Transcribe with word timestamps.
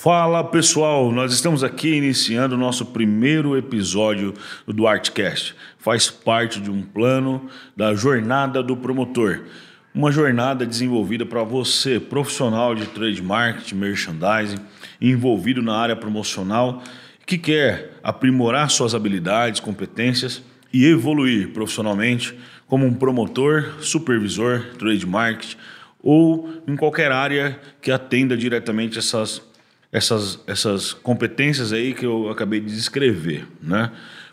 Fala 0.00 0.44
pessoal, 0.44 1.10
nós 1.10 1.32
estamos 1.32 1.64
aqui 1.64 1.88
iniciando 1.88 2.54
o 2.54 2.58
nosso 2.58 2.86
primeiro 2.86 3.56
episódio 3.56 4.32
do 4.64 4.86
Artcast. 4.86 5.56
Faz 5.76 6.08
parte 6.08 6.60
de 6.60 6.70
um 6.70 6.82
plano 6.82 7.48
da 7.76 7.92
jornada 7.96 8.62
do 8.62 8.76
promotor. 8.76 9.46
Uma 9.92 10.12
jornada 10.12 10.64
desenvolvida 10.64 11.26
para 11.26 11.42
você, 11.42 11.98
profissional 11.98 12.76
de 12.76 12.86
trade 12.86 13.20
marketing, 13.20 13.74
merchandising, 13.74 14.58
envolvido 15.00 15.60
na 15.60 15.76
área 15.76 15.96
promocional, 15.96 16.80
que 17.26 17.36
quer 17.36 17.94
aprimorar 18.00 18.70
suas 18.70 18.94
habilidades, 18.94 19.58
competências 19.58 20.40
e 20.72 20.86
evoluir 20.86 21.48
profissionalmente 21.48 22.38
como 22.68 22.86
um 22.86 22.94
promotor, 22.94 23.74
supervisor, 23.80 24.64
trade 24.78 25.04
marketing 25.04 25.56
ou 26.00 26.48
em 26.68 26.76
qualquer 26.76 27.10
área 27.10 27.58
que 27.82 27.90
atenda 27.90 28.36
diretamente 28.36 28.96
essas 28.96 29.47
essas, 29.92 30.40
essas 30.46 30.92
competências 30.92 31.72
aí 31.72 31.94
que 31.94 32.04
eu 32.04 32.28
acabei 32.28 32.60
de 32.60 32.74
descrever, 32.74 33.46
né? 33.62 33.90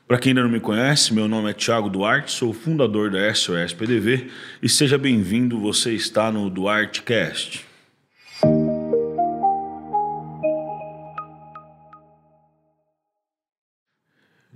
Para 0.08 0.20
quem 0.20 0.32
ainda 0.32 0.44
não 0.44 0.50
me 0.50 0.60
conhece, 0.60 1.14
meu 1.14 1.28
nome 1.28 1.50
é 1.50 1.54
Thiago 1.54 1.90
Duarte, 1.90 2.32
sou 2.32 2.54
fundador 2.54 3.10
da 3.10 3.34
SOS 3.34 3.74
PDV 3.74 4.28
e 4.62 4.70
seja 4.70 5.00
bem-vindo, 5.00 5.60
você 5.60 5.94
está 5.94 6.32
no 6.32 6.48
DuarteCast. 6.48 7.66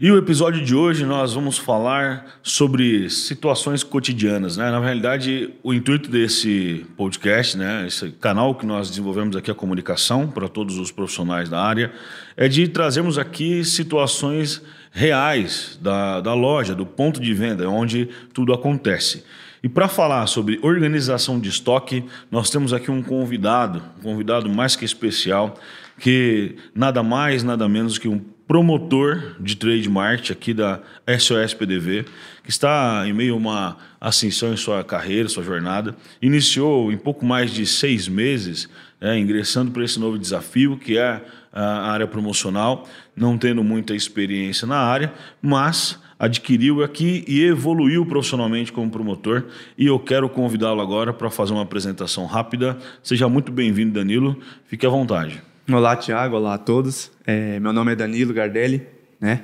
E 0.01 0.09
o 0.09 0.17
episódio 0.17 0.63
de 0.63 0.73
hoje 0.73 1.05
nós 1.05 1.33
vamos 1.33 1.57
falar 1.57 2.39
sobre 2.41 3.09
situações 3.09 3.83
cotidianas, 3.83 4.55
né? 4.55 4.71
Na 4.71 4.79
realidade, 4.79 5.53
o 5.61 5.73
intuito 5.73 6.09
desse 6.09 6.85
podcast, 6.95 7.57
né, 7.57 7.85
esse 7.85 8.09
canal 8.11 8.55
que 8.55 8.65
nós 8.65 8.87
desenvolvemos 8.87 9.35
aqui 9.35 9.51
a 9.51 9.53
comunicação 9.53 10.25
para 10.25 10.47
todos 10.47 10.77
os 10.77 10.89
profissionais 10.89 11.49
da 11.49 11.61
área, 11.61 11.91
é 12.37 12.47
de 12.47 12.65
trazermos 12.69 13.17
aqui 13.17 13.61
situações 13.65 14.61
reais 14.89 15.77
da, 15.81 16.21
da 16.21 16.33
loja, 16.33 16.73
do 16.73 16.85
ponto 16.85 17.19
de 17.19 17.33
venda, 17.33 17.69
onde 17.69 18.07
tudo 18.33 18.53
acontece. 18.53 19.25
E 19.61 19.67
para 19.67 19.89
falar 19.89 20.25
sobre 20.27 20.61
organização 20.63 21.37
de 21.37 21.49
estoque, 21.49 22.05
nós 22.31 22.49
temos 22.49 22.71
aqui 22.71 22.89
um 22.89 23.03
convidado, 23.03 23.83
um 23.99 24.03
convidado 24.03 24.49
mais 24.49 24.77
que 24.77 24.85
especial, 24.85 25.59
que 25.99 26.55
nada 26.73 27.03
mais, 27.03 27.43
nada 27.43 27.67
menos 27.67 27.97
que 27.97 28.07
um 28.07 28.21
promotor 28.49 29.35
de 29.39 29.55
trade 29.55 29.87
marketing 29.87 30.31
aqui 30.31 30.53
da 30.55 30.79
SOS 31.19 31.53
PDV, 31.53 32.05
que 32.43 32.49
está 32.49 33.03
em 33.07 33.13
meio 33.13 33.35
a 33.35 33.37
uma 33.37 33.77
ascensão 34.01 34.51
em 34.51 34.57
sua 34.57 34.83
carreira, 34.83 35.29
sua 35.29 35.43
jornada. 35.43 35.95
Iniciou 36.19 36.91
em 36.91 36.97
pouco 36.97 37.23
mais 37.23 37.51
de 37.51 37.63
seis 37.67 38.07
meses, 38.07 38.67
né, 38.99 39.19
ingressando 39.19 39.69
para 39.69 39.83
esse 39.83 39.99
novo 39.99 40.17
desafio, 40.17 40.77
que 40.77 40.97
é 40.97 41.23
a 41.53 41.91
área 41.91 42.07
promocional, 42.07 42.89
não 43.15 43.37
tendo 43.37 43.63
muita 43.63 43.93
experiência 43.93 44.67
na 44.67 44.77
área, 44.77 45.13
mas 45.39 45.99
adquiriu 46.17 46.83
aqui 46.83 47.23
e 47.27 47.43
evoluiu 47.43 48.03
profissionalmente 48.03 48.73
como 48.73 48.89
promotor. 48.89 49.45
E 49.77 49.85
eu 49.85 49.99
quero 49.99 50.27
convidá-lo 50.27 50.81
agora 50.81 51.13
para 51.13 51.29
fazer 51.29 51.53
uma 51.53 51.61
apresentação 51.61 52.25
rápida. 52.25 52.79
Seja 53.03 53.29
muito 53.29 53.51
bem-vindo, 53.51 53.93
Danilo. 53.93 54.39
Fique 54.65 54.87
à 54.87 54.89
vontade. 54.89 55.48
Olá, 55.71 55.95
Tiago. 55.95 56.35
Olá 56.35 56.55
a 56.55 56.57
todos. 56.57 57.11
É, 57.27 57.59
meu 57.59 57.71
nome 57.71 57.91
é 57.91 57.95
Danilo 57.95 58.33
Gardelli. 58.33 58.87
Né? 59.21 59.43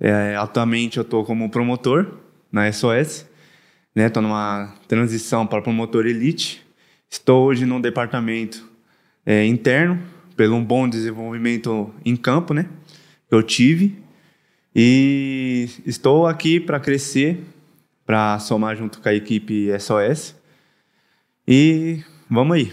É, 0.00 0.34
atualmente 0.34 0.96
eu 0.96 1.02
estou 1.02 1.24
como 1.24 1.48
promotor 1.48 2.18
na 2.50 2.70
SOS. 2.72 3.24
Estou 3.94 4.20
né? 4.20 4.28
numa 4.28 4.74
transição 4.88 5.46
para 5.46 5.62
promotor 5.62 6.06
elite. 6.06 6.66
Estou 7.08 7.46
hoje 7.46 7.66
num 7.66 7.80
departamento 7.80 8.68
é, 9.24 9.46
interno, 9.46 10.02
pelo 10.34 10.56
um 10.56 10.64
bom 10.64 10.88
desenvolvimento 10.88 11.94
em 12.04 12.16
campo 12.16 12.52
né? 12.52 12.66
que 13.28 13.34
eu 13.34 13.42
tive. 13.42 13.96
E 14.74 15.68
estou 15.86 16.26
aqui 16.26 16.58
para 16.58 16.80
crescer, 16.80 17.44
para 18.04 18.40
somar 18.40 18.74
junto 18.74 19.00
com 19.00 19.08
a 19.08 19.14
equipe 19.14 19.68
SOS. 19.78 20.34
E 21.46 22.02
vamos 22.28 22.56
aí. 22.56 22.72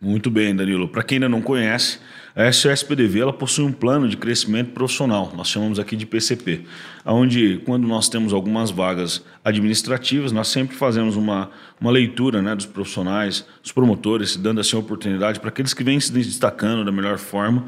Muito 0.00 0.30
bem, 0.30 0.56
Danilo. 0.56 0.88
Para 0.88 1.02
quem 1.02 1.16
ainda 1.16 1.28
não 1.28 1.42
conhece, 1.42 2.00
a 2.34 2.50
SOSPDV 2.50 3.20
ela 3.20 3.32
possui 3.32 3.64
um 3.64 3.72
plano 3.72 4.08
de 4.08 4.16
crescimento 4.16 4.70
profissional, 4.70 5.32
nós 5.36 5.48
chamamos 5.48 5.78
aqui 5.78 5.94
de 5.96 6.06
PCP, 6.06 6.62
onde 7.04 7.60
quando 7.64 7.86
nós 7.86 8.08
temos 8.08 8.32
algumas 8.32 8.70
vagas 8.70 9.22
administrativas, 9.44 10.32
nós 10.32 10.48
sempre 10.48 10.74
fazemos 10.74 11.16
uma, 11.16 11.50
uma 11.80 11.90
leitura 11.90 12.40
né, 12.40 12.54
dos 12.54 12.64
profissionais, 12.64 13.46
dos 13.62 13.72
promotores, 13.72 14.36
dando 14.36 14.60
assim 14.60 14.76
oportunidade 14.76 15.40
para 15.40 15.50
aqueles 15.50 15.74
que 15.74 15.84
vêm 15.84 16.00
se 16.00 16.12
destacando 16.12 16.84
da 16.84 16.92
melhor 16.92 17.18
forma, 17.18 17.66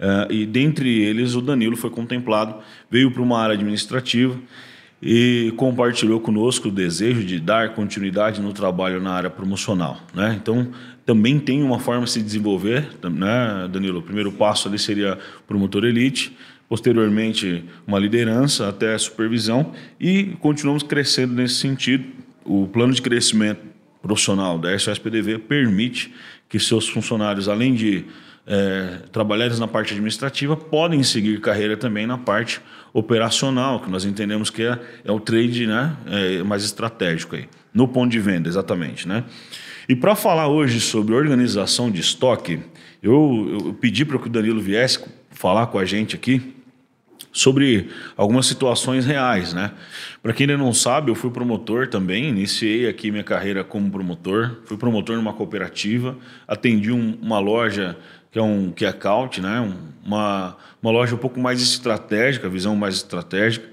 uh, 0.00 0.32
e 0.32 0.46
dentre 0.46 0.88
eles 1.02 1.34
o 1.34 1.42
Danilo 1.42 1.76
foi 1.76 1.90
contemplado, 1.90 2.56
veio 2.90 3.10
para 3.10 3.22
uma 3.22 3.38
área 3.38 3.54
administrativa, 3.54 4.38
e 5.00 5.52
compartilhou 5.56 6.20
conosco 6.20 6.68
o 6.68 6.70
desejo 6.70 7.24
de 7.24 7.38
dar 7.38 7.74
continuidade 7.74 8.40
no 8.40 8.52
trabalho 8.52 9.00
na 9.00 9.12
área 9.12 9.30
promocional. 9.30 10.00
Né? 10.14 10.38
Então, 10.40 10.68
também 11.04 11.38
tem 11.38 11.62
uma 11.62 11.78
forma 11.78 12.04
de 12.04 12.10
se 12.10 12.22
desenvolver, 12.22 12.88
né, 13.04 13.68
Danilo? 13.70 14.00
O 14.00 14.02
primeiro 14.02 14.32
passo 14.32 14.68
ali 14.68 14.78
seria 14.78 15.18
promotor 15.46 15.84
elite, 15.84 16.36
posteriormente 16.68 17.64
uma 17.86 17.98
liderança 17.98 18.68
até 18.68 18.96
supervisão 18.98 19.72
e 20.00 20.36
continuamos 20.40 20.82
crescendo 20.82 21.34
nesse 21.34 21.54
sentido. 21.56 22.04
O 22.44 22.66
plano 22.66 22.92
de 22.92 23.02
crescimento 23.02 23.60
profissional 24.02 24.58
da 24.58 24.76
SOSPDV 24.76 25.38
permite 25.38 26.12
que 26.48 26.58
seus 26.58 26.88
funcionários, 26.88 27.48
além 27.48 27.74
de 27.74 28.04
é, 28.46 29.00
na 29.58 29.66
parte 29.66 29.92
administrativa, 29.92 30.56
podem 30.56 31.02
seguir 31.02 31.40
carreira 31.40 31.76
também 31.76 32.06
na 32.06 32.16
parte 32.16 32.60
operacional, 32.92 33.80
que 33.80 33.90
nós 33.90 34.04
entendemos 34.04 34.50
que 34.50 34.62
é, 34.62 34.78
é 35.04 35.10
o 35.10 35.18
trade 35.18 35.66
né, 35.66 35.96
é 36.06 36.42
mais 36.42 36.64
estratégico 36.64 37.34
aí, 37.36 37.48
no 37.74 37.88
ponto 37.88 38.10
de 38.10 38.20
venda, 38.20 38.48
exatamente, 38.48 39.06
né? 39.08 39.24
E 39.88 39.94
para 39.94 40.16
falar 40.16 40.48
hoje 40.48 40.80
sobre 40.80 41.14
organização 41.14 41.90
de 41.90 42.00
estoque, 42.00 42.60
eu, 43.02 43.60
eu 43.66 43.74
pedi 43.74 44.04
para 44.04 44.18
que 44.18 44.26
o 44.26 44.30
Danilo 44.30 44.60
viesse 44.60 45.04
falar 45.30 45.66
com 45.66 45.78
a 45.78 45.84
gente 45.84 46.16
aqui 46.16 46.54
sobre 47.30 47.90
algumas 48.16 48.46
situações 48.46 49.04
reais, 49.04 49.52
né? 49.52 49.72
Para 50.22 50.32
quem 50.32 50.44
ainda 50.44 50.56
não 50.56 50.72
sabe, 50.72 51.10
eu 51.10 51.14
fui 51.14 51.30
promotor 51.30 51.86
também, 51.86 52.30
iniciei 52.30 52.88
aqui 52.88 53.10
minha 53.10 53.22
carreira 53.22 53.62
como 53.62 53.90
promotor, 53.90 54.62
fui 54.64 54.78
promotor 54.78 55.16
numa 55.16 55.34
cooperativa, 55.34 56.16
atendi 56.48 56.90
um, 56.90 57.18
uma 57.20 57.38
loja 57.38 57.96
que 58.30 58.38
é 58.38 58.42
um 58.42 58.70
que 58.70 58.84
é 58.84 58.94
né? 59.40 59.60
Um, 59.60 59.74
uma, 60.04 60.56
uma 60.82 60.90
loja 60.92 61.14
um 61.14 61.18
pouco 61.18 61.40
mais 61.40 61.60
estratégica, 61.60 62.48
visão 62.48 62.76
mais 62.76 62.96
estratégica. 62.96 63.66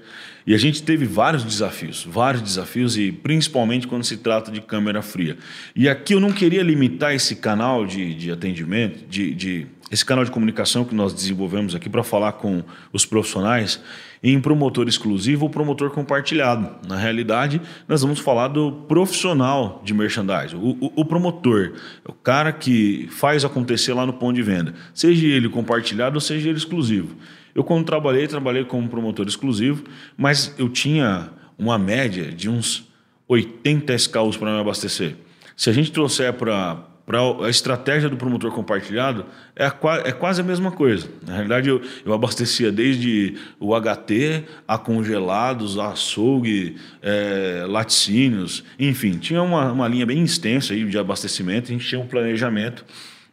E 0.46 0.54
a 0.54 0.58
gente 0.58 0.82
teve 0.82 1.06
vários 1.06 1.42
desafios, 1.42 2.06
vários 2.06 2.42
desafios, 2.42 2.98
e 2.98 3.10
principalmente 3.10 3.86
quando 3.86 4.04
se 4.04 4.18
trata 4.18 4.50
de 4.50 4.60
câmera 4.60 5.00
fria. 5.00 5.38
E 5.74 5.88
aqui 5.88 6.14
eu 6.14 6.20
não 6.20 6.32
queria 6.32 6.62
limitar 6.62 7.14
esse 7.14 7.36
canal 7.36 7.86
de, 7.86 8.14
de 8.14 8.30
atendimento, 8.30 9.06
de, 9.08 9.34
de 9.34 9.66
esse 9.90 10.04
canal 10.04 10.24
de 10.24 10.30
comunicação 10.30 10.84
que 10.84 10.94
nós 10.94 11.14
desenvolvemos 11.14 11.74
aqui 11.74 11.88
para 11.88 12.02
falar 12.02 12.32
com 12.32 12.62
os 12.92 13.06
profissionais 13.06 13.80
em 14.24 14.40
promotor 14.40 14.88
exclusivo 14.88 15.44
ou 15.44 15.50
promotor 15.50 15.90
compartilhado. 15.90 16.70
Na 16.88 16.96
realidade, 16.96 17.60
nós 17.86 18.00
vamos 18.00 18.18
falar 18.18 18.48
do 18.48 18.72
profissional 18.72 19.82
de 19.84 19.92
merchandising, 19.92 20.56
o, 20.56 20.78
o, 20.80 20.92
o 20.96 21.04
promotor, 21.04 21.74
o 22.08 22.12
cara 22.14 22.50
que 22.50 23.06
faz 23.10 23.44
acontecer 23.44 23.92
lá 23.92 24.06
no 24.06 24.14
ponto 24.14 24.34
de 24.34 24.42
venda, 24.42 24.74
seja 24.94 25.26
ele 25.26 25.50
compartilhado 25.50 26.14
ou 26.14 26.20
seja 26.22 26.48
ele 26.48 26.56
exclusivo. 26.56 27.14
Eu, 27.54 27.62
quando 27.62 27.84
trabalhei, 27.84 28.26
trabalhei 28.26 28.64
como 28.64 28.88
promotor 28.88 29.26
exclusivo, 29.26 29.84
mas 30.16 30.54
eu 30.58 30.70
tinha 30.70 31.28
uma 31.58 31.76
média 31.76 32.32
de 32.32 32.48
uns 32.48 32.88
80 33.28 33.94
SKUs 33.94 34.38
para 34.38 34.52
me 34.52 34.58
abastecer. 34.58 35.16
Se 35.54 35.68
a 35.68 35.72
gente 35.72 35.92
trouxer 35.92 36.32
para 36.32 36.93
a 37.06 37.50
estratégia 37.50 38.08
do 38.08 38.16
promotor 38.16 38.50
compartilhado, 38.50 39.26
é, 39.54 39.66
a, 39.66 39.74
é 40.04 40.12
quase 40.12 40.40
a 40.40 40.44
mesma 40.44 40.72
coisa. 40.72 41.06
Na 41.26 41.34
realidade, 41.34 41.68
eu, 41.68 41.82
eu 42.04 42.14
abastecia 42.14 42.72
desde 42.72 43.36
o 43.60 43.78
HT 43.78 44.44
a 44.66 44.78
congelados, 44.78 45.78
a 45.78 45.90
açougue, 45.90 46.76
é, 47.02 47.66
laticínios, 47.68 48.64
enfim, 48.78 49.18
tinha 49.18 49.42
uma, 49.42 49.70
uma 49.70 49.86
linha 49.86 50.06
bem 50.06 50.24
extensa 50.24 50.72
aí 50.72 50.84
de 50.84 50.98
abastecimento, 50.98 51.70
a 51.70 51.74
gente 51.74 51.86
tinha 51.86 52.00
um 52.00 52.06
planejamento 52.06 52.84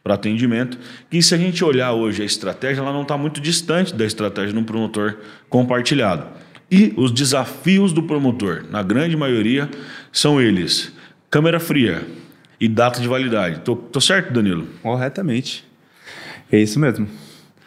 para 0.03 0.15
atendimento, 0.15 0.77
que 1.09 1.21
se 1.21 1.33
a 1.33 1.38
gente 1.38 1.63
olhar 1.63 1.94
hoje 1.94 2.21
a 2.24 2.25
estratégia, 2.25 2.81
ela 2.81 2.91
não 2.91 3.03
está 3.03 3.17
muito 3.17 3.39
distante 3.39 3.94
da 3.95 4.06
estratégia 4.06 4.51
de 4.51 4.59
um 4.59 4.63
promotor 4.63 5.17
compartilhado. 5.47 6.25
E 6.69 6.94
os 6.97 7.12
desafios 7.12 7.94
do 7.94 8.03
promotor, 8.03 8.65
na 8.69 8.81
grande 8.81 9.15
maioria, 9.15 9.69
são 10.12 10.41
eles: 10.41 10.91
câmera 11.29 11.59
fria 11.59 12.01
e 12.62 12.68
data 12.68 13.02
de 13.02 13.08
validade. 13.08 13.62
Tô, 13.62 13.75
tô 13.75 14.00
certo, 14.00 14.31
Danilo? 14.31 14.68
Corretamente. 14.84 15.66
É 16.52 16.60
isso 16.60 16.80
mesmo. 16.80 17.08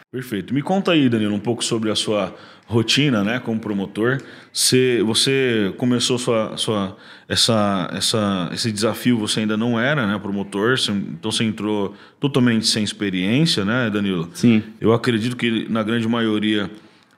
Perfeito. 0.09 0.53
Me 0.53 0.61
conta 0.61 0.93
aí, 0.93 1.09
Danilo, 1.09 1.35
um 1.35 1.39
pouco 1.39 1.61
sobre 1.61 1.91
a 1.91 1.95
sua 1.95 2.33
rotina, 2.65 3.21
né, 3.21 3.37
como 3.37 3.59
promotor. 3.59 4.19
Você, 4.53 5.03
você 5.05 5.73
começou 5.77 6.17
sua, 6.17 6.55
sua, 6.55 6.95
essa, 7.27 7.91
essa, 7.93 8.49
esse 8.53 8.71
desafio, 8.71 9.17
você 9.17 9.41
ainda 9.41 9.57
não 9.57 9.77
era, 9.77 10.07
né, 10.07 10.17
promotor, 10.17 10.79
você, 10.79 10.91
então 10.91 11.29
você 11.29 11.43
entrou 11.43 11.93
totalmente 12.17 12.65
sem 12.65 12.81
experiência, 12.81 13.65
né, 13.65 13.89
Danilo? 13.89 14.29
Sim. 14.33 14.63
Eu 14.79 14.93
acredito 14.93 15.35
que 15.35 15.67
na 15.69 15.83
grande 15.83 16.07
maioria 16.07 16.71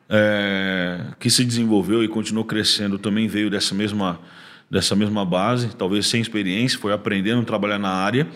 é, 0.09 0.99
que 1.19 1.29
se 1.29 1.45
desenvolveu 1.45 2.03
e 2.03 2.07
continuou 2.07 2.43
crescendo 2.43 2.97
também 2.97 3.27
veio 3.27 3.51
dessa 3.51 3.75
mesma 3.75 4.19
dessa 4.69 4.95
mesma 4.95 5.25
base, 5.25 5.75
talvez 5.75 6.07
sem 6.07 6.21
experiência, 6.21 6.77
foi 6.79 6.93
aprendendo 6.93 7.41
a 7.41 7.45
trabalhar 7.45 7.79
na 7.79 7.89
área. 7.89 8.27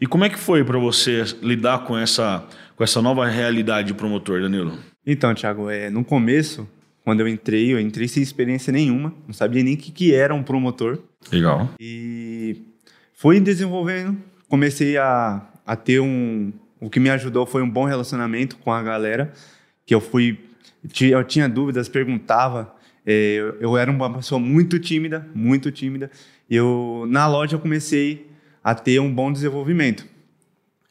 E 0.00 0.06
como 0.06 0.24
é 0.24 0.28
que 0.28 0.38
foi 0.38 0.64
para 0.64 0.78
você 0.78 1.24
lidar 1.42 1.84
com 1.84 1.96
essa 1.96 2.46
com 2.80 2.84
essa 2.84 3.02
nova 3.02 3.26
realidade 3.26 3.88
de 3.88 3.94
promotor, 3.94 4.40
Danilo? 4.40 4.78
Então, 5.06 5.34
Thiago, 5.34 5.68
é, 5.68 5.90
no 5.90 6.02
começo, 6.02 6.66
quando 7.04 7.20
eu 7.20 7.28
entrei, 7.28 7.74
eu 7.74 7.78
entrei 7.78 8.08
sem 8.08 8.22
experiência 8.22 8.72
nenhuma, 8.72 9.12
não 9.26 9.34
sabia 9.34 9.62
nem 9.62 9.74
o 9.74 9.76
que, 9.76 9.92
que 9.92 10.14
era 10.14 10.34
um 10.34 10.42
promotor. 10.42 10.98
Legal. 11.30 11.68
E 11.78 12.62
fui 13.12 13.38
desenvolvendo, 13.38 14.16
comecei 14.48 14.96
a, 14.96 15.46
a 15.66 15.76
ter 15.76 16.00
um. 16.00 16.52
O 16.80 16.88
que 16.88 16.98
me 16.98 17.10
ajudou 17.10 17.44
foi 17.44 17.62
um 17.62 17.68
bom 17.68 17.84
relacionamento 17.84 18.56
com 18.56 18.72
a 18.72 18.82
galera, 18.82 19.30
que 19.84 19.94
eu 19.94 20.00
fui. 20.00 20.38
Eu 21.02 21.22
tinha 21.22 21.48
dúvidas, 21.50 21.86
perguntava. 21.86 22.74
É, 23.10 23.34
eu, 23.34 23.56
eu 23.60 23.76
era 23.76 23.90
uma 23.90 24.12
pessoa 24.14 24.38
muito 24.38 24.78
tímida, 24.78 25.26
muito 25.34 25.70
tímida. 25.70 26.10
Eu, 26.48 27.06
na 27.08 27.26
loja 27.26 27.56
eu 27.56 27.60
comecei 27.60 28.30
a 28.62 28.74
ter 28.74 29.00
um 29.00 29.12
bom 29.12 29.32
desenvolvimento 29.32 30.06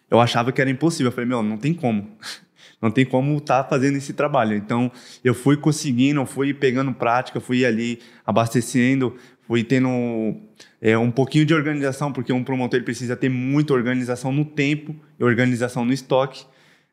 eu 0.10 0.20
achava 0.20 0.52
que 0.52 0.60
era 0.60 0.70
impossível. 0.70 1.08
Eu 1.08 1.12
falei, 1.12 1.28
meu, 1.28 1.44
não 1.44 1.58
tem 1.58 1.74
como. 1.74 2.10
Não 2.82 2.90
tem 2.90 3.06
como 3.06 3.36
estar 3.36 3.64
tá 3.64 3.70
fazendo 3.70 3.98
esse 3.98 4.14
trabalho. 4.14 4.56
Então, 4.56 4.90
eu 5.22 5.34
fui 5.34 5.58
conseguindo, 5.58 6.26
fui 6.26 6.54
pegando 6.54 6.94
prática, 6.94 7.42
fui 7.42 7.66
ali 7.66 8.00
abastecendo, 8.26 9.18
fui 9.46 9.66
tendo 9.66 10.38
é, 10.82 10.98
um 10.98 11.12
pouquinho 11.12 11.46
de 11.46 11.54
organização, 11.54 12.14
porque 12.14 12.32
um 12.32 12.42
promotor 12.42 12.78
ele 12.78 12.86
precisa 12.86 13.18
ter 13.18 13.28
muita 13.28 13.74
organização 13.74 14.32
no 14.32 14.46
tempo 14.46 14.96
e 15.20 15.24
organização 15.26 15.84
no 15.84 15.92
estoque, 15.92 16.46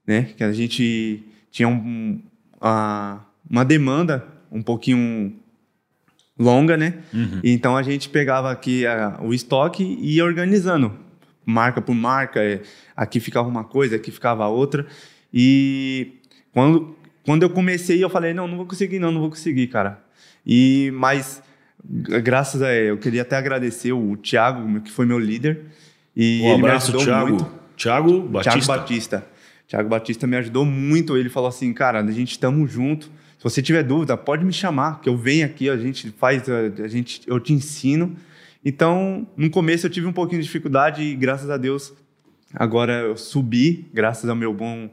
né? 0.05 0.23
Que 0.37 0.43
a 0.43 0.51
gente 0.53 1.23
tinha 1.53 1.69
um, 1.69 2.21
a, 2.61 3.21
uma 3.49 3.65
demanda 3.65 4.27
um 4.51 4.63
pouquinho 4.63 5.35
longa, 6.39 6.77
né? 6.77 6.95
Uhum. 7.13 7.41
Então 7.43 7.77
a 7.77 7.83
gente 7.83 8.09
pegava 8.09 8.51
aqui 8.51 8.87
a, 8.87 9.19
o 9.23 9.33
estoque 9.33 9.83
e 9.83 10.17
ia 10.17 10.25
organizando 10.25 11.07
marca 11.47 11.81
por 11.81 11.95
marca, 11.95 12.43
é, 12.43 12.61
aqui 12.97 13.21
ficava 13.21 13.49
uma 13.49 13.63
coisa, 13.63 13.95
aqui 13.95 14.11
ficava 14.11 14.49
outra. 14.49 14.85
E 15.33 16.15
quando, 16.53 16.97
quando 17.25 17.45
eu 17.45 17.51
comecei, 17.51 18.03
eu 18.03 18.11
falei, 18.11 18.35
não, 18.35 18.49
não 18.49 18.57
vou 18.57 18.67
conseguir, 18.67 18.99
não, 18.99 19.13
não 19.13 19.21
vou 19.21 19.31
conseguir, 19.31 19.69
cara. 19.69 20.03
E, 20.45 20.91
mas, 20.95 21.41
graças 21.85 22.61
a 22.61 22.75
eu 22.75 22.99
queria 22.99 23.23
até 23.23 23.37
agradecer 23.37 23.93
o 23.93 24.17
Thiago, 24.17 24.81
que 24.81 24.91
foi 24.91 25.07
meu 25.07 25.19
líder. 25.19 25.61
E 26.17 26.43
um 26.43 26.57
abraço, 26.57 26.91
ele 26.91 26.99
me 26.99 27.05
Thiago. 27.05 27.29
Muito. 27.29 27.47
Thiago 27.77 28.21
Batista. 28.23 28.51
Thiago 28.51 28.67
Batista. 28.67 29.27
Thiago 29.69 29.89
Batista 29.89 30.27
me 30.27 30.37
ajudou 30.37 30.65
muito. 30.65 31.17
Ele 31.17 31.29
falou 31.29 31.49
assim, 31.49 31.73
cara, 31.73 32.01
a 32.01 32.11
gente 32.11 32.33
estamos 32.33 32.71
junto. 32.71 33.11
Se 33.39 33.45
você 33.45 33.63
tiver 33.63 33.83
dúvida, 33.83 34.17
pode 34.17 34.45
me 34.45 34.53
chamar, 34.53 35.01
que 35.01 35.09
eu 35.09 35.17
venho 35.17 35.45
aqui, 35.45 35.69
a 35.69 35.77
gente 35.77 36.11
faz, 36.11 36.49
a 36.49 36.89
gente, 36.89 37.21
eu 37.27 37.39
te 37.39 37.53
ensino. 37.53 38.17
Então, 38.65 39.27
no 39.37 39.51
começo 39.51 39.87
eu 39.87 39.91
tive 39.91 40.07
um 40.07 40.13
pouquinho 40.13 40.41
de 40.41 40.47
dificuldade 40.47 41.03
e 41.03 41.15
graças 41.15 41.51
a 41.51 41.57
Deus 41.57 41.93
agora 42.55 42.95
eu 43.01 43.17
subi, 43.17 43.87
graças 43.93 44.29
ao 44.29 44.37
meu 44.37 44.53
bom 44.53 44.89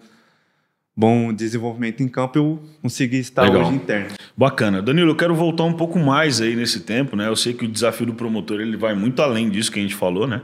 bom 0.96 1.34
desenvolvimento 1.34 2.04
em 2.04 2.08
campo, 2.08 2.38
eu 2.38 2.64
consegui 2.82 3.18
estar 3.18 3.44
Legal. 3.44 3.64
hoje 3.64 3.76
interno. 3.76 4.16
Bacana. 4.38 4.82
Danilo, 4.82 5.12
eu 5.12 5.16
quero 5.16 5.34
voltar 5.34 5.64
um 5.64 5.74
pouco 5.74 5.98
mais 5.98 6.40
aí 6.40 6.56
nesse 6.56 6.82
tempo, 6.82 7.16
né? 7.16 7.28
Eu 7.28 7.36
sei 7.36 7.54
que 7.54 7.66
o 7.66 7.68
desafio 7.68 8.06
do 8.06 8.14
promotor 8.14 8.62
ele 8.62 8.78
vai 8.78 8.94
muito 8.94 9.22
além 9.22 9.50
disso 9.50 9.72
que 9.72 9.80
a 9.80 9.82
gente 9.82 9.96
falou, 9.96 10.28
né? 10.28 10.42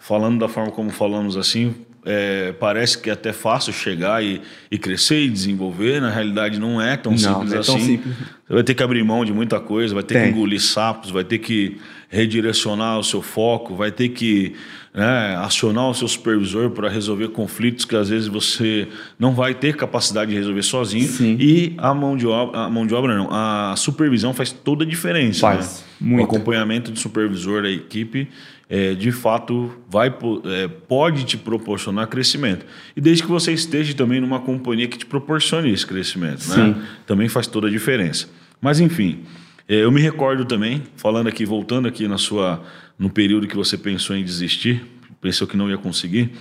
Falando 0.00 0.40
da 0.40 0.48
forma 0.48 0.72
como 0.72 0.90
falamos 0.90 1.36
assim, 1.36 1.74
é, 2.04 2.52
parece 2.52 2.98
que 2.98 3.08
é 3.08 3.12
até 3.12 3.32
fácil 3.32 3.72
chegar 3.72 4.22
e, 4.24 4.40
e, 4.70 4.78
crescer 4.78 5.20
e 5.20 5.28
desenvolver. 5.28 6.00
Na 6.00 6.10
realidade, 6.10 6.58
não 6.58 6.80
é 6.80 6.96
tão 6.96 7.12
não, 7.12 7.18
simples 7.18 7.50
não 7.50 7.56
é 7.56 7.60
assim. 7.60 7.72
Tão 7.72 7.80
simples. 7.80 8.16
Você 8.16 8.54
vai 8.54 8.62
ter 8.64 8.74
que 8.74 8.82
abrir 8.82 9.02
mão 9.04 9.24
de 9.24 9.32
muita 9.32 9.60
coisa, 9.60 9.94
vai 9.94 10.02
ter 10.02 10.14
Tem. 10.14 10.24
que 10.24 10.28
engolir 10.30 10.60
sapos, 10.60 11.10
vai 11.10 11.24
ter 11.24 11.38
que 11.38 11.78
redirecionar 12.08 12.98
o 12.98 13.04
seu 13.04 13.22
foco, 13.22 13.74
vai 13.74 13.90
ter 13.90 14.10
que 14.10 14.54
né, 14.92 15.36
acionar 15.36 15.88
o 15.88 15.94
seu 15.94 16.06
supervisor 16.06 16.70
para 16.70 16.88
resolver 16.88 17.28
conflitos 17.28 17.84
que 17.84 17.96
às 17.96 18.10
vezes 18.10 18.28
você 18.28 18.86
não 19.18 19.32
vai 19.32 19.54
ter 19.54 19.74
capacidade 19.76 20.30
de 20.30 20.36
resolver 20.36 20.62
sozinho. 20.62 21.08
Sim. 21.08 21.36
E 21.40 21.74
a 21.78 21.94
mão 21.94 22.16
de 22.16 22.26
obra, 22.26 22.60
a 22.60 22.68
mão 22.68 22.86
de 22.86 22.94
obra 22.94 23.16
não, 23.16 23.28
a 23.30 23.74
supervisão 23.76 24.34
faz 24.34 24.52
toda 24.52 24.84
a 24.84 24.86
diferença. 24.86 25.40
Faz. 25.40 25.84
Né? 26.00 26.08
Muito. 26.08 26.20
O 26.20 26.24
acompanhamento 26.24 26.90
do 26.90 26.98
supervisor 26.98 27.62
da 27.62 27.70
equipe 27.70 28.28
é, 28.72 28.94
de 28.94 29.12
fato 29.12 29.70
vai 29.86 30.08
é, 30.08 30.66
pode 30.66 31.24
te 31.24 31.36
proporcionar 31.36 32.06
crescimento. 32.06 32.64
E 32.96 33.02
desde 33.02 33.22
que 33.22 33.28
você 33.28 33.52
esteja 33.52 33.92
também 33.92 34.18
numa 34.18 34.40
companhia 34.40 34.88
que 34.88 34.96
te 34.96 35.04
proporcione 35.04 35.70
esse 35.70 35.86
crescimento, 35.86 36.48
né? 36.48 36.82
também 37.06 37.28
faz 37.28 37.46
toda 37.46 37.66
a 37.66 37.70
diferença. 37.70 38.30
Mas 38.62 38.80
enfim, 38.80 39.24
é, 39.68 39.84
eu 39.84 39.92
me 39.92 40.00
recordo 40.00 40.46
também, 40.46 40.82
falando 40.96 41.26
aqui, 41.26 41.44
voltando 41.44 41.86
aqui 41.86 42.08
na 42.08 42.16
sua, 42.16 42.64
no 42.98 43.10
período 43.10 43.46
que 43.46 43.54
você 43.54 43.76
pensou 43.76 44.16
em 44.16 44.24
desistir, 44.24 44.82
pensou 45.20 45.46
que 45.46 45.54
não 45.54 45.68
ia 45.68 45.76
conseguir, 45.76 46.32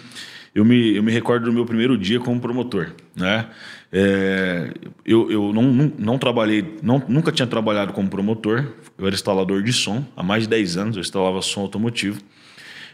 eu 0.53 0.65
me, 0.65 0.95
eu 0.95 1.03
me 1.03 1.11
recordo 1.11 1.45
do 1.45 1.53
meu 1.53 1.65
primeiro 1.65 1.97
dia 1.97 2.19
como 2.19 2.39
promotor, 2.39 2.91
né? 3.15 3.47
É, 3.91 4.73
eu 5.05 5.31
eu 5.31 5.53
não, 5.53 5.63
não, 5.63 5.93
não 5.97 6.17
trabalhei, 6.17 6.77
não, 6.81 7.01
nunca 7.07 7.31
tinha 7.31 7.47
trabalhado 7.47 7.93
como 7.93 8.09
promotor, 8.09 8.65
eu 8.97 9.05
era 9.05 9.15
instalador 9.15 9.63
de 9.63 9.73
som, 9.73 10.05
há 10.15 10.23
mais 10.23 10.43
de 10.43 10.49
10 10.49 10.77
anos 10.77 10.95
eu 10.95 11.01
instalava 11.01 11.41
som 11.41 11.61
automotivo. 11.61 12.21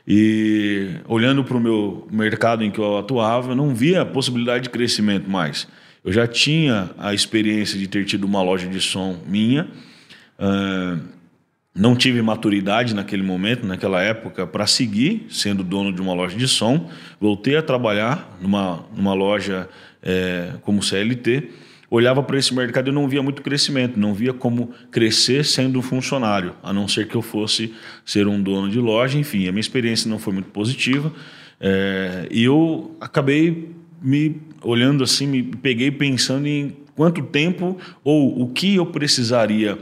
E 0.08 1.02
olhando 1.06 1.44
para 1.44 1.58
o 1.58 1.60
meu 1.60 2.08
mercado 2.10 2.64
em 2.64 2.72
que 2.72 2.80
eu 2.80 2.98
atuava, 2.98 3.52
eu 3.52 3.56
não 3.56 3.76
via 3.76 4.04
a 4.04 4.06
possibilidade 4.06 4.64
de 4.64 4.70
crescimento 4.70 5.30
mais. 5.30 5.68
Eu 6.04 6.14
já 6.14 6.26
tinha 6.26 6.92
a 6.98 7.14
experiência 7.14 7.78
de 7.78 7.88
ter 7.88 8.06
tido 8.06 8.24
uma 8.24 8.42
loja 8.42 8.68
de 8.68 8.80
som 8.80 9.18
minha, 9.28 9.68
uh, 10.40 11.17
não 11.78 11.96
tive 11.96 12.22
maturidade 12.22 12.96
naquele 12.96 13.22
momento, 13.22 13.66
naquela 13.66 14.02
época, 14.02 14.48
para 14.48 14.66
seguir 14.66 15.28
sendo 15.30 15.64
dono 15.64 15.94
de 15.94 16.02
uma 16.02 16.14
loja 16.14 16.36
de 16.36 16.48
som. 16.48 16.90
Voltei 17.22 17.56
a 17.56 17.62
trabalhar 17.62 18.36
numa, 18.42 18.84
numa 18.96 19.14
loja 19.14 19.70
é, 20.02 20.54
como 20.64 20.82
CLT 20.82 21.50
olhava 21.90 22.22
para 22.22 22.38
esse 22.38 22.54
mercado 22.54 22.90
e 22.90 22.94
não 22.94 23.08
via 23.08 23.24
muito 23.24 23.42
crescimento, 23.42 23.98
não 23.98 24.14
via 24.14 24.34
como 24.34 24.72
crescer 24.92 25.46
sendo 25.46 25.80
um 25.80 25.82
funcionário, 25.82 26.54
a 26.62 26.74
não 26.74 26.88
ser 26.88 27.08
que 27.08 27.16
eu 27.16 27.22
fosse 27.22 27.74
ser 28.06 28.28
um 28.28 28.42
dono 28.42 28.70
de 28.70 28.80
loja. 28.80 29.18
Enfim, 29.18 29.48
a 29.48 29.52
minha 29.52 29.62
experiência 29.62 30.10
não 30.10 30.20
foi 30.20 30.34
muito 30.34 30.50
positiva 30.50 31.14
é, 31.60 32.28
e 32.30 32.44
eu 32.44 32.96
acabei 33.00 33.72
me 34.02 34.36
olhando 34.62 35.04
assim, 35.04 35.26
me 35.28 35.44
peguei 35.44 35.90
pensando 35.90 36.46
em 36.46 36.76
quanto 36.96 37.22
tempo 37.24 37.78
ou 38.04 38.42
o 38.42 38.50
que 38.50 38.76
eu 38.76 38.86
precisaria 38.86 39.78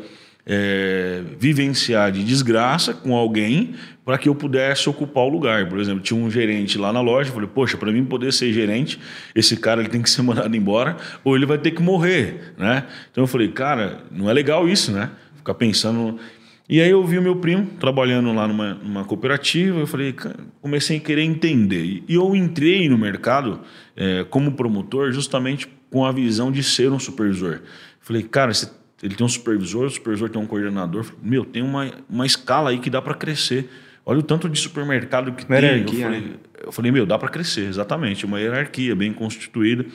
é, 0.45 1.23
vivenciar 1.39 2.11
de 2.11 2.23
desgraça 2.23 2.93
com 2.93 3.15
alguém 3.15 3.73
para 4.05 4.17
que 4.17 4.29
eu 4.29 4.35
pudesse 4.35 4.87
ocupar 4.87 5.23
o 5.23 5.29
lugar. 5.29 5.67
Por 5.67 5.79
exemplo, 5.79 6.01
tinha 6.01 6.19
um 6.19 6.29
gerente 6.29 6.77
lá 6.77 6.93
na 6.93 7.01
loja, 7.01 7.29
eu 7.29 7.33
falei, 7.33 7.49
poxa, 7.51 7.75
para 7.77 7.91
mim 7.91 8.05
poder 8.05 8.31
ser 8.31 8.53
gerente, 8.53 8.99
esse 9.33 9.57
cara 9.57 9.81
ele 9.81 9.89
tem 9.89 10.01
que 10.01 10.09
ser 10.09 10.21
mandado 10.23 10.55
embora 10.55 10.97
ou 11.23 11.35
ele 11.35 11.45
vai 11.45 11.57
ter 11.57 11.71
que 11.71 11.81
morrer, 11.81 12.53
né? 12.57 12.85
Então 13.11 13.23
eu 13.23 13.27
falei, 13.27 13.47
cara, 13.47 14.03
não 14.11 14.29
é 14.29 14.33
legal 14.33 14.67
isso, 14.69 14.91
né? 14.91 15.09
Ficar 15.35 15.55
pensando... 15.55 16.19
E 16.67 16.81
aí 16.81 16.89
eu 16.89 17.05
vi 17.05 17.19
o 17.19 17.21
meu 17.21 17.35
primo 17.35 17.67
trabalhando 17.79 18.33
lá 18.33 18.47
numa, 18.47 18.73
numa 18.73 19.05
cooperativa, 19.05 19.79
eu 19.79 19.85
falei, 19.85 20.15
comecei 20.59 20.97
a 20.97 20.99
querer 20.99 21.21
entender. 21.21 22.03
E 22.07 22.15
eu 22.15 22.35
entrei 22.35 22.89
no 22.89 22.97
mercado 22.97 23.61
é, 23.95 24.23
como 24.31 24.51
promotor 24.51 25.11
justamente 25.11 25.67
com 25.91 26.03
a 26.03 26.11
visão 26.11 26.51
de 26.51 26.63
ser 26.63 26.91
um 26.91 26.97
supervisor. 26.97 27.61
Falei, 28.01 28.23
cara, 28.23 28.51
você 28.51 28.67
ele 29.05 29.13
tem 29.13 29.23
um 29.23 29.29
supervisor, 29.29 29.85
o 29.85 29.89
supervisor 29.89 30.29
tem 30.29 30.41
um 30.41 30.47
coordenador. 30.47 31.05
Meu, 31.21 31.45
tem 31.45 31.61
uma, 31.61 31.91
uma 32.09 32.25
escala 32.25 32.71
aí 32.71 32.79
que 32.79 32.89
dá 32.89 32.99
para 32.99 33.13
crescer. 33.13 33.69
Olha 34.03 34.19
o 34.19 34.23
tanto 34.23 34.49
de 34.49 34.59
supermercado 34.59 35.31
que 35.31 35.45
uma 35.45 35.59
tem. 35.59 35.69
Hierarquia, 35.69 35.99
eu, 35.99 36.01
falei, 36.01 36.21
né? 36.21 36.33
eu 36.65 36.71
falei, 36.71 36.91
meu, 36.91 37.05
dá 37.05 37.19
para 37.19 37.29
crescer, 37.29 37.69
exatamente. 37.69 38.25
Uma 38.25 38.39
hierarquia 38.39 38.95
bem 38.95 39.13
constituída. 39.13 39.85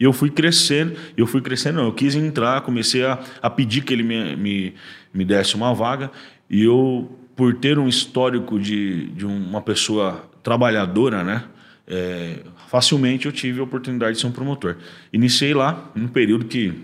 E 0.00 0.02
eu 0.02 0.12
fui 0.12 0.30
crescendo, 0.30 0.96
eu 1.16 1.28
fui 1.28 1.40
crescendo, 1.40 1.76
não, 1.76 1.84
eu 1.84 1.92
quis 1.92 2.16
entrar, 2.16 2.60
comecei 2.62 3.04
a, 3.04 3.20
a 3.40 3.48
pedir 3.48 3.82
que 3.82 3.94
ele 3.94 4.02
me, 4.02 4.34
me, 4.34 4.74
me 5.14 5.24
desse 5.24 5.54
uma 5.54 5.72
vaga. 5.72 6.10
E 6.50 6.64
eu, 6.64 7.08
por 7.36 7.54
ter 7.54 7.78
um 7.78 7.86
histórico 7.86 8.58
de, 8.58 9.06
de 9.10 9.24
uma 9.24 9.62
pessoa 9.62 10.28
trabalhadora, 10.42 11.22
né? 11.22 11.44
É, 11.86 12.40
facilmente 12.66 13.26
eu 13.26 13.32
tive 13.32 13.60
a 13.60 13.62
oportunidade 13.62 14.16
de 14.16 14.20
ser 14.20 14.26
um 14.26 14.32
promotor. 14.32 14.76
Iniciei 15.12 15.54
lá, 15.54 15.88
num 15.94 16.08
período 16.08 16.46
que 16.46 16.74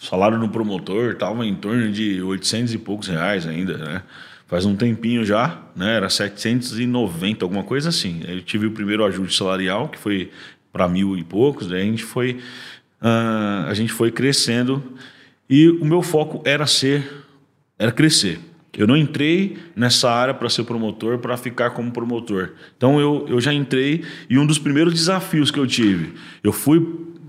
salário 0.00 0.38
do 0.38 0.48
promotor 0.48 1.12
estava 1.12 1.44
em 1.44 1.54
torno 1.54 1.92
de 1.92 2.22
800 2.22 2.72
e 2.72 2.78
poucos 2.78 3.08
reais 3.08 3.46
ainda, 3.46 3.76
né? 3.76 4.02
Faz 4.46 4.64
um 4.64 4.74
tempinho 4.74 5.24
já, 5.24 5.60
né? 5.76 5.96
Era 5.96 6.08
790, 6.08 7.44
alguma 7.44 7.62
coisa 7.62 7.90
assim. 7.90 8.22
Eu 8.26 8.40
tive 8.40 8.66
o 8.66 8.72
primeiro 8.72 9.04
ajuste 9.04 9.36
salarial, 9.36 9.88
que 9.88 9.98
foi 9.98 10.30
para 10.72 10.88
mil 10.88 11.16
e 11.16 11.22
poucos, 11.22 11.68
daí 11.68 11.82
a 11.82 11.84
gente 11.84 12.02
foi 12.02 12.40
uh, 13.02 13.68
a 13.68 13.74
gente 13.74 13.92
foi 13.92 14.10
crescendo 14.10 14.82
e 15.48 15.68
o 15.68 15.84
meu 15.84 16.00
foco 16.00 16.42
era 16.44 16.66
ser, 16.66 17.24
era 17.78 17.92
crescer. 17.92 18.40
Eu 18.76 18.86
não 18.86 18.96
entrei 18.96 19.58
nessa 19.74 20.10
área 20.10 20.32
para 20.32 20.48
ser 20.48 20.64
promotor, 20.64 21.18
para 21.18 21.36
ficar 21.36 21.70
como 21.70 21.90
promotor. 21.90 22.52
Então 22.76 23.00
eu, 23.00 23.26
eu 23.28 23.40
já 23.40 23.52
entrei 23.52 24.04
e 24.28 24.38
um 24.38 24.46
dos 24.46 24.58
primeiros 24.58 24.94
desafios 24.94 25.50
que 25.50 25.58
eu 25.58 25.66
tive, 25.66 26.14
eu 26.42 26.52
fui 26.52 26.80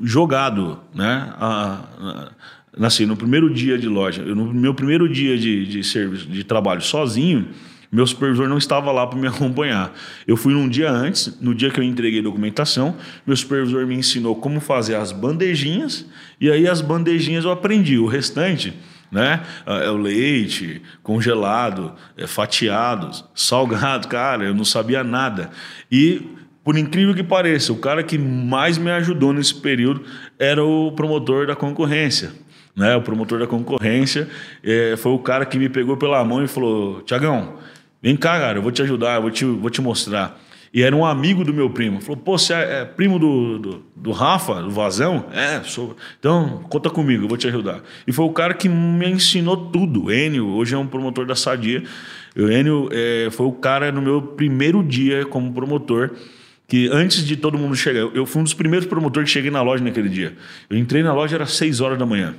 jogado, 0.01 0.79
né? 0.93 1.33
A, 1.37 1.85
a, 1.99 2.31
assim, 2.79 3.05
no 3.05 3.17
primeiro 3.17 3.53
dia 3.53 3.77
de 3.77 3.87
loja, 3.87 4.23
no 4.23 4.53
meu 4.53 4.73
primeiro 4.73 5.07
dia 5.09 5.37
de, 5.37 5.65
de 5.65 5.83
serviço, 5.83 6.27
de 6.27 6.43
trabalho 6.43 6.81
sozinho, 6.81 7.47
meu 7.91 8.07
supervisor 8.07 8.47
não 8.47 8.57
estava 8.57 8.91
lá 8.91 9.05
para 9.05 9.19
me 9.19 9.27
acompanhar. 9.27 9.93
Eu 10.25 10.37
fui 10.37 10.53
num 10.53 10.69
dia 10.69 10.89
antes, 10.89 11.37
no 11.41 11.53
dia 11.53 11.69
que 11.69 11.79
eu 11.79 11.83
entreguei 11.83 12.21
documentação, 12.21 12.95
meu 13.27 13.35
supervisor 13.35 13.85
me 13.85 13.95
ensinou 13.95 14.35
como 14.35 14.61
fazer 14.61 14.95
as 14.95 15.11
bandejinhas, 15.11 16.05
e 16.39 16.49
aí 16.49 16.67
as 16.67 16.79
bandejinhas 16.79 17.43
eu 17.43 17.51
aprendi. 17.51 17.97
O 17.97 18.05
restante, 18.05 18.73
né? 19.11 19.41
É 19.65 19.89
o 19.89 19.97
leite 19.97 20.81
congelado, 21.03 21.93
é 22.15 22.25
fatiados, 22.25 23.25
salgado, 23.35 24.07
cara, 24.07 24.45
eu 24.45 24.55
não 24.55 24.63
sabia 24.63 25.03
nada. 25.03 25.49
E 25.91 26.21
por 26.63 26.77
incrível 26.77 27.13
que 27.13 27.23
pareça, 27.23 27.73
o 27.73 27.77
cara 27.77 28.03
que 28.03 28.17
mais 28.17 28.77
me 28.77 28.91
ajudou 28.91 29.33
nesse 29.33 29.55
período 29.55 30.03
era 30.39 30.63
o 30.63 30.93
promotor 30.93 31.45
da 31.45 31.55
concorrência. 31.55 32.31
Né? 32.75 32.95
O 32.95 33.01
promotor 33.01 33.39
da 33.39 33.47
concorrência 33.47 34.29
é, 34.63 34.95
foi 34.97 35.11
o 35.11 35.19
cara 35.19 35.45
que 35.45 35.57
me 35.57 35.69
pegou 35.69 35.97
pela 35.97 36.23
mão 36.23 36.43
e 36.43 36.47
falou: 36.47 37.01
Tiagão, 37.01 37.55
vem 38.01 38.15
cá, 38.15 38.39
cara, 38.39 38.57
eu 38.57 38.61
vou 38.61 38.71
te 38.71 38.81
ajudar, 38.81 39.15
eu 39.15 39.21
vou 39.21 39.31
te, 39.31 39.45
vou 39.45 39.69
te 39.69 39.81
mostrar. 39.81 40.39
E 40.73 40.83
era 40.83 40.95
um 40.95 41.05
amigo 41.05 41.43
do 41.43 41.53
meu 41.53 41.69
primo. 41.69 41.99
Falou: 41.99 42.17
pô, 42.17 42.37
você 42.37 42.53
é, 42.53 42.81
é 42.81 42.85
primo 42.85 43.19
do, 43.19 43.59
do, 43.59 43.85
do, 43.95 44.11
Rafa, 44.11 44.61
do 44.61 44.71
Vazão? 44.71 45.25
É, 45.33 45.61
sou. 45.63 45.95
Então, 46.17 46.63
conta 46.69 46.89
comigo, 46.89 47.25
eu 47.25 47.27
vou 47.27 47.37
te 47.37 47.47
ajudar. 47.47 47.81
E 48.07 48.13
foi 48.13 48.25
o 48.25 48.31
cara 48.31 48.53
que 48.53 48.69
me 48.69 49.09
ensinou 49.09 49.57
tudo. 49.69 50.11
Enio, 50.11 50.47
hoje 50.47 50.73
é 50.73 50.77
um 50.77 50.87
promotor 50.87 51.25
da 51.25 51.35
Sadia. 51.35 51.83
O 52.37 52.49
Enio 52.49 52.87
é, 52.91 53.27
foi 53.31 53.45
o 53.45 53.51
cara 53.51 53.91
no 53.91 54.01
meu 54.01 54.21
primeiro 54.21 54.81
dia 54.81 55.25
como 55.25 55.51
promotor 55.53 56.11
que 56.71 56.87
antes 56.89 57.25
de 57.25 57.35
todo 57.35 57.57
mundo 57.57 57.75
chegar, 57.75 57.99
eu 57.99 58.25
fui 58.25 58.39
um 58.39 58.45
dos 58.45 58.53
primeiros 58.53 58.87
promotores 58.87 59.27
que 59.27 59.33
cheguei 59.33 59.51
na 59.51 59.61
loja 59.61 59.83
naquele 59.83 60.07
dia. 60.07 60.37
Eu 60.69 60.77
entrei 60.77 61.03
na 61.03 61.13
loja, 61.13 61.35
era 61.35 61.45
6 61.45 61.81
horas 61.81 61.99
da 61.99 62.05
manhã. 62.05 62.33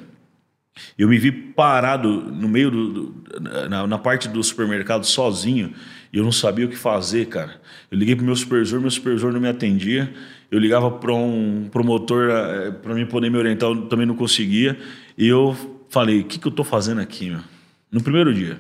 Eu 0.99 1.09
me 1.09 1.19
vi 1.19 1.31
parado 1.31 2.09
no 2.09 2.49
meio 2.49 2.71
do, 2.71 2.89
do 2.89 3.41
na, 3.69 3.87
na, 3.87 3.99
parte 3.99 4.29
do 4.29 4.43
supermercado 4.43 5.05
sozinho 5.05 5.73
e 6.13 6.19
eu 6.19 6.25
não 6.25 6.33
sabia 6.33 6.67
o 6.67 6.69
que 6.69 6.77
fazer, 6.77 7.27
cara. 7.27 7.61
Eu 7.91 7.99
liguei 7.99 8.17
pro 8.17 8.25
meu 8.25 8.37
supervisor, 8.37 8.81
meu 8.81 8.91
supervisor 8.91 9.33
não 9.33 9.41
me 9.41 9.49
atendia. 9.49 10.13
Eu 10.51 10.59
ligava 10.59 10.91
para 10.91 11.13
um 11.13 11.69
promotor 11.71 12.31
eh, 12.31 12.71
para 12.71 12.95
mim 12.95 13.07
poder 13.07 13.31
me 13.31 13.39
orientar, 13.39 13.71
eu 13.71 13.83
também 13.83 14.07
não 14.07 14.15
conseguia. 14.15 14.79
E 15.17 15.27
eu 15.27 15.57
falei: 15.89 16.21
"O 16.21 16.25
que 16.25 16.39
que 16.39 16.47
eu 16.47 16.53
tô 16.53 16.65
fazendo 16.65 17.01
aqui, 17.01 17.31
meu?" 17.31 17.41
No 17.91 18.03
primeiro 18.03 18.33
dia. 18.33 18.59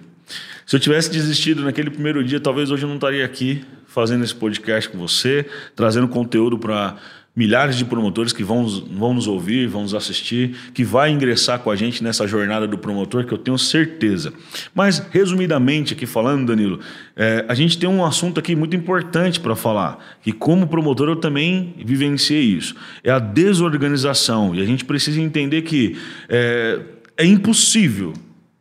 Se 0.66 0.76
eu 0.76 0.81
tivesse 0.81 1.11
desistido 1.11 1.62
naquele 1.62 1.90
primeiro 1.90 2.23
dia, 2.23 2.40
talvez 2.40 2.71
hoje 2.71 2.85
eu 2.85 2.88
não 2.88 2.97
estaria 2.97 3.25
aqui 3.25 3.64
fazendo 3.87 4.25
esse 4.25 4.35
podcast 4.35 4.88
com 4.88 4.97
você, 4.97 5.47
trazendo 5.76 6.09
conteúdo 6.09 6.59
para 6.59 6.97
milhares 7.35 7.77
de 7.77 7.85
promotores 7.85 8.33
que 8.33 8.45
vão, 8.45 8.67
vão 8.67 9.15
nos 9.15 9.27
ouvir, 9.27 9.67
vão 9.67 9.83
nos 9.83 9.95
assistir, 9.95 10.55
que 10.75 10.85
vai 10.85 11.11
ingressar 11.11 11.59
com 11.61 11.71
a 11.71 11.77
gente 11.77 12.05
nessa 12.05 12.27
jornada 12.27 12.67
do 12.67 12.77
promotor, 12.77 13.25
que 13.25 13.33
eu 13.33 13.39
tenho 13.39 13.59
certeza. 13.59 14.33
Mas, 14.75 14.99
resumidamente, 15.11 15.95
aqui 15.95 16.05
falando, 16.05 16.47
Danilo, 16.47 16.79
é, 17.17 17.45
a 17.49 17.55
gente 17.55 17.79
tem 17.79 17.89
um 17.89 18.05
assunto 18.05 18.39
aqui 18.39 18.55
muito 18.55 18.77
importante 18.77 19.41
para 19.41 19.57
falar, 19.57 19.99
que 20.23 20.33
como 20.33 20.67
promotor 20.67 21.09
eu 21.09 21.17
também 21.17 21.75
vivenciei 21.85 22.43
isso. 22.43 22.75
É 23.03 23.11
a 23.11 23.19
desorganização. 23.19 24.55
E 24.55 24.61
a 24.61 24.67
gente 24.67 24.85
precisa 24.85 25.21
entender 25.21 25.62
que 25.62 25.97
é, 26.29 26.81
é 27.17 27.25
impossível 27.25 28.12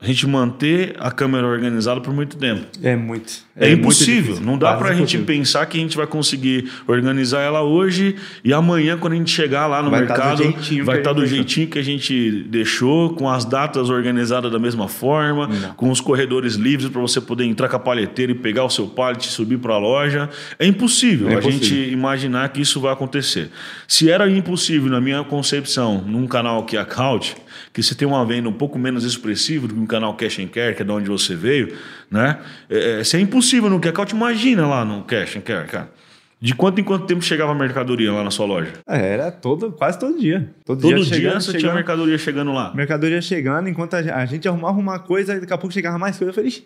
a 0.02 0.08
gente 0.08 0.26
manter 0.26 0.96
a 0.98 1.12
câmera 1.12 1.46
organizada 1.46 2.02
por 2.02 2.12
muito 2.12 2.36
tempo. 2.36 2.66
É 2.82 2.96
muito. 2.96 3.34
É, 3.56 3.70
é 3.70 3.72
impossível. 3.74 4.34
Muito 4.34 4.46
não 4.46 4.58
dá 4.58 4.74
para 4.74 4.90
a 4.90 4.94
gente 4.96 5.16
pensar 5.20 5.64
que 5.68 5.78
a 5.78 5.80
gente 5.80 5.96
vai 5.96 6.08
conseguir 6.08 6.72
organizar 6.88 7.42
ela 7.42 7.62
hoje 7.62 8.16
e 8.44 8.52
amanhã, 8.52 8.98
quando 8.98 9.14
a 9.14 9.16
gente 9.18 9.30
chegar 9.30 9.68
lá 9.68 9.84
no 9.84 9.92
vai 9.92 10.08
tá 10.08 10.16
mercado, 10.16 10.44
tá 10.54 10.60
vai 10.84 10.98
estar 10.98 11.12
tá 11.12 11.14
do 11.14 11.24
jeitinho 11.28 11.68
que 11.68 11.78
a 11.78 11.84
gente 11.84 12.44
deixou, 12.50 13.14
com 13.14 13.30
as 13.30 13.46
datas 13.46 13.92
organizadas 13.92 14.52
da 14.52 14.58
mesma 14.58 14.88
forma, 14.88 15.48
não. 15.48 15.74
com 15.76 15.92
os 15.92 16.02
corredores 16.02 16.56
livres 16.56 16.90
para 16.90 17.00
você 17.00 17.22
poder 17.22 17.46
entrar 17.46 17.70
com 17.70 17.76
a 17.76 17.80
palheteira 17.80 18.32
e 18.32 18.36
pegar 18.36 18.64
o 18.64 18.72
seu 18.72 18.88
pallet 18.88 19.24
e 19.28 19.32
subir 19.32 19.60
para 19.60 19.76
a 19.76 19.78
loja. 19.78 20.28
É 20.58 20.66
impossível, 20.66 21.30
é 21.30 21.34
impossível 21.34 21.60
a 21.60 21.62
gente 21.62 21.92
imaginar 21.92 22.50
que 22.50 22.60
isso 22.60 22.82
vai 22.82 22.92
acontecer. 22.92 23.52
Se 23.88 24.10
era 24.10 24.28
impossível, 24.28 24.90
na 24.90 25.00
minha 25.00 25.24
concepção, 25.24 26.04
num 26.08 26.26
canal 26.26 26.66
que 26.66 26.76
é 26.76 26.80
a 26.80 26.86
Couch, 26.86 27.36
que 27.74 27.82
você 27.82 27.96
tem 27.96 28.08
uma 28.08 28.26
venda 28.26 28.50
um 28.50 28.54
pouco 28.54 28.78
menos 28.78 29.04
expressiva 29.04 29.68
do 29.68 29.74
que 29.74 29.80
um 29.80 29.86
canal 29.86 30.14
Cash 30.16 30.40
and 30.40 30.48
Care, 30.48 30.76
que 30.76 30.82
é 30.82 30.86
de 30.86 30.92
onde 30.92 31.10
você 31.10 31.36
veio, 31.36 31.76
né? 32.10 32.40
É, 32.70 32.98
é, 32.98 33.02
isso 33.02 33.16
é 33.16 33.20
impossível 33.20 33.70
no 33.70 33.80
Cash. 33.80 34.12
Imagina 34.12 34.68
lá 34.68 34.84
no 34.84 35.04
Cash 35.04 35.38
and 35.38 35.42
Care, 35.42 35.68
cara. 35.68 35.92
De 36.40 36.56
quanto 36.56 36.82
em 36.82 36.84
quanto 36.84 37.06
tempo 37.06 37.22
chegava 37.22 37.52
a 37.52 37.56
mercadoria 37.56 38.12
lá 38.12 38.24
na 38.24 38.32
sua 38.32 38.48
loja? 38.48 38.74
É, 38.88 39.14
era 39.14 39.32
todo, 39.32 39.72
quase 39.72 40.00
todo 40.00 40.20
dia. 40.20 40.52
Todo, 40.66 40.82
todo 40.82 40.88
dia, 40.88 40.96
dia 40.96 41.06
chegando, 41.06 41.34
você 41.36 41.52
chegando, 41.52 41.60
tinha 41.62 41.74
mercadoria 41.76 42.18
chegando 42.18 42.52
lá? 42.52 42.74
Mercadoria 42.74 43.22
chegando, 43.22 43.70
enquanto 43.70 43.94
a 43.94 44.26
gente 44.26 44.48
arrumava 44.48 44.80
uma 44.80 44.98
coisa, 44.98 45.40
daqui 45.40 45.54
a 45.54 45.58
pouco 45.58 45.72
chegava 45.72 46.00
mais 46.00 46.18
coisa. 46.18 46.32
Eu 46.32 46.34
falei? 46.34 46.64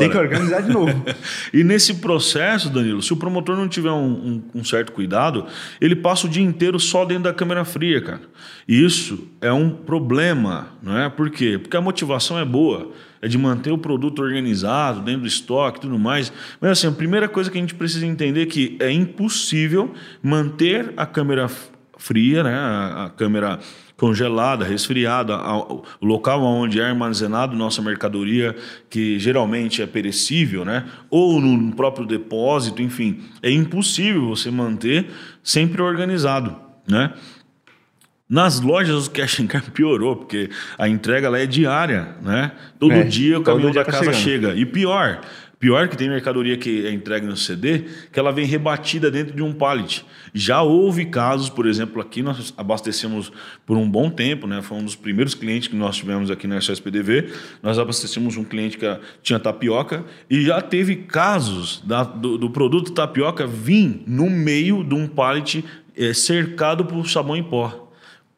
Tem 0.00 0.10
que 0.10 0.16
organizar 0.18 0.62
de 0.62 0.70
novo. 0.72 1.04
e 1.54 1.62
nesse 1.62 1.94
processo, 1.94 2.68
Danilo, 2.68 3.00
se 3.00 3.12
o 3.12 3.16
promotor 3.16 3.56
não 3.56 3.68
tiver 3.68 3.92
um, 3.92 4.10
um, 4.10 4.42
um, 4.56 4.64
certo 4.64 4.90
cuidado, 4.90 5.46
ele 5.80 5.94
passa 5.94 6.26
o 6.26 6.30
dia 6.30 6.42
inteiro 6.42 6.80
só 6.80 7.04
dentro 7.04 7.24
da 7.24 7.32
câmera 7.32 7.64
fria, 7.64 8.00
cara. 8.00 8.22
E 8.66 8.84
isso 8.84 9.28
é 9.40 9.52
um 9.52 9.70
problema, 9.70 10.68
não 10.82 10.98
é? 10.98 11.08
Por 11.08 11.30
quê? 11.30 11.56
Porque 11.56 11.76
a 11.76 11.80
motivação 11.80 12.36
é 12.36 12.44
boa, 12.44 12.90
é 13.22 13.28
de 13.28 13.38
manter 13.38 13.70
o 13.70 13.78
produto 13.78 14.20
organizado, 14.20 15.02
dentro 15.02 15.20
do 15.20 15.28
estoque 15.28 15.78
e 15.78 15.82
tudo 15.82 15.98
mais. 16.00 16.32
Mas 16.60 16.72
assim, 16.72 16.88
a 16.88 16.92
primeira 16.92 17.28
coisa 17.28 17.48
que 17.48 17.56
a 17.56 17.60
gente 17.60 17.74
precisa 17.76 18.04
entender 18.04 18.42
é 18.42 18.46
que 18.46 18.76
é 18.80 18.90
impossível 18.90 19.94
manter 20.20 20.92
a 20.96 21.06
câmera 21.06 21.48
fria, 21.96 22.42
né? 22.42 22.54
a, 22.54 23.04
a 23.04 23.10
câmera 23.10 23.60
congelada, 24.00 24.64
resfriada, 24.64 25.36
o 25.36 25.84
local 26.00 26.42
onde 26.42 26.80
é 26.80 26.84
armazenado 26.84 27.54
nossa 27.54 27.82
mercadoria, 27.82 28.56
que 28.88 29.18
geralmente 29.18 29.82
é 29.82 29.86
perecível, 29.86 30.64
né? 30.64 30.86
ou 31.10 31.38
no 31.38 31.76
próprio 31.76 32.06
depósito, 32.06 32.80
enfim, 32.80 33.20
é 33.42 33.50
impossível 33.50 34.26
você 34.26 34.50
manter 34.50 35.10
sempre 35.42 35.82
organizado. 35.82 36.56
Né? 36.88 37.12
Nas 38.26 38.58
lojas 38.62 39.06
o 39.06 39.10
cash 39.10 39.40
and 39.40 39.48
carry 39.48 39.70
piorou, 39.70 40.16
porque 40.16 40.48
a 40.78 40.88
entrega 40.88 41.28
lá 41.28 41.38
é 41.38 41.44
diária, 41.44 42.16
né? 42.22 42.52
Todo 42.78 42.94
é, 42.94 43.02
dia 43.02 43.38
o 43.38 43.42
caminhão 43.42 43.72
da 43.72 43.84
tá 43.84 43.92
casa 43.92 44.14
chega. 44.14 44.54
E 44.54 44.64
pior, 44.64 45.20
Pior 45.60 45.88
que 45.88 45.96
tem 45.96 46.08
mercadoria 46.08 46.56
que 46.56 46.86
é 46.86 46.90
entregue 46.90 47.26
no 47.26 47.36
CD, 47.36 47.84
que 48.10 48.18
ela 48.18 48.32
vem 48.32 48.46
rebatida 48.46 49.10
dentro 49.10 49.36
de 49.36 49.42
um 49.42 49.52
pallet. 49.52 50.06
Já 50.32 50.62
houve 50.62 51.04
casos, 51.04 51.50
por 51.50 51.66
exemplo, 51.66 52.00
aqui 52.00 52.22
nós 52.22 52.54
abastecemos 52.56 53.30
por 53.66 53.76
um 53.76 53.86
bom 53.86 54.08
tempo, 54.08 54.46
né? 54.46 54.62
Foi 54.62 54.78
um 54.78 54.84
dos 54.84 54.96
primeiros 54.96 55.34
clientes 55.34 55.68
que 55.68 55.76
nós 55.76 55.96
tivemos 55.96 56.30
aqui 56.30 56.46
na 56.46 56.56
SSPDV. 56.56 57.30
Nós 57.62 57.78
abastecemos 57.78 58.38
um 58.38 58.44
cliente 58.44 58.78
que 58.78 58.86
tinha 59.22 59.38
tapioca 59.38 60.02
e 60.30 60.42
já 60.42 60.62
teve 60.62 60.96
casos 60.96 61.82
da, 61.84 62.04
do, 62.04 62.38
do, 62.38 62.48
produto 62.48 62.92
tapioca 62.92 63.46
vir 63.46 64.02
no 64.06 64.30
meio 64.30 64.82
de 64.82 64.94
um 64.94 65.06
pallet 65.06 65.62
é, 65.94 66.14
cercado 66.14 66.86
por 66.86 67.06
sabão 67.06 67.36
em 67.36 67.42
pó. 67.42 67.92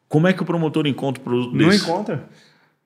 Como 0.09 0.27
é 0.27 0.33
que 0.33 0.43
o 0.43 0.45
promotor 0.45 0.85
encontra 0.87 1.21
o 1.21 1.23
produto 1.23 1.55
Não 1.55 1.69
desse? 1.69 1.87
Não 1.87 1.93
encontra. 1.93 2.29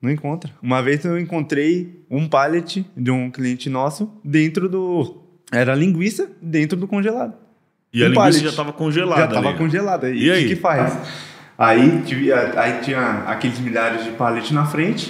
Não 0.01 0.11
encontra. 0.11 0.51
Uma 0.61 0.81
vez 0.81 1.03
eu 1.03 1.19
encontrei 1.19 2.05
um 2.09 2.27
pallet 2.27 2.85
de 2.95 3.11
um 3.11 3.31
cliente 3.31 3.69
nosso 3.69 4.11
dentro 4.23 4.69
do. 4.69 5.23
Era 5.51 5.73
linguiça 5.73 6.29
dentro 6.41 6.77
do 6.77 6.87
congelado. 6.87 7.33
E 7.91 8.03
um 8.03 8.05
a 8.05 8.09
linguiça 8.09 8.21
pallet. 8.21 8.43
já 8.43 8.49
estava 8.49 8.73
congelada. 8.73 9.21
Já 9.21 9.27
estava 9.27 9.53
congelada. 9.57 10.09
E, 10.09 10.25
e 10.25 10.31
aí? 10.31 10.45
O 10.45 10.49
que, 10.49 10.55
que 10.55 10.61
faz? 10.61 10.97
Aí, 11.57 12.03
aí 12.55 12.81
tinha 12.81 13.23
aqueles 13.25 13.59
milhares 13.59 14.03
de 14.03 14.11
pallets 14.11 14.51
na 14.51 14.65
frente. 14.65 15.09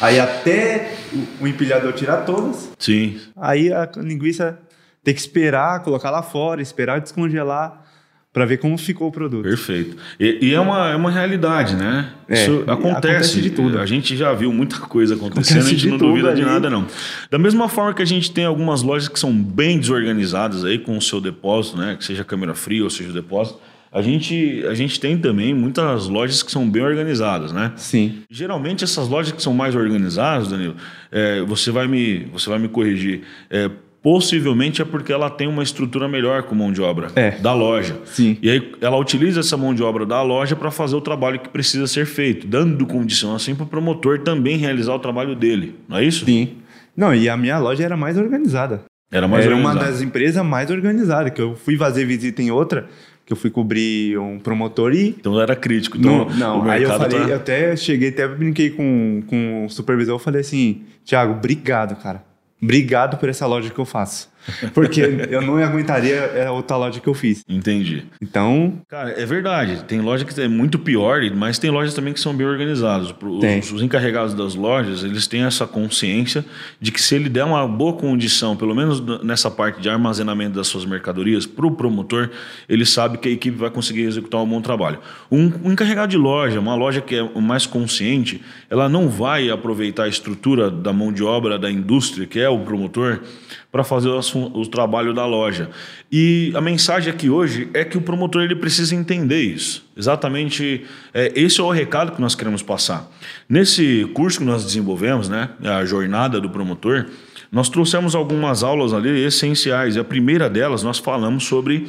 Aí 0.00 0.20
até 0.20 0.94
o, 1.12 1.44
o 1.44 1.48
empilhador 1.48 1.92
tirar 1.94 2.18
todas. 2.18 2.70
Sim. 2.78 3.18
Aí 3.34 3.72
a 3.72 3.88
linguiça 3.96 4.58
tem 5.02 5.14
que 5.14 5.20
esperar, 5.20 5.82
colocar 5.82 6.10
lá 6.10 6.22
fora, 6.22 6.60
esperar 6.60 7.00
descongelar 7.00 7.87
para 8.32 8.44
ver 8.44 8.58
como 8.58 8.76
ficou 8.76 9.08
o 9.08 9.12
produto. 9.12 9.42
Perfeito. 9.42 9.96
E, 10.20 10.38
e, 10.42 10.54
é, 10.54 10.60
uma, 10.60 10.90
é 10.90 10.96
uma 10.96 11.10
realidade, 11.10 11.74
né? 11.74 12.10
É, 12.28 12.42
Isso 12.42 12.64
acontece. 12.66 12.88
acontece 12.88 13.42
de 13.42 13.50
tudo. 13.50 13.78
A 13.78 13.86
gente 13.86 14.16
já 14.16 14.32
viu 14.32 14.52
muita 14.52 14.78
coisa 14.78 15.14
acontecendo, 15.14 15.58
acontece 15.58 15.74
a 15.74 15.78
gente 15.78 15.88
não 15.88 15.98
duvida 15.98 16.28
ali. 16.28 16.40
de 16.40 16.46
nada, 16.46 16.68
não. 16.68 16.86
Da 17.30 17.38
mesma 17.38 17.68
forma 17.68 17.94
que 17.94 18.02
a 18.02 18.06
gente 18.06 18.30
tem 18.30 18.44
algumas 18.44 18.82
lojas 18.82 19.08
que 19.08 19.18
são 19.18 19.32
bem 19.32 19.78
desorganizadas 19.78 20.64
aí 20.64 20.78
com 20.78 20.96
o 20.96 21.02
seu 21.02 21.20
depósito, 21.20 21.78
né? 21.78 21.96
Que 21.98 22.04
seja 22.04 22.22
câmera 22.22 22.54
fria 22.54 22.84
ou 22.84 22.90
seja 22.90 23.10
o 23.10 23.12
depósito. 23.12 23.58
A 23.90 24.02
gente, 24.02 24.64
a 24.68 24.74
gente 24.74 25.00
tem 25.00 25.16
também 25.16 25.54
muitas 25.54 26.06
lojas 26.08 26.42
que 26.42 26.52
são 26.52 26.68
bem 26.68 26.82
organizadas, 26.82 27.52
né? 27.52 27.72
Sim. 27.76 28.22
Geralmente 28.30 28.84
essas 28.84 29.08
lojas 29.08 29.32
que 29.32 29.42
são 29.42 29.54
mais 29.54 29.74
organizadas, 29.74 30.48
Danilo, 30.48 30.76
é, 31.10 31.40
você, 31.40 31.70
vai 31.70 31.88
me, 31.88 32.26
você 32.26 32.50
vai 32.50 32.58
me 32.58 32.68
corrigir. 32.68 33.22
É, 33.48 33.70
possivelmente 34.02 34.80
é 34.80 34.84
porque 34.84 35.12
ela 35.12 35.28
tem 35.28 35.46
uma 35.46 35.62
estrutura 35.62 36.08
melhor 36.08 36.42
com 36.44 36.54
mão 36.54 36.72
de 36.72 36.80
obra 36.80 37.08
É. 37.16 37.32
da 37.32 37.52
loja. 37.52 37.96
Sim. 38.04 38.36
E 38.40 38.50
aí 38.50 38.72
ela 38.80 38.96
utiliza 38.96 39.40
essa 39.40 39.56
mão 39.56 39.74
de 39.74 39.82
obra 39.82 40.06
da 40.06 40.22
loja 40.22 40.54
para 40.56 40.70
fazer 40.70 40.96
o 40.96 41.00
trabalho 41.00 41.38
que 41.40 41.48
precisa 41.48 41.86
ser 41.86 42.06
feito, 42.06 42.46
dando 42.46 42.86
condição 42.86 43.34
assim 43.34 43.54
para 43.54 43.64
o 43.64 43.66
promotor 43.68 44.20
também 44.20 44.56
realizar 44.56 44.94
o 44.94 44.98
trabalho 44.98 45.34
dele. 45.34 45.74
Não 45.88 45.98
é 45.98 46.04
isso? 46.04 46.24
Sim. 46.24 46.50
Não, 46.96 47.14
e 47.14 47.28
a 47.28 47.36
minha 47.36 47.58
loja 47.58 47.84
era 47.84 47.96
mais 47.96 48.16
organizada. 48.16 48.82
Era 49.10 49.26
mais 49.26 49.44
era 49.44 49.54
organizado. 49.54 49.84
uma 49.84 49.90
das 49.92 50.02
empresas 50.02 50.44
mais 50.44 50.70
organizadas, 50.70 51.32
que 51.32 51.40
eu 51.40 51.54
fui 51.56 51.76
fazer 51.76 52.04
visita 52.04 52.42
em 52.42 52.50
outra, 52.50 52.86
que 53.24 53.32
eu 53.32 53.36
fui 53.36 53.50
cobrir 53.50 54.18
um 54.18 54.38
promotor 54.38 54.92
e 54.94 55.08
Então 55.10 55.40
era 55.40 55.54
crítico. 55.56 55.96
Então, 55.96 56.26
Não, 56.30 56.62
não. 56.62 56.70
aí 56.70 56.82
eu 56.82 56.88
mercado 56.88 57.10
falei, 57.10 57.26
tá- 57.26 57.30
eu 57.32 57.36
até 57.36 57.76
cheguei, 57.76 58.08
até 58.10 58.26
brinquei 58.28 58.70
com, 58.70 59.22
com 59.26 59.64
o 59.66 59.68
supervisor, 59.70 60.14
eu 60.14 60.18
falei 60.18 60.40
assim, 60.40 60.82
Thiago, 61.04 61.32
obrigado, 61.34 61.96
cara. 61.96 62.22
Obrigado 62.60 63.18
por 63.18 63.28
essa 63.28 63.46
loja 63.46 63.70
que 63.70 63.78
eu 63.78 63.84
faço. 63.84 64.28
Porque 64.74 65.00
eu 65.30 65.42
não 65.42 65.56
aguentaria 65.56 66.46
a 66.46 66.52
outra 66.52 66.76
loja 66.76 67.00
que 67.00 67.08
eu 67.08 67.14
fiz. 67.14 67.44
Entendi. 67.48 68.04
Então, 68.20 68.80
Cara, 68.88 69.10
é 69.10 69.26
verdade. 69.26 69.84
Tem 69.84 70.00
loja 70.00 70.24
que 70.24 70.40
é 70.40 70.48
muito 70.48 70.78
pior, 70.78 71.20
mas 71.34 71.58
tem 71.58 71.70
lojas 71.70 71.94
também 71.94 72.12
que 72.12 72.20
são 72.20 72.34
bem 72.34 72.46
organizadas. 72.46 73.14
Os, 73.22 73.72
os 73.72 73.82
encarregados 73.82 74.34
das 74.34 74.54
lojas, 74.54 75.04
eles 75.04 75.26
têm 75.26 75.42
essa 75.42 75.66
consciência 75.66 76.44
de 76.80 76.90
que 76.90 77.00
se 77.00 77.14
ele 77.14 77.28
der 77.28 77.44
uma 77.44 77.66
boa 77.66 77.92
condição, 77.92 78.56
pelo 78.56 78.74
menos 78.74 79.00
nessa 79.22 79.50
parte 79.50 79.80
de 79.80 79.88
armazenamento 79.88 80.56
das 80.56 80.68
suas 80.68 80.84
mercadorias, 80.84 81.46
para 81.46 81.66
o 81.66 81.70
promotor, 81.70 82.30
ele 82.68 82.84
sabe 82.84 83.18
que 83.18 83.28
a 83.28 83.32
equipe 83.32 83.56
vai 83.56 83.70
conseguir 83.70 84.02
executar 84.02 84.40
um 84.42 84.46
bom 84.46 84.60
trabalho. 84.60 84.98
Um, 85.30 85.52
um 85.64 85.72
encarregado 85.72 86.10
de 86.10 86.16
loja, 86.16 86.58
uma 86.58 86.74
loja 86.74 87.00
que 87.00 87.16
é 87.16 87.40
mais 87.40 87.66
consciente, 87.66 88.40
ela 88.70 88.88
não 88.88 89.08
vai 89.08 89.50
aproveitar 89.50 90.04
a 90.04 90.08
estrutura 90.08 90.70
da 90.70 90.92
mão 90.92 91.12
de 91.12 91.22
obra 91.22 91.58
da 91.58 91.70
indústria, 91.70 92.26
que 92.26 92.40
é 92.40 92.48
o 92.48 92.60
promotor, 92.60 93.20
para 93.70 93.84
fazer 93.84 94.08
o, 94.08 94.20
o 94.54 94.66
trabalho 94.66 95.12
da 95.12 95.26
loja. 95.26 95.70
E 96.10 96.52
a 96.54 96.60
mensagem 96.60 97.12
aqui 97.12 97.28
hoje 97.28 97.68
é 97.74 97.84
que 97.84 97.98
o 97.98 98.00
promotor 98.00 98.42
ele 98.42 98.56
precisa 98.56 98.94
entender 98.94 99.42
isso. 99.42 99.86
Exatamente, 99.96 100.84
é, 101.12 101.32
esse 101.34 101.60
é 101.60 101.62
o 101.62 101.70
recado 101.70 102.12
que 102.12 102.20
nós 102.20 102.34
queremos 102.34 102.62
passar. 102.62 103.10
Nesse 103.48 104.08
curso 104.14 104.38
que 104.38 104.44
nós 104.44 104.64
desenvolvemos, 104.64 105.28
né, 105.28 105.50
a 105.62 105.84
jornada 105.84 106.40
do 106.40 106.48
promotor, 106.48 107.06
nós 107.50 107.68
trouxemos 107.68 108.14
algumas 108.14 108.62
aulas 108.62 108.92
ali 108.92 109.24
essenciais. 109.24 109.96
E 109.96 109.98
a 109.98 110.04
primeira 110.04 110.48
delas 110.48 110.82
nós 110.82 110.98
falamos 110.98 111.44
sobre 111.44 111.88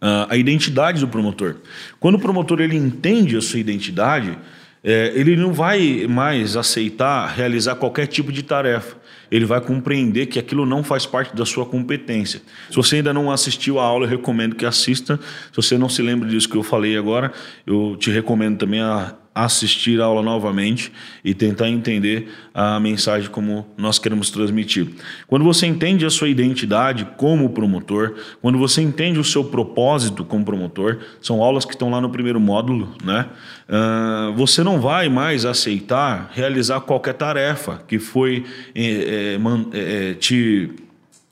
ah, 0.00 0.26
a 0.30 0.36
identidade 0.36 1.00
do 1.00 1.08
promotor. 1.08 1.56
Quando 2.00 2.16
o 2.16 2.18
promotor 2.18 2.60
ele 2.60 2.76
entende 2.76 3.36
a 3.36 3.40
sua 3.40 3.60
identidade, 3.60 4.36
eh, 4.82 5.12
ele 5.14 5.36
não 5.36 5.52
vai 5.52 6.06
mais 6.08 6.56
aceitar 6.56 7.26
realizar 7.34 7.76
qualquer 7.76 8.06
tipo 8.06 8.30
de 8.30 8.42
tarefa. 8.42 8.96
Ele 9.30 9.44
vai 9.44 9.60
compreender 9.60 10.26
que 10.26 10.38
aquilo 10.38 10.64
não 10.64 10.82
faz 10.82 11.06
parte 11.06 11.34
da 11.34 11.44
sua 11.44 11.66
competência. 11.66 12.40
Se 12.70 12.76
você 12.76 12.96
ainda 12.96 13.12
não 13.12 13.30
assistiu 13.30 13.78
a 13.78 13.84
aula, 13.84 14.06
eu 14.06 14.10
recomendo 14.10 14.54
que 14.54 14.64
assista. 14.64 15.18
Se 15.50 15.56
você 15.56 15.76
não 15.76 15.88
se 15.88 16.02
lembra 16.02 16.28
disso 16.28 16.48
que 16.48 16.56
eu 16.56 16.62
falei 16.62 16.96
agora, 16.96 17.32
eu 17.66 17.96
te 17.98 18.10
recomendo 18.10 18.58
também 18.58 18.80
a 18.80 19.14
assistir 19.36 20.00
a 20.00 20.06
aula 20.06 20.22
novamente 20.22 20.90
e 21.22 21.34
tentar 21.34 21.68
entender 21.68 22.32
a 22.54 22.80
mensagem 22.80 23.28
como 23.28 23.66
nós 23.76 23.98
queremos 23.98 24.30
transmitir. 24.30 24.88
Quando 25.26 25.44
você 25.44 25.66
entende 25.66 26.06
a 26.06 26.10
sua 26.10 26.30
identidade 26.30 27.06
como 27.18 27.50
promotor, 27.50 28.14
quando 28.40 28.56
você 28.56 28.80
entende 28.80 29.18
o 29.18 29.24
seu 29.24 29.44
propósito 29.44 30.24
como 30.24 30.42
promotor, 30.42 31.00
são 31.20 31.42
aulas 31.42 31.66
que 31.66 31.72
estão 31.72 31.90
lá 31.90 32.00
no 32.00 32.08
primeiro 32.08 32.40
módulo, 32.40 32.94
né? 33.04 33.26
Ah, 33.68 34.32
você 34.34 34.64
não 34.64 34.80
vai 34.80 35.10
mais 35.10 35.44
aceitar 35.44 36.30
realizar 36.32 36.80
qualquer 36.80 37.14
tarefa 37.14 37.82
que 37.86 37.98
foi 37.98 38.44
eh, 38.74 39.38
eh, 39.72 40.14
te 40.14 40.70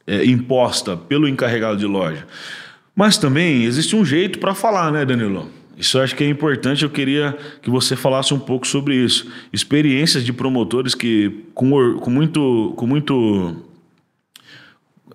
eh, 0.07 0.25
imposta 0.27 0.95
pelo 0.95 1.27
encarregado 1.27 1.79
de 1.79 1.87
loja. 1.87 2.27
Mas 2.95 3.17
também 3.17 3.65
existe 3.65 3.97
um 3.97 4.05
jeito 4.05 4.39
para 4.39 4.55
falar, 4.55 4.93
né, 4.93 5.05
Danilo? 5.05 5.49
Isso 5.77 5.99
acho 5.99 6.15
que 6.15 6.23
é 6.25 6.29
importante. 6.29 6.83
Eu 6.85 6.91
queria 6.91 7.37
que 7.61 7.69
você 7.71 7.97
falasse 7.97 8.33
um 8.33 8.39
pouco 8.39 8.67
sobre 8.67 8.95
isso. 8.97 9.31
Experiências 9.53 10.25
de 10.25 10.33
promotores 10.33 10.95
que, 10.95 11.45
com, 11.55 11.97
com 11.99 12.11
muito, 12.11 12.73
com 12.77 12.87
muito, 12.87 13.57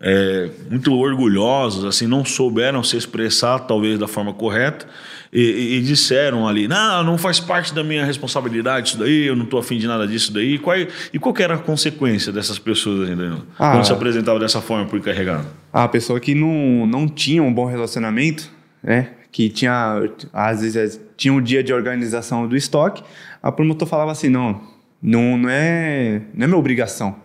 é, 0.02 0.50
muito 0.70 0.94
orgulhosos, 0.94 1.84
assim, 1.86 2.08
não 2.08 2.24
souberam 2.24 2.84
se 2.84 2.96
expressar 2.96 3.60
talvez 3.60 3.98
da 4.00 4.08
forma 4.08 4.34
correta 4.34 4.86
e, 5.32 5.42
e- 5.42 5.76
e 5.78 5.82
disseram 5.82 6.48
ali, 6.48 6.68
não, 6.68 7.04
não 7.04 7.18
faz 7.18 7.40
parte 7.40 7.74
da 7.74 7.84
minha 7.84 8.04
responsabilidade 8.06 8.90
isso 8.90 8.98
daí, 8.98 9.26
eu 9.26 9.36
não 9.36 9.44
estou 9.44 9.60
afim 9.60 9.78
de 9.78 9.88
nada 9.88 10.08
disso 10.08 10.34
daí. 10.34 10.58
Qual, 10.58 10.76
é- 10.76 10.88
e 11.14 11.20
qual 11.20 11.36
era 11.40 11.56
a 11.56 11.58
consequência 11.58 12.32
dessas 12.32 12.58
pessoas 12.58 13.10
ainda, 13.10 13.38
Ah. 13.58 13.72
quando 13.74 13.86
se 13.86 13.92
apresentavam 13.94 14.40
dessa 14.40 14.62
forma 14.62 14.88
o 14.92 14.98
encarregado? 14.98 15.46
a 15.72 15.88
pessoa 15.88 16.20
que 16.20 16.34
não, 16.34 16.88
não 16.88 17.08
tinha 17.08 17.44
um 17.44 17.54
bom 17.54 17.66
relacionamento, 17.66 18.50
né? 18.84 19.12
Que 19.32 19.50
tinha, 19.50 20.02
às 20.34 20.62
vezes, 20.62 21.00
tinha 21.16 21.34
um 21.34 21.42
dia 21.42 21.64
de 21.64 21.72
organização 21.72 22.48
do 22.48 22.56
estoque, 22.56 23.04
a 23.44 23.52
promotor 23.52 23.88
falava 23.88 24.12
assim, 24.12 24.28
não, 24.30 24.60
não, 25.02 25.38
não, 25.38 25.50
é, 25.50 26.22
não 26.34 26.44
é 26.46 26.48
minha 26.48 26.58
obrigação. 26.58 27.16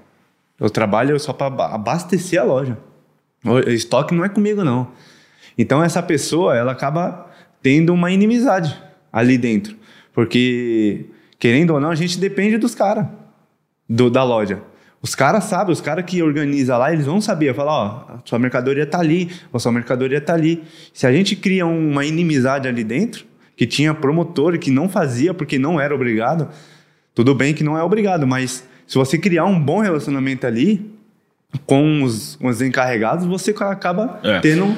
Eu 0.61 0.69
trabalho 0.71 1.19
só 1.19 1.33
para 1.33 1.47
abastecer 1.75 2.41
a 2.41 2.45
loja. 2.45 2.79
O 3.45 3.59
estoque 3.71 4.15
não 4.15 4.25
é 4.25 4.29
comigo, 4.29 4.63
não. 4.63 4.89
Então, 5.57 5.83
essa 5.83 6.03
pessoa, 6.03 6.57
ela 6.57 6.73
acaba 6.73 7.31
tendo 7.63 7.93
uma 7.93 8.11
inimizade 8.11 8.81
ali 9.13 9.39
dentro. 9.39 9.77
Porque, 10.13 11.07
querendo 11.39 11.71
ou 11.75 11.81
não, 11.81 11.91
a 11.91 11.95
gente 11.95 12.19
depende 12.19 12.57
dos 12.59 12.75
caras 12.75 13.07
do- 13.89 14.11
da 14.11 14.23
loja. 14.23 14.63
Os 15.05 15.15
caras 15.15 15.45
sabem, 15.45 15.71
os 15.71 15.83
caras 15.83 16.03
que 16.07 16.23
organizam 16.23 16.79
lá, 16.79 16.91
eles 16.91 17.05
vão 17.05 17.21
saber, 17.21 17.55
falar, 17.55 17.73
ó, 17.73 18.15
a 18.15 18.19
sua 18.25 18.39
mercadoria 18.39 18.87
tá 18.87 18.99
ali, 19.01 19.31
a 19.53 19.59
sua 19.59 19.71
mercadoria 19.71 20.19
tá 20.19 20.33
ali. 20.33 20.65
Se 20.95 21.07
a 21.07 21.13
gente 21.13 21.37
cria 21.37 21.67
uma 21.67 22.07
inimizade 22.07 22.67
ali 22.67 22.83
dentro, 22.83 23.27
que 23.55 23.67
tinha 23.67 23.93
promotor 23.93 24.59
que 24.59 24.71
não 24.71 24.89
fazia 24.89 25.35
porque 25.35 25.59
não 25.59 25.79
era 25.79 25.95
obrigado, 25.95 26.49
tudo 27.15 27.35
bem 27.35 27.53
que 27.53 27.63
não 27.63 27.77
é 27.77 27.83
obrigado, 27.83 28.27
mas 28.27 28.65
se 28.87 28.95
você 28.97 29.19
criar 29.19 29.45
um 29.45 29.61
bom 29.61 29.81
relacionamento 29.81 30.47
ali 30.47 30.91
com 31.67 32.03
os, 32.03 32.37
com 32.37 32.49
os 32.49 32.63
encarregados, 32.63 33.27
você 33.27 33.51
acaba 33.61 34.19
É. 34.25 34.41
tendo 34.41 34.75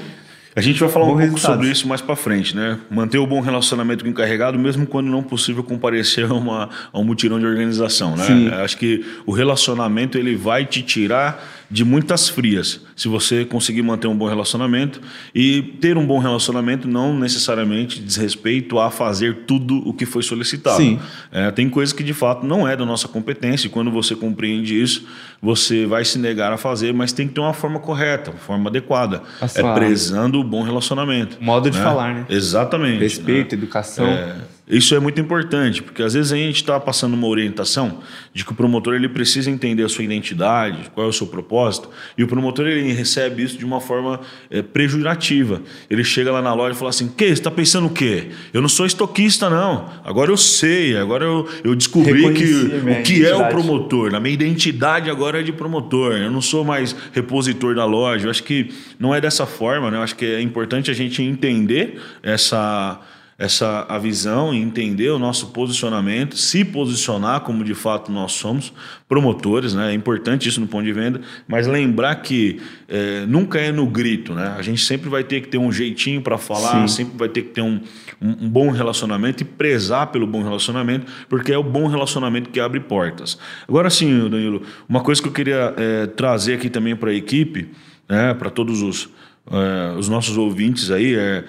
A 0.56 0.62
gente 0.62 0.80
vai 0.80 0.88
falar 0.88 1.04
um 1.04 1.18
pouco 1.18 1.38
sobre 1.38 1.70
isso 1.70 1.86
mais 1.86 2.00
para 2.00 2.16
frente, 2.16 2.56
né? 2.56 2.78
Manter 2.90 3.18
o 3.18 3.26
bom 3.26 3.40
relacionamento 3.40 4.02
com 4.02 4.08
o 4.08 4.10
encarregado, 4.10 4.58
mesmo 4.58 4.86
quando 4.86 5.06
não 5.06 5.22
possível 5.22 5.62
comparecer 5.62 6.24
a, 6.24 6.32
uma, 6.32 6.70
a 6.90 6.98
um 6.98 7.04
mutirão 7.04 7.38
de 7.38 7.44
organização, 7.44 8.16
né? 8.16 8.24
Sim. 8.24 8.48
Acho 8.48 8.78
que 8.78 9.04
o 9.26 9.32
relacionamento 9.32 10.16
ele 10.16 10.34
vai 10.34 10.64
te 10.64 10.82
tirar 10.82 11.55
de 11.70 11.84
muitas 11.84 12.28
frias, 12.28 12.80
se 12.94 13.08
você 13.08 13.44
conseguir 13.44 13.82
manter 13.82 14.06
um 14.06 14.16
bom 14.16 14.28
relacionamento 14.28 15.00
e 15.34 15.62
ter 15.80 15.96
um 15.96 16.06
bom 16.06 16.18
relacionamento 16.18 16.86
não 16.86 17.18
necessariamente 17.18 18.00
diz 18.00 18.16
respeito 18.16 18.78
a 18.78 18.90
fazer 18.90 19.44
tudo 19.46 19.76
o 19.88 19.92
que 19.92 20.06
foi 20.06 20.22
solicitado. 20.22 20.76
Sim. 20.76 21.00
É, 21.32 21.50
tem 21.50 21.68
coisas 21.68 21.92
que 21.92 22.04
de 22.04 22.14
fato 22.14 22.46
não 22.46 22.66
é 22.66 22.76
da 22.76 22.84
nossa 22.84 23.08
competência 23.08 23.66
e 23.66 23.70
quando 23.70 23.90
você 23.90 24.14
compreende 24.14 24.80
isso, 24.80 25.06
você 25.42 25.86
vai 25.86 26.04
se 26.04 26.18
negar 26.18 26.52
a 26.52 26.56
fazer, 26.56 26.94
mas 26.94 27.12
tem 27.12 27.26
que 27.26 27.34
ter 27.34 27.40
uma 27.40 27.52
forma 27.52 27.80
correta, 27.80 28.30
uma 28.30 28.38
forma 28.38 28.70
adequada. 28.70 29.22
A 29.40 29.46
É 29.46 29.74
prezando 29.74 30.40
o 30.40 30.44
bom 30.44 30.62
relacionamento. 30.62 31.36
Modo 31.40 31.70
de 31.70 31.78
falar, 31.78 32.14
né? 32.14 32.26
Exatamente. 32.28 33.00
respeito, 33.00 33.54
né? 33.54 33.62
educação. 33.62 34.06
É, 34.06 34.36
isso 34.68 34.96
é 34.96 34.98
muito 34.98 35.20
importante, 35.20 35.80
porque 35.80 36.02
às 36.02 36.14
vezes 36.14 36.32
a 36.32 36.36
gente 36.36 36.56
está 36.56 36.80
passando 36.80 37.14
uma 37.14 37.28
orientação 37.28 38.00
de 38.34 38.44
que 38.44 38.50
o 38.50 38.54
promotor 38.54 38.94
ele 38.94 39.08
precisa 39.08 39.48
entender 39.48 39.84
a 39.84 39.88
sua 39.88 40.02
identidade, 40.02 40.90
qual 40.92 41.06
é 41.06 41.08
o 41.08 41.12
seu 41.12 41.28
propósito, 41.28 41.88
e 42.18 42.24
o 42.24 42.26
promotor 42.26 42.66
ele 42.66 42.92
recebe 42.92 43.44
isso 43.44 43.56
de 43.56 43.64
uma 43.64 43.80
forma 43.80 44.20
é, 44.50 44.62
pejorativa. 44.62 45.62
Ele 45.88 46.02
chega 46.02 46.32
lá 46.32 46.42
na 46.42 46.52
loja 46.52 46.74
e 46.74 46.78
fala 46.78 46.90
assim: 46.90 47.06
"Que? 47.06 47.26
Você 47.26 47.34
está 47.34 47.50
pensando 47.50 47.86
o 47.86 47.90
quê? 47.90 48.30
Eu 48.52 48.60
não 48.60 48.68
sou 48.68 48.86
estoquista 48.86 49.48
não. 49.48 49.88
Agora 50.04 50.32
eu 50.32 50.36
sei. 50.36 50.96
Agora 50.96 51.24
eu, 51.24 51.48
eu 51.62 51.74
descobri 51.76 52.14
que 52.34 52.44
Reconheci 52.44 52.54
o 52.54 53.02
que 53.02 53.24
é 53.24 53.34
o 53.34 53.36
identidade." 53.36 53.50
promotor. 53.50 54.10
Na 54.10 54.18
minha 54.18 54.34
identidade 54.34 55.08
agora 55.08 55.40
é 55.40 55.42
de 55.44 55.52
promotor. 55.52 56.14
Eu 56.14 56.30
não 56.30 56.42
sou 56.42 56.64
mais 56.64 56.94
repositor 57.12 57.74
da 57.76 57.84
loja. 57.84 58.26
Eu 58.26 58.30
acho 58.30 58.42
que 58.42 58.70
não 58.98 59.14
é 59.14 59.20
dessa 59.20 59.46
forma, 59.46 59.92
né? 59.92 59.96
Eu 59.96 60.02
acho 60.02 60.16
que 60.16 60.24
é 60.24 60.40
importante 60.40 60.90
a 60.90 60.94
gente 60.94 61.22
entender 61.22 62.00
essa 62.20 63.00
essa 63.38 63.84
a 63.86 63.98
visão 63.98 64.54
e 64.54 64.56
entender 64.56 65.10
o 65.10 65.18
nosso 65.18 65.48
posicionamento, 65.48 66.38
se 66.38 66.64
posicionar 66.64 67.40
como 67.40 67.62
de 67.62 67.74
fato 67.74 68.10
nós 68.10 68.32
somos 68.32 68.72
promotores, 69.06 69.74
né? 69.74 69.90
É 69.90 69.94
importante 69.94 70.48
isso 70.48 70.58
no 70.58 70.66
ponto 70.66 70.84
de 70.84 70.92
venda, 70.92 71.20
mas 71.46 71.66
lembrar 71.66 72.14
que 72.16 72.60
é, 72.88 73.26
nunca 73.26 73.58
é 73.58 73.70
no 73.70 73.86
grito, 73.86 74.32
né? 74.32 74.54
A 74.56 74.62
gente 74.62 74.80
sempre 74.80 75.10
vai 75.10 75.22
ter 75.22 75.42
que 75.42 75.48
ter 75.48 75.58
um 75.58 75.70
jeitinho 75.70 76.22
para 76.22 76.38
falar, 76.38 76.88
Sim. 76.88 76.88
sempre 76.88 77.18
vai 77.18 77.28
ter 77.28 77.42
que 77.42 77.50
ter 77.50 77.60
um, 77.60 77.78
um, 78.22 78.46
um 78.46 78.48
bom 78.48 78.70
relacionamento 78.70 79.42
e 79.42 79.44
prezar 79.44 80.06
pelo 80.06 80.26
bom 80.26 80.42
relacionamento, 80.42 81.06
porque 81.28 81.52
é 81.52 81.58
o 81.58 81.62
bom 81.62 81.86
relacionamento 81.88 82.48
que 82.48 82.58
abre 82.58 82.80
portas. 82.80 83.38
Agora 83.68 83.90
sim, 83.90 84.30
Danilo, 84.30 84.62
uma 84.88 85.00
coisa 85.00 85.20
que 85.20 85.28
eu 85.28 85.32
queria 85.32 85.74
é, 85.76 86.06
trazer 86.06 86.54
aqui 86.54 86.70
também 86.70 86.96
para 86.96 87.10
a 87.10 87.14
equipe, 87.14 87.68
né, 88.08 88.32
para 88.32 88.48
todos 88.48 88.80
os, 88.80 89.10
é, 89.50 89.94
os 89.98 90.08
nossos 90.08 90.38
ouvintes 90.38 90.90
aí, 90.90 91.14
é, 91.14 91.18
é, 91.18 91.44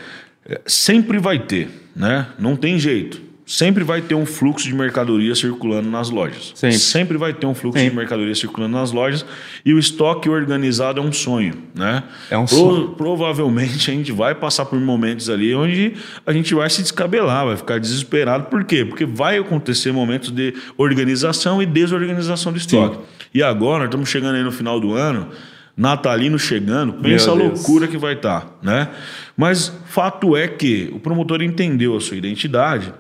sempre 0.65 1.17
vai 1.19 1.39
ter, 1.39 1.69
né? 1.95 2.27
Não 2.39 2.55
tem 2.55 2.77
jeito. 2.79 3.25
sempre 3.49 3.81
vai 3.81 4.01
ter 4.01 4.13
um 4.13 4.25
fluxo 4.25 4.65
de 4.67 4.75
mercadoria 4.75 5.33
circulando 5.33 5.89
nas 5.89 6.09
lojas. 6.09 6.51
Sempre. 6.53 6.77
Sempre 6.79 7.17
vai 7.17 7.33
ter 7.33 7.45
um 7.45 7.55
fluxo 7.55 7.77
Sempre. 7.79 7.91
de 7.91 7.95
mercadoria 7.95 8.35
circulando 8.35 8.75
nas 8.77 8.91
lojas 8.91 9.25
e 9.65 9.73
o 9.73 9.79
estoque 9.79 10.27
organizado 10.29 10.99
é 10.99 11.01
um 11.03 11.13
sonho, 11.13 11.53
né? 11.73 12.03
É 12.29 12.37
um 12.37 12.45
Pro- 12.45 12.55
sonho. 12.57 12.89
Provavelmente 12.97 13.89
a 13.89 13.93
gente 13.93 14.11
vai 14.11 14.35
passar 14.35 14.65
por 14.65 14.77
momentos 14.81 15.29
ali 15.29 15.55
onde 15.55 15.93
a 16.25 16.33
gente 16.33 16.53
vai 16.53 16.69
se 16.69 16.81
descabelar, 16.81 17.45
vai 17.45 17.55
ficar 17.55 17.79
desesperado. 17.79 18.47
Por 18.47 18.65
quê? 18.65 18.83
Porque 18.83 19.05
vai 19.05 19.37
acontecer 19.37 19.93
momentos 19.93 20.29
de 20.29 20.53
organização 20.77 21.61
e 21.61 21.65
desorganização 21.65 22.51
do 22.51 22.57
estoque. 22.57 22.99
E 23.33 23.41
agora, 23.41 23.85
estamos 23.85 24.09
chegando 24.09 24.35
aí 24.35 24.43
no 24.43 24.51
final 24.51 24.77
do 24.77 24.93
ano, 24.93 25.29
natalino 25.77 26.39
chegando, 26.39 26.93
pensa 26.93 27.31
a 27.31 27.35
Deus. 27.35 27.53
loucura 27.53 27.87
que 27.87 27.97
vai 27.97 28.13
estar, 28.13 28.57
né? 28.63 28.89
Mas 29.37 29.71
fato 29.85 30.35
é 30.35 30.47
que 30.47 30.89
o 30.91 30.99
promotor 30.99 31.43
entendeu 31.43 31.95
a 31.95 32.01
sua 32.01 32.17
identidade 32.17 32.91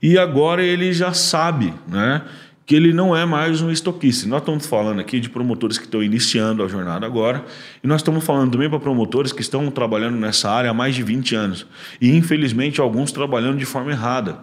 e 0.00 0.16
agora 0.16 0.62
ele 0.62 0.92
já 0.92 1.12
sabe, 1.12 1.74
né? 1.88 2.22
Que 2.64 2.76
ele 2.76 2.92
não 2.92 3.14
é 3.14 3.26
mais 3.26 3.60
um 3.60 3.70
estoquista. 3.70 4.28
Nós 4.28 4.40
estamos 4.40 4.66
falando 4.66 5.00
aqui 5.00 5.18
de 5.18 5.28
promotores 5.28 5.76
que 5.76 5.84
estão 5.84 6.02
iniciando 6.02 6.62
a 6.62 6.68
jornada 6.68 7.04
agora, 7.04 7.44
e 7.82 7.86
nós 7.86 8.00
estamos 8.00 8.24
falando 8.24 8.52
também 8.52 8.70
para 8.70 8.78
promotores 8.78 9.32
que 9.32 9.42
estão 9.42 9.70
trabalhando 9.70 10.16
nessa 10.16 10.50
área 10.50 10.70
há 10.70 10.74
mais 10.74 10.94
de 10.94 11.02
20 11.02 11.34
anos. 11.34 11.66
E 12.00 12.16
infelizmente 12.16 12.80
alguns 12.80 13.12
trabalhando 13.12 13.58
de 13.58 13.66
forma 13.66 13.90
errada. 13.90 14.38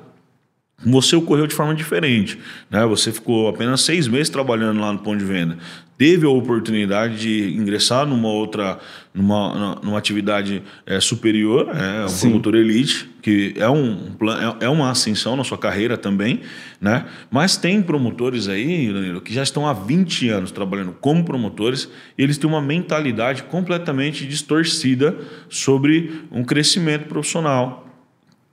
Você 0.84 1.16
ocorreu 1.16 1.46
de 1.46 1.54
forma 1.54 1.76
diferente, 1.76 2.40
né? 2.70 2.86
Você 2.88 3.12
ficou 3.12 3.48
apenas 3.48 3.82
seis 3.82 4.08
meses 4.08 4.30
trabalhando 4.30 4.82
lá 4.82 4.92
no 4.92 5.00
ponto 5.00 5.20
de 5.20 5.26
venda, 5.26 5.58
teve 6.02 6.26
a 6.26 6.30
oportunidade 6.32 7.20
de 7.20 7.56
ingressar 7.56 8.08
numa 8.08 8.28
outra, 8.28 8.80
numa, 9.14 9.76
numa 9.84 10.00
atividade 10.00 10.64
eh, 10.84 11.00
superior, 11.00 11.70
é 11.76 12.06
um 12.06 12.10
Sim. 12.10 12.30
promotor 12.30 12.56
elite, 12.56 13.08
que 13.22 13.54
é 13.56 13.70
um 13.70 14.16
é 14.60 14.66
é 14.66 14.70
uma 14.70 14.90
ascensão 14.90 15.36
na 15.36 15.44
sua 15.44 15.60
carreira 15.60 15.96
também, 15.96 16.42
né? 16.82 17.06
Mas 17.30 17.56
tem 17.56 17.84
promotores 17.84 18.48
aí, 18.48 18.92
Danilo, 18.92 19.22
que 19.22 19.32
já 19.32 19.44
estão 19.44 19.68
há 19.68 19.74
20 19.74 20.28
anos 20.30 20.52
trabalhando 20.52 20.92
como 21.00 21.24
promotores, 21.24 21.88
e 22.18 22.24
eles 22.24 22.36
têm 22.40 22.50
uma 22.50 22.64
mentalidade 22.64 23.44
completamente 23.44 24.26
distorcida 24.26 25.16
sobre 25.50 26.24
um 26.32 26.44
crescimento 26.44 27.06
profissional, 27.06 27.88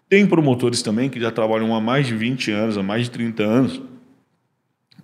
tem 0.07 0.27
promotores 0.27 0.83
também 0.83 1.09
que 1.09 1.19
já 1.19 1.31
trabalham 1.31 1.75
há 1.75 1.81
mais 1.81 2.07
de 2.07 2.15
20 2.15 2.51
anos, 2.51 2.77
há 2.77 2.83
mais 2.83 3.05
de 3.05 3.11
30 3.13 3.43
anos, 3.43 3.81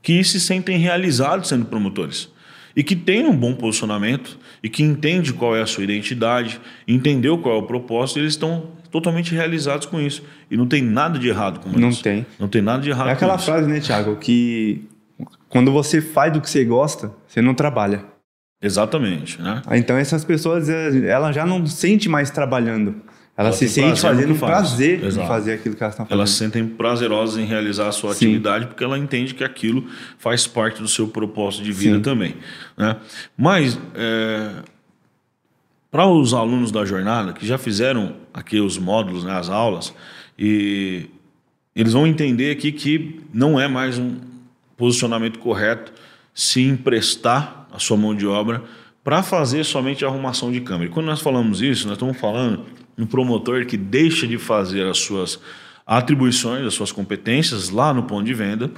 que 0.02 0.22
se 0.22 0.38
sentem 0.38 0.76
realizados 0.76 1.48
sendo 1.48 1.64
promotores. 1.64 2.33
E 2.76 2.82
que 2.82 2.96
têm 2.96 3.26
um 3.26 3.36
bom 3.36 3.54
posicionamento 3.54 4.38
e 4.62 4.68
que 4.68 4.82
entende 4.82 5.32
qual 5.32 5.54
é 5.56 5.62
a 5.62 5.66
sua 5.66 5.84
identidade, 5.84 6.60
entendeu 6.88 7.38
qual 7.38 7.54
é 7.54 7.58
o 7.58 7.62
propósito, 7.62 8.18
e 8.18 8.22
eles 8.22 8.32
estão 8.32 8.64
totalmente 8.90 9.34
realizados 9.34 9.86
com 9.86 10.00
isso. 10.00 10.22
E 10.50 10.56
não 10.56 10.66
tem 10.66 10.82
nada 10.82 11.18
de 11.18 11.28
errado 11.28 11.60
com 11.60 11.68
Não 11.78 11.88
isso. 11.90 12.02
tem. 12.02 12.26
Não 12.38 12.48
tem 12.48 12.62
nada 12.62 12.82
de 12.82 12.90
errado 12.90 13.08
É 13.08 13.12
aquela 13.12 13.36
isso. 13.36 13.44
frase, 13.44 13.68
né, 13.68 13.78
Thiago, 13.80 14.16
que 14.16 14.88
quando 15.48 15.70
você 15.72 16.00
faz 16.00 16.32
do 16.32 16.40
que 16.40 16.50
você 16.50 16.64
gosta, 16.64 17.12
você 17.28 17.40
não 17.40 17.54
trabalha. 17.54 18.04
Exatamente, 18.62 19.40
né? 19.42 19.62
Ah, 19.66 19.76
Então 19.76 19.96
essas 19.96 20.24
pessoas, 20.24 20.68
eh, 20.68 21.06
ela 21.06 21.30
já 21.32 21.44
não 21.44 21.66
sente 21.66 22.08
mais 22.08 22.30
trabalhando. 22.30 22.94
Ela, 23.36 23.50
se 23.50 23.68
sente 23.68 24.00
fazendo 24.00 24.34
faz. 24.36 24.52
prazer 24.52 25.04
em 25.04 25.26
fazer 25.26 25.54
aquilo 25.54 25.74
que 25.74 25.82
elas 25.82 25.94
estão 25.94 26.06
fazendo. 26.06 26.18
Elas 26.18 26.30
se 26.30 26.36
sentem 26.36 26.66
prazerosas 26.68 27.36
em 27.36 27.44
realizar 27.44 27.88
a 27.88 27.92
sua 27.92 28.14
Sim. 28.14 28.26
atividade 28.26 28.66
porque 28.68 28.84
ela 28.84 28.96
entende 28.96 29.34
que 29.34 29.42
aquilo 29.42 29.86
faz 30.18 30.46
parte 30.46 30.80
do 30.80 30.86
seu 30.86 31.08
propósito 31.08 31.64
de 31.64 31.72
vida 31.72 31.96
Sim. 31.96 32.02
também. 32.02 32.36
Né? 32.76 32.96
Mas, 33.36 33.76
para 35.90 36.06
os 36.06 36.32
alunos 36.32 36.70
da 36.70 36.84
jornada 36.84 37.32
que 37.32 37.44
já 37.44 37.58
fizeram 37.58 38.14
aqui 38.32 38.60
os 38.60 38.78
módulos, 38.78 39.24
né, 39.24 39.32
as 39.32 39.48
aulas, 39.48 39.92
e 40.38 41.06
eles 41.74 41.92
vão 41.92 42.06
entender 42.06 42.52
aqui 42.52 42.70
que 42.70 43.20
não 43.32 43.60
é 43.60 43.66
mais 43.66 43.98
um 43.98 44.16
posicionamento 44.76 45.40
correto 45.40 45.92
se 46.32 46.62
emprestar 46.62 47.66
a 47.72 47.80
sua 47.80 47.96
mão 47.96 48.14
de 48.14 48.26
obra 48.26 48.62
para 49.02 49.22
fazer 49.22 49.64
somente 49.64 50.04
a 50.04 50.08
arrumação 50.08 50.52
de 50.52 50.60
câmera. 50.60 50.88
E 50.88 50.92
quando 50.92 51.06
nós 51.06 51.20
falamos 51.20 51.60
isso, 51.60 51.86
nós 51.86 51.96
estamos 51.96 52.16
falando 52.16 52.64
um 52.98 53.06
promotor 53.06 53.66
que 53.66 53.76
deixa 53.76 54.26
de 54.26 54.38
fazer 54.38 54.86
as 54.86 54.98
suas 54.98 55.40
atribuições, 55.86 56.66
as 56.66 56.74
suas 56.74 56.92
competências 56.92 57.70
lá 57.70 57.92
no 57.92 58.04
ponto 58.04 58.24
de 58.24 58.34
venda 58.34 58.70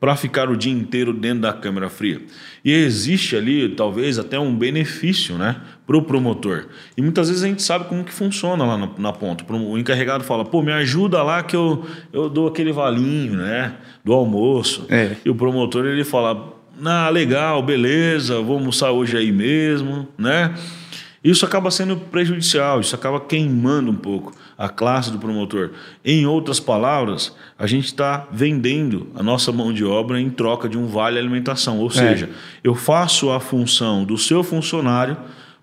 para 0.00 0.14
ficar 0.14 0.48
o 0.48 0.56
dia 0.56 0.72
inteiro 0.72 1.12
dentro 1.12 1.40
da 1.40 1.52
câmera 1.52 1.88
fria. 1.88 2.22
E 2.64 2.72
existe 2.72 3.34
ali, 3.34 3.68
talvez, 3.70 4.18
até 4.18 4.38
um 4.38 4.54
benefício 4.54 5.36
né, 5.36 5.56
para 5.84 5.96
o 5.96 6.02
promotor. 6.02 6.66
E 6.96 7.02
muitas 7.02 7.28
vezes 7.28 7.42
a 7.42 7.48
gente 7.48 7.62
sabe 7.62 7.86
como 7.86 8.04
que 8.04 8.12
funciona 8.12 8.64
lá 8.64 8.78
na, 8.78 8.88
na 8.96 9.12
ponta. 9.12 9.44
O 9.52 9.76
encarregado 9.76 10.22
fala, 10.22 10.44
pô, 10.44 10.62
me 10.62 10.70
ajuda 10.70 11.22
lá 11.22 11.42
que 11.42 11.56
eu, 11.56 11.84
eu 12.12 12.28
dou 12.28 12.46
aquele 12.46 12.72
valinho 12.72 13.34
né, 13.34 13.74
do 14.04 14.12
almoço. 14.12 14.86
É. 14.88 15.16
E 15.24 15.30
o 15.30 15.34
promotor 15.34 15.84
ele 15.84 16.04
fala, 16.04 16.54
ah, 16.84 17.08
legal, 17.08 17.60
beleza, 17.60 18.40
vou 18.40 18.56
almoçar 18.56 18.92
hoje 18.92 19.16
aí 19.16 19.32
mesmo, 19.32 20.06
né? 20.16 20.54
Isso 21.22 21.44
acaba 21.44 21.70
sendo 21.70 21.96
prejudicial, 21.96 22.80
isso 22.80 22.94
acaba 22.94 23.20
queimando 23.20 23.90
um 23.90 23.96
pouco 23.96 24.32
a 24.56 24.68
classe 24.68 25.10
do 25.10 25.18
promotor. 25.18 25.70
Em 26.04 26.26
outras 26.26 26.60
palavras, 26.60 27.34
a 27.58 27.66
gente 27.66 27.86
está 27.86 28.28
vendendo 28.32 29.08
a 29.14 29.22
nossa 29.22 29.50
mão 29.50 29.72
de 29.72 29.84
obra 29.84 30.20
em 30.20 30.30
troca 30.30 30.68
de 30.68 30.78
um 30.78 30.86
vale 30.86 31.18
alimentação. 31.18 31.78
Ou 31.78 31.90
seja, 31.90 32.30
eu 32.62 32.74
faço 32.74 33.30
a 33.30 33.40
função 33.40 34.04
do 34.04 34.16
seu 34.16 34.44
funcionário 34.44 35.16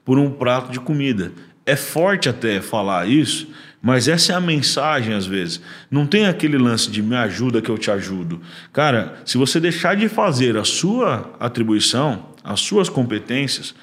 por 0.03 0.19
um 0.19 0.29
prato 0.29 0.71
de 0.71 0.79
comida. 0.79 1.31
É 1.65 1.75
forte 1.75 2.29
até 2.29 2.61
falar 2.61 3.07
isso, 3.07 3.47
mas 3.81 4.07
essa 4.07 4.33
é 4.33 4.35
a 4.35 4.41
mensagem 4.41 5.13
às 5.13 5.25
vezes. 5.25 5.61
Não 5.89 6.05
tem 6.05 6.25
aquele 6.25 6.57
lance 6.57 6.91
de 6.91 7.01
me 7.01 7.15
ajuda 7.15 7.61
que 7.61 7.69
eu 7.69 7.77
te 7.77 7.89
ajudo. 7.89 8.41
Cara, 8.73 9.15
se 9.25 9.37
você 9.37 9.59
deixar 9.59 9.95
de 9.95 10.07
fazer 10.09 10.57
a 10.57 10.63
sua 10.63 11.33
atribuição, 11.39 12.27
as 12.43 12.59
suas 12.59 12.87
competências, 12.87 13.73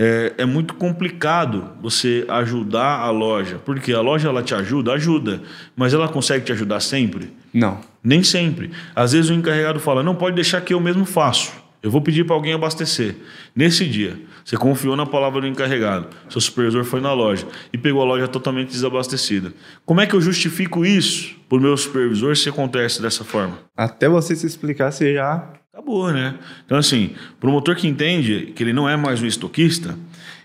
é, 0.00 0.32
é, 0.38 0.44
muito 0.44 0.74
complicado 0.74 1.72
você 1.82 2.24
ajudar 2.28 3.00
a 3.00 3.10
loja. 3.10 3.60
Porque 3.64 3.92
a 3.92 4.00
loja 4.00 4.28
ela 4.28 4.44
te 4.44 4.54
ajuda, 4.54 4.92
ajuda, 4.92 5.42
mas 5.74 5.92
ela 5.92 6.08
consegue 6.08 6.44
te 6.44 6.52
ajudar 6.52 6.78
sempre? 6.78 7.32
Não. 7.52 7.80
Nem 8.02 8.22
sempre. 8.22 8.70
Às 8.94 9.10
vezes 9.10 9.28
o 9.28 9.34
encarregado 9.34 9.80
fala: 9.80 10.00
não 10.04 10.14
pode 10.14 10.36
deixar 10.36 10.60
que 10.60 10.72
eu 10.72 10.78
mesmo 10.78 11.04
faço. 11.04 11.52
Eu 11.82 11.90
vou 11.90 12.00
pedir 12.00 12.24
para 12.24 12.34
alguém 12.34 12.52
abastecer. 12.52 13.16
Nesse 13.54 13.84
dia, 13.84 14.18
você 14.44 14.56
confiou 14.56 14.96
na 14.96 15.06
palavra 15.06 15.40
do 15.40 15.46
encarregado. 15.46 16.08
Seu 16.28 16.40
supervisor 16.40 16.84
foi 16.84 17.00
na 17.00 17.12
loja 17.12 17.46
e 17.72 17.78
pegou 17.78 18.02
a 18.02 18.04
loja 18.04 18.26
totalmente 18.26 18.70
desabastecida. 18.70 19.52
Como 19.84 20.00
é 20.00 20.06
que 20.06 20.14
eu 20.14 20.20
justifico 20.20 20.84
isso 20.84 21.36
para 21.48 21.58
o 21.58 21.60
meu 21.60 21.76
supervisor 21.76 22.36
se 22.36 22.48
acontece 22.48 23.00
dessa 23.00 23.24
forma? 23.24 23.58
Até 23.76 24.08
você 24.08 24.34
se 24.34 24.46
explicar, 24.46 24.90
você 24.90 25.14
já. 25.14 25.52
Acabou, 25.78 26.12
né? 26.12 26.34
Então, 26.66 26.76
assim, 26.76 27.12
promotor 27.38 27.76
que 27.76 27.86
entende 27.86 28.52
que 28.56 28.64
ele 28.64 28.72
não 28.72 28.88
é 28.88 28.96
mais 28.96 29.22
um 29.22 29.26
estoquista, 29.26 29.96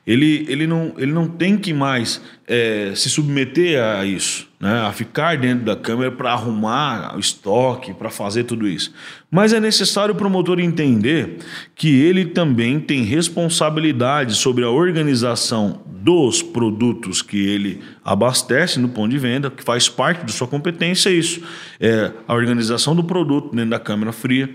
ele, 0.05 0.45
ele, 0.47 0.67
não, 0.67 0.93
ele 0.95 1.11
não 1.11 1.27
tem 1.27 1.57
que 1.57 1.73
mais 1.73 2.21
é, 2.47 2.91
se 2.93 3.09
submeter 3.09 3.81
a 3.81 4.05
isso, 4.05 4.47
né? 4.59 4.81
a 4.81 4.91
ficar 4.91 5.35
dentro 5.37 5.65
da 5.65 5.75
câmera 5.75 6.11
para 6.11 6.33
arrumar 6.33 7.15
o 7.15 7.19
estoque, 7.19 7.95
para 7.95 8.11
fazer 8.11 8.43
tudo 8.43 8.67
isso. 8.67 8.93
Mas 9.31 9.53
é 9.53 9.59
necessário 9.59 10.13
o 10.13 10.17
promotor 10.17 10.59
entender 10.59 11.39
que 11.73 12.01
ele 12.01 12.25
também 12.25 12.79
tem 12.79 13.01
responsabilidade 13.01 14.35
sobre 14.35 14.63
a 14.63 14.69
organização 14.69 15.81
dos 15.87 16.43
produtos 16.43 17.21
que 17.21 17.47
ele 17.47 17.81
abastece 18.03 18.77
no 18.77 18.89
ponto 18.89 19.09
de 19.09 19.17
venda, 19.17 19.49
que 19.49 19.63
faz 19.63 19.87
parte 19.87 20.25
da 20.25 20.33
sua 20.33 20.47
competência 20.47 21.09
isso. 21.09 21.41
É 21.79 22.11
a 22.27 22.33
organização 22.33 22.93
do 22.93 23.05
produto 23.05 23.55
dentro 23.55 23.69
da 23.69 23.79
câmera 23.79 24.11
fria. 24.11 24.53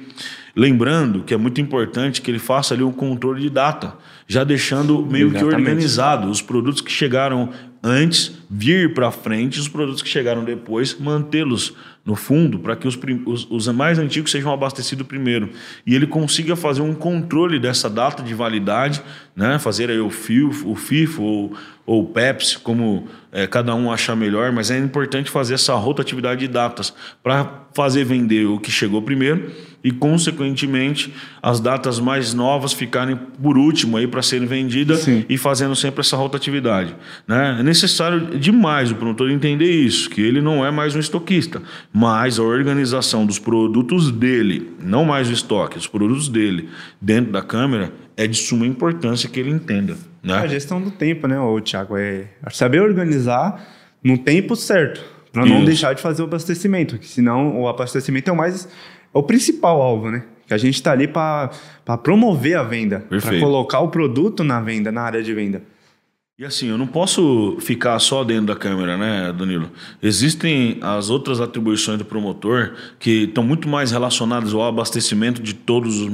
Lembrando 0.59 1.23
que 1.23 1.33
é 1.33 1.37
muito 1.37 1.61
importante 1.61 2.21
que 2.21 2.29
ele 2.29 2.41
faça 2.41 2.75
ali 2.75 2.83
um 2.83 2.91
controle 2.91 3.41
de 3.41 3.49
data, 3.49 3.95
já 4.27 4.43
deixando 4.43 5.07
meio 5.07 5.29
Exatamente. 5.29 5.55
que 5.55 5.55
organizado 5.55 6.29
os 6.29 6.43
produtos 6.43 6.81
que 6.81 6.91
chegaram 6.91 7.51
antes 7.81 8.33
vir 8.51 8.93
para 8.93 9.13
frente, 9.13 9.61
os 9.61 9.69
produtos 9.69 10.03
que 10.03 10.09
chegaram 10.09 10.43
depois 10.43 10.99
mantê-los 10.99 11.77
no 12.09 12.17
fundo 12.17 12.59
para 12.59 12.75
que 12.75 12.89
os, 12.89 12.99
os, 13.27 13.47
os 13.51 13.69
mais 13.69 13.99
antigos 13.99 14.31
sejam 14.31 14.51
abastecidos 14.51 15.07
primeiro 15.07 15.51
e 15.87 15.95
ele 15.95 16.07
consiga 16.07 16.57
fazer 16.57 16.81
um 16.81 16.95
controle 16.95 17.59
dessa 17.59 17.91
data 17.91 18.23
de 18.23 18.33
validade, 18.33 19.03
né? 19.37 19.59
Fazer 19.59 19.91
aí 19.91 20.01
o 20.01 20.09
FIFO, 20.09 20.71
o 20.71 20.75
FIFO 20.75 21.23
ou, 21.23 21.53
ou 21.85 22.05
o 22.05 22.07
Pepsi, 22.07 22.59
como 22.61 23.07
eh, 23.31 23.47
cada 23.47 23.75
um 23.75 23.93
achar 23.93 24.17
melhor, 24.17 24.51
mas 24.53 24.71
é 24.71 24.79
importante 24.79 25.31
fazer 25.31 25.53
essa 25.53 25.75
rotatividade 25.75 26.41
de 26.41 26.49
datas 26.49 26.95
para 27.23 27.67
fazer 27.75 28.05
vender 28.05 28.47
o 28.47 28.59
que 28.59 28.71
chegou 28.71 29.03
primeiro 29.03 29.53
e, 29.85 29.93
consequentemente, 29.93 31.15
as 31.41 31.61
datas 31.61 32.01
mais 32.01 32.35
novas 32.35 32.73
ficarem 32.73 33.17
por 33.41 33.57
último 33.57 33.97
aí 33.97 34.07
para 34.07 34.23
serem 34.23 34.47
vendidas 34.47 35.01
Sim. 35.01 35.25
e 35.29 35.39
fazendo 35.39 35.77
sempre 35.77 36.01
essa 36.01 36.17
rotatividade. 36.17 36.95
Né? 37.27 37.59
É 37.61 37.63
necessário 37.63 38.39
demais 38.39 38.91
o 38.91 38.97
promotor 38.97 39.31
entender 39.31 39.71
isso, 39.71 40.11
que 40.11 40.21
ele 40.21 40.41
não 40.41 40.67
é 40.67 40.71
mais 40.71 40.97
um 40.97 40.99
estoquista, 40.99 41.63
mas 42.01 42.39
a 42.39 42.45
organização 42.45 43.27
dos 43.27 43.41
produtos 43.41 44.13
dele, 44.13 44.71
não 44.81 45.05
mais 45.05 45.29
o 45.29 45.33
estoque, 45.33 45.77
os 45.77 45.89
produtos 45.89 46.29
dele 46.29 46.69
dentro 47.01 47.33
da 47.33 47.43
câmera 47.43 47.93
é 48.17 48.25
de 48.25 48.37
suma 48.37 48.65
importância 48.65 49.29
que 49.29 49.41
ele 49.41 49.51
entenda. 49.51 49.97
A 50.23 50.43
Né? 50.43 50.49
gestão 50.49 50.81
do 50.81 50.93
tempo, 50.93 51.27
né, 51.27 51.41
ô, 51.41 51.61
Thiago? 51.61 51.97
É 51.97 52.27
saber 52.53 52.81
organizar 52.83 53.61
no 54.01 54.17
tempo 54.17 54.55
certo. 54.55 55.03
para 55.33 55.45
não 55.45 55.65
deixar 55.65 55.93
de 55.93 56.01
fazer 56.01 56.23
o 56.23 56.27
abastecimento, 56.27 56.95
porque 56.95 57.09
senão 57.09 57.61
o 57.61 57.67
abastecimento 57.67 58.31
é 58.31 58.33
o 58.33 58.37
mais 58.37 58.67
é 59.13 59.19
o 59.19 59.23
principal 59.25 59.83
alvo, 59.83 60.09
né? 60.09 60.23
Que 60.47 60.55
a 60.55 60.59
gente 60.59 60.75
está 60.77 60.93
ali 60.93 61.09
para 61.09 61.51
promover 62.05 62.57
a 62.57 62.63
venda, 62.63 63.05
para 63.09 63.41
colocar 63.41 63.81
o 63.81 63.89
produto 63.89 64.45
na 64.45 64.61
venda, 64.61 64.93
na 64.93 65.03
área 65.03 65.23
de 65.23 65.35
venda. 65.35 65.63
E 66.41 66.45
assim, 66.45 66.69
eu 66.69 66.79
não 66.79 66.87
posso 66.87 67.57
ficar 67.61 67.99
só 67.99 68.23
dentro 68.23 68.47
da 68.47 68.55
câmera, 68.55 68.97
né, 68.97 69.33
Danilo? 69.37 69.73
Existem 70.01 70.79
as 70.81 71.11
outras 71.11 71.41
atribuições 71.41 71.99
do 71.99 72.05
promotor 72.05 72.75
que 72.97 73.25
estão 73.25 73.43
muito 73.43 73.69
mais 73.69 73.91
relacionadas 73.91 74.55
ao 74.55 74.63
abastecimento 74.63 75.43
de 75.43 75.53
todos 75.53 76.01
os, 76.01 76.09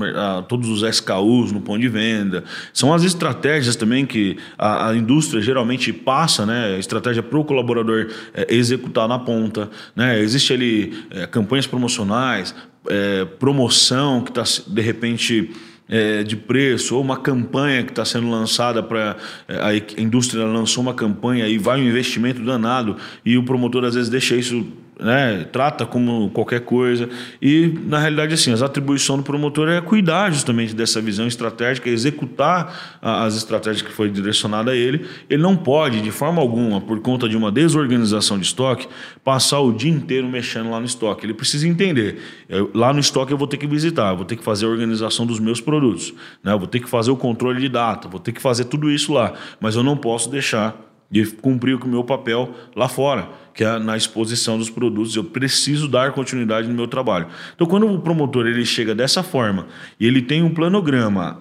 todos 0.49 0.71
os 0.71 0.83
SKUs 0.83 1.53
no 1.53 1.61
ponto 1.61 1.79
de 1.79 1.91
venda. 1.91 2.43
São 2.73 2.95
as 2.95 3.05
estratégias 3.05 3.77
também 3.77 4.07
que 4.07 4.39
a, 4.57 4.89
a 4.89 4.97
indústria 4.97 5.43
geralmente 5.43 5.93
passa, 5.93 6.47
né? 6.47 6.79
Estratégia 6.79 7.23
para 7.23 7.39
o 7.39 7.45
colaborador 7.45 8.11
é, 8.33 8.47
executar 8.49 9.07
na 9.07 9.19
ponta. 9.19 9.69
Né? 9.95 10.21
Existe 10.21 10.55
ali 10.55 11.05
é, 11.11 11.27
campanhas 11.27 11.67
promocionais, 11.67 12.55
é, 12.89 13.27
promoção 13.27 14.23
que 14.23 14.31
está, 14.31 14.43
de 14.67 14.81
repente 14.81 15.51
é, 15.88 16.23
de 16.23 16.37
preço 16.37 16.97
ou 16.97 17.03
uma 17.03 17.16
campanha 17.16 17.83
que 17.83 17.90
está 17.90 18.05
sendo 18.05 18.31
lançada 18.31 18.83
para 18.83 19.16
é, 19.47 19.57
a 19.57 20.01
indústria 20.01 20.44
lançou 20.44 20.83
uma 20.83 20.94
campanha 20.94 21.47
e 21.47 21.59
vai 21.59 21.81
um 21.81 21.85
investimento 21.85 22.42
danado 22.42 22.97
e 23.25 23.37
o 23.37 23.44
promotor 23.44 23.85
às 23.85 23.94
vezes 23.94 24.09
deixa 24.09 24.35
isso 24.35 24.66
né, 25.00 25.46
trata 25.52 25.85
como 25.85 26.30
qualquer 26.30 26.61
coisa. 26.61 27.09
E, 27.40 27.78
na 27.87 27.98
realidade, 27.98 28.35
assim, 28.35 28.52
as 28.52 28.62
atribuições 28.62 29.18
do 29.18 29.24
promotor 29.24 29.68
é 29.68 29.80
cuidar 29.80 30.30
justamente 30.30 30.74
dessa 30.74 31.00
visão 31.00 31.26
estratégica, 31.26 31.88
executar 31.88 32.98
as 33.02 33.37
estratégias 33.37 33.83
que 33.83 33.92
foi 33.92 34.11
direcionada 34.11 34.70
a 34.70 34.76
ele. 34.76 35.07
Ele 35.28 35.42
não 35.42 35.57
pode, 35.57 36.00
de 36.00 36.11
forma 36.11 36.40
alguma, 36.40 36.80
por 36.80 37.00
conta 37.00 37.28
de 37.28 37.37
uma 37.37 37.50
desorganização 37.50 38.38
de 38.38 38.46
estoque, 38.46 38.88
passar 39.22 39.61
o 39.61 39.72
dia 39.72 39.90
inteiro 39.90 40.28
mexendo 40.28 40.70
lá 40.70 40.78
no 40.78 40.87
estoque. 40.87 41.26
Ele 41.26 41.35
precisa 41.35 41.66
entender. 41.66 42.18
Eu, 42.48 42.70
lá 42.74 42.92
no 42.92 43.00
estoque 43.00 43.33
eu 43.33 43.38
vou 43.38 43.48
ter 43.48 43.57
que 43.57 43.66
visitar, 43.66 44.14
vou 44.14 44.24
ter 44.24 44.37
que 44.37 44.44
fazer 44.44 44.66
a 44.66 44.68
organização 44.68 45.26
dos 45.26 45.40
meus 45.40 45.61
produtos, 45.61 46.12
né, 46.42 46.57
vou 46.57 46.66
ter 46.66 46.80
que 46.80 46.88
fazer 46.88 47.11
o 47.11 47.16
controle 47.16 47.61
de 47.61 47.68
data, 47.68 48.09
vou 48.09 48.20
ter 48.20 48.33
que 48.33 48.40
fazer 48.40 48.64
tudo 48.64 48.90
isso 48.90 49.12
lá. 49.12 49.33
Mas 49.61 49.74
eu 49.74 49.83
não 49.83 49.96
posso 49.96 50.30
deixar 50.30 50.84
de 51.11 51.27
cumprir 51.27 51.77
o 51.77 51.88
meu 51.88 52.03
papel 52.03 52.53
lá 52.75 52.88
fora, 52.88 53.29
que 53.55 53.62
é 53.62 53.79
na 53.79 53.97
exposição 53.97 54.59
dos 54.59 54.69
produtos. 54.69 55.14
Eu 55.14 55.25
preciso 55.25 55.87
dar 55.87 56.12
continuidade 56.12 56.67
no 56.67 56.75
meu 56.75 56.88
trabalho. 56.88 57.29
Então, 57.55 57.67
quando 57.67 57.87
o 57.87 58.01
promotor 58.01 58.47
ele 58.47 58.64
chega 58.64 58.95
dessa 58.95 59.23
forma 59.23 59.67
e 59.99 60.07
ele 60.07 60.21
tem 60.21 60.43
um 60.43 60.53
planograma 60.53 61.40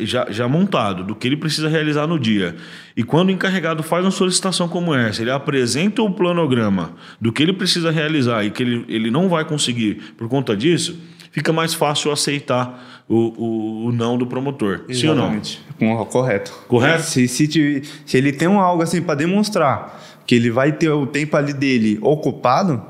já, 0.00 0.26
já 0.30 0.48
montado 0.48 1.04
do 1.04 1.14
que 1.14 1.28
ele 1.28 1.36
precisa 1.36 1.68
realizar 1.68 2.06
no 2.06 2.18
dia, 2.18 2.56
e 2.96 3.04
quando 3.04 3.28
o 3.28 3.32
encarregado 3.32 3.82
faz 3.82 4.04
uma 4.04 4.10
solicitação 4.10 4.68
como 4.68 4.92
essa, 4.92 5.22
ele 5.22 5.30
apresenta 5.30 6.02
o 6.02 6.10
planograma 6.10 6.94
do 7.20 7.32
que 7.32 7.42
ele 7.42 7.52
precisa 7.52 7.90
realizar 7.90 8.44
e 8.44 8.50
que 8.50 8.62
ele, 8.62 8.84
ele 8.88 9.10
não 9.10 9.28
vai 9.28 9.44
conseguir 9.44 10.14
por 10.16 10.28
conta 10.28 10.56
disso, 10.56 10.98
fica 11.30 11.52
mais 11.52 11.74
fácil 11.74 12.10
aceitar 12.10 13.02
o, 13.08 13.16
o, 13.16 13.86
o 13.86 13.92
não 13.92 14.16
do 14.16 14.26
promotor. 14.26 14.82
Exatamente. 14.88 15.60
Sim 15.78 15.88
ou 15.88 15.96
não? 15.96 16.04
Correto. 16.06 16.52
Correto? 16.68 17.02
Se, 17.02 17.26
se, 17.26 17.82
se 18.04 18.16
ele 18.16 18.32
tem 18.32 18.48
algo 18.48 18.82
assim 18.82 19.00
para 19.00 19.14
demonstrar 19.14 20.00
que 20.26 20.34
ele 20.34 20.50
vai 20.50 20.72
ter 20.72 20.90
o 20.90 21.06
tempo 21.06 21.36
ali 21.36 21.52
dele 21.52 21.98
ocupado, 22.00 22.82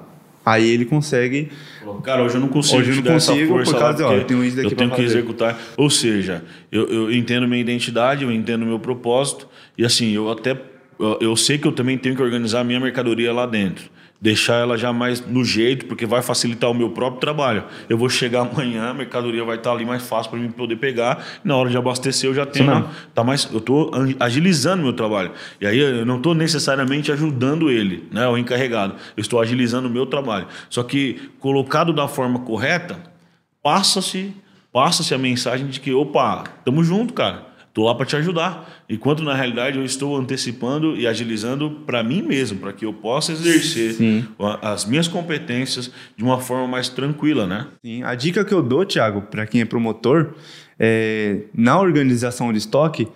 aí 0.45 0.69
ele 0.69 0.85
consegue. 0.85 1.51
Cara, 2.03 2.23
hoje 2.23 2.35
eu 2.35 2.41
não 2.41 2.49
consigo 2.49 2.81
hoje 2.81 2.91
eu 2.91 2.97
não 2.97 3.13
consigo, 3.13 3.65
por 3.65 3.79
causa, 3.79 4.05
lá, 4.05 4.11
ó, 4.11 4.15
eu 4.15 4.25
tenho, 4.25 4.45
isso 4.45 4.61
eu 4.61 4.71
tenho 4.71 4.91
que 4.91 5.03
executar. 5.03 5.59
Ou 5.77 5.89
seja, 5.89 6.45
eu, 6.71 6.87
eu 6.87 7.13
entendo 7.13 7.49
minha 7.49 7.61
identidade, 7.61 8.25
eu 8.25 8.31
entendo 8.31 8.67
meu 8.67 8.79
propósito, 8.79 9.49
e 9.77 9.85
assim, 9.85 10.13
eu 10.13 10.31
até 10.31 10.57
eu, 10.99 11.19
eu 11.21 11.37
sei 11.37 11.57
que 11.57 11.67
eu 11.67 11.73
também 11.73 11.97
tenho 11.97 12.15
que 12.15 12.23
organizar 12.23 12.61
a 12.61 12.65
minha 12.65 12.79
mercadoria 12.79 13.33
lá 13.33 13.47
dentro 13.47 13.91
deixar 14.21 14.57
ela 14.57 14.77
já 14.77 14.93
mais 14.93 15.25
no 15.25 15.45
jeito, 15.45 15.87
porque 15.87 16.05
vai 16.05 16.21
facilitar 16.21 16.71
o 16.71 16.75
meu 16.75 16.91
próprio 16.91 17.21
trabalho. 17.21 17.65
Eu 17.89 17.97
vou 17.97 18.09
chegar 18.09 18.43
amanhã, 18.51 18.91
a 18.91 18.95
mercadoria 18.95 19.43
vai 19.45 19.57
estar 19.57 19.73
ali 19.73 19.85
mais 19.85 20.07
fácil 20.07 20.31
para 20.31 20.41
mim 20.41 20.51
poder 20.51 20.77
pegar. 20.77 21.25
Na 21.43 21.57
hora 21.57 21.71
de 21.71 21.77
abastecer, 21.77 22.29
eu 22.29 22.35
já 22.35 22.45
tenho. 22.45 22.89
Tá 23.15 23.25
mais, 23.25 23.49
eu 23.51 23.59
estou 23.59 23.91
agilizando 24.19 24.83
meu 24.83 24.93
trabalho. 24.93 25.33
E 25.61 25.67
aí 25.67 25.79
eu 25.79 26.05
não 26.05 26.19
estou 26.19 26.35
necessariamente 26.35 27.11
ajudando 27.11 27.71
ele, 27.71 28.09
né, 28.11 28.29
o 28.29 28.37
encarregado. 28.37 28.95
Eu 29.17 29.21
estou 29.21 29.41
agilizando 29.41 29.89
o 29.89 29.91
meu 29.91 30.05
trabalho. 30.07 30.47
Só 30.69 30.83
que 30.83 31.31
colocado 31.39 31.93
da 31.93 32.07
forma 32.07 32.41
correta, 32.41 32.99
passa-se 33.63 34.35
passa-se 34.73 35.13
a 35.15 35.19
mensagem 35.19 35.67
de 35.67 35.81
que, 35.81 35.93
opa, 35.93 36.45
tamo 36.65 36.85
junto, 36.85 37.13
cara. 37.13 37.50
Estou 37.81 37.89
lá 37.89 37.95
para 37.95 38.05
te 38.05 38.15
ajudar. 38.17 38.85
Enquanto 38.91 39.23
na 39.23 39.35
realidade 39.35 39.79
eu 39.79 39.85
estou 39.87 40.15
antecipando 40.15 40.99
e 40.99 41.07
agilizando 41.07 41.71
para 41.87 42.03
mim 42.03 42.21
mesmo, 42.21 42.59
para 42.59 42.75
que 42.75 42.85
eu 42.85 42.93
possa 42.93 43.33
exercer 43.33 43.95
Sim. 43.95 44.29
as 44.61 44.85
minhas 44.85 45.09
competências 45.09 45.91
de 46.15 46.23
uma 46.23 46.39
forma 46.39 46.69
mais 46.69 46.91
tranquila, 46.91 47.47
né? 47.47 47.69
Sim. 47.83 48.03
A 48.03 48.15
dica 48.15 48.45
que 48.45 48.53
eu 48.53 48.63
dou, 48.63 48.85
Thiago, 48.85 49.23
para 49.23 49.47
quem 49.47 49.63
é 49.63 49.65
promotor, 49.65 50.35
é, 50.79 51.45
na 51.55 51.81
organização 51.81 52.53
de 52.53 52.59
estoque, 52.59 53.09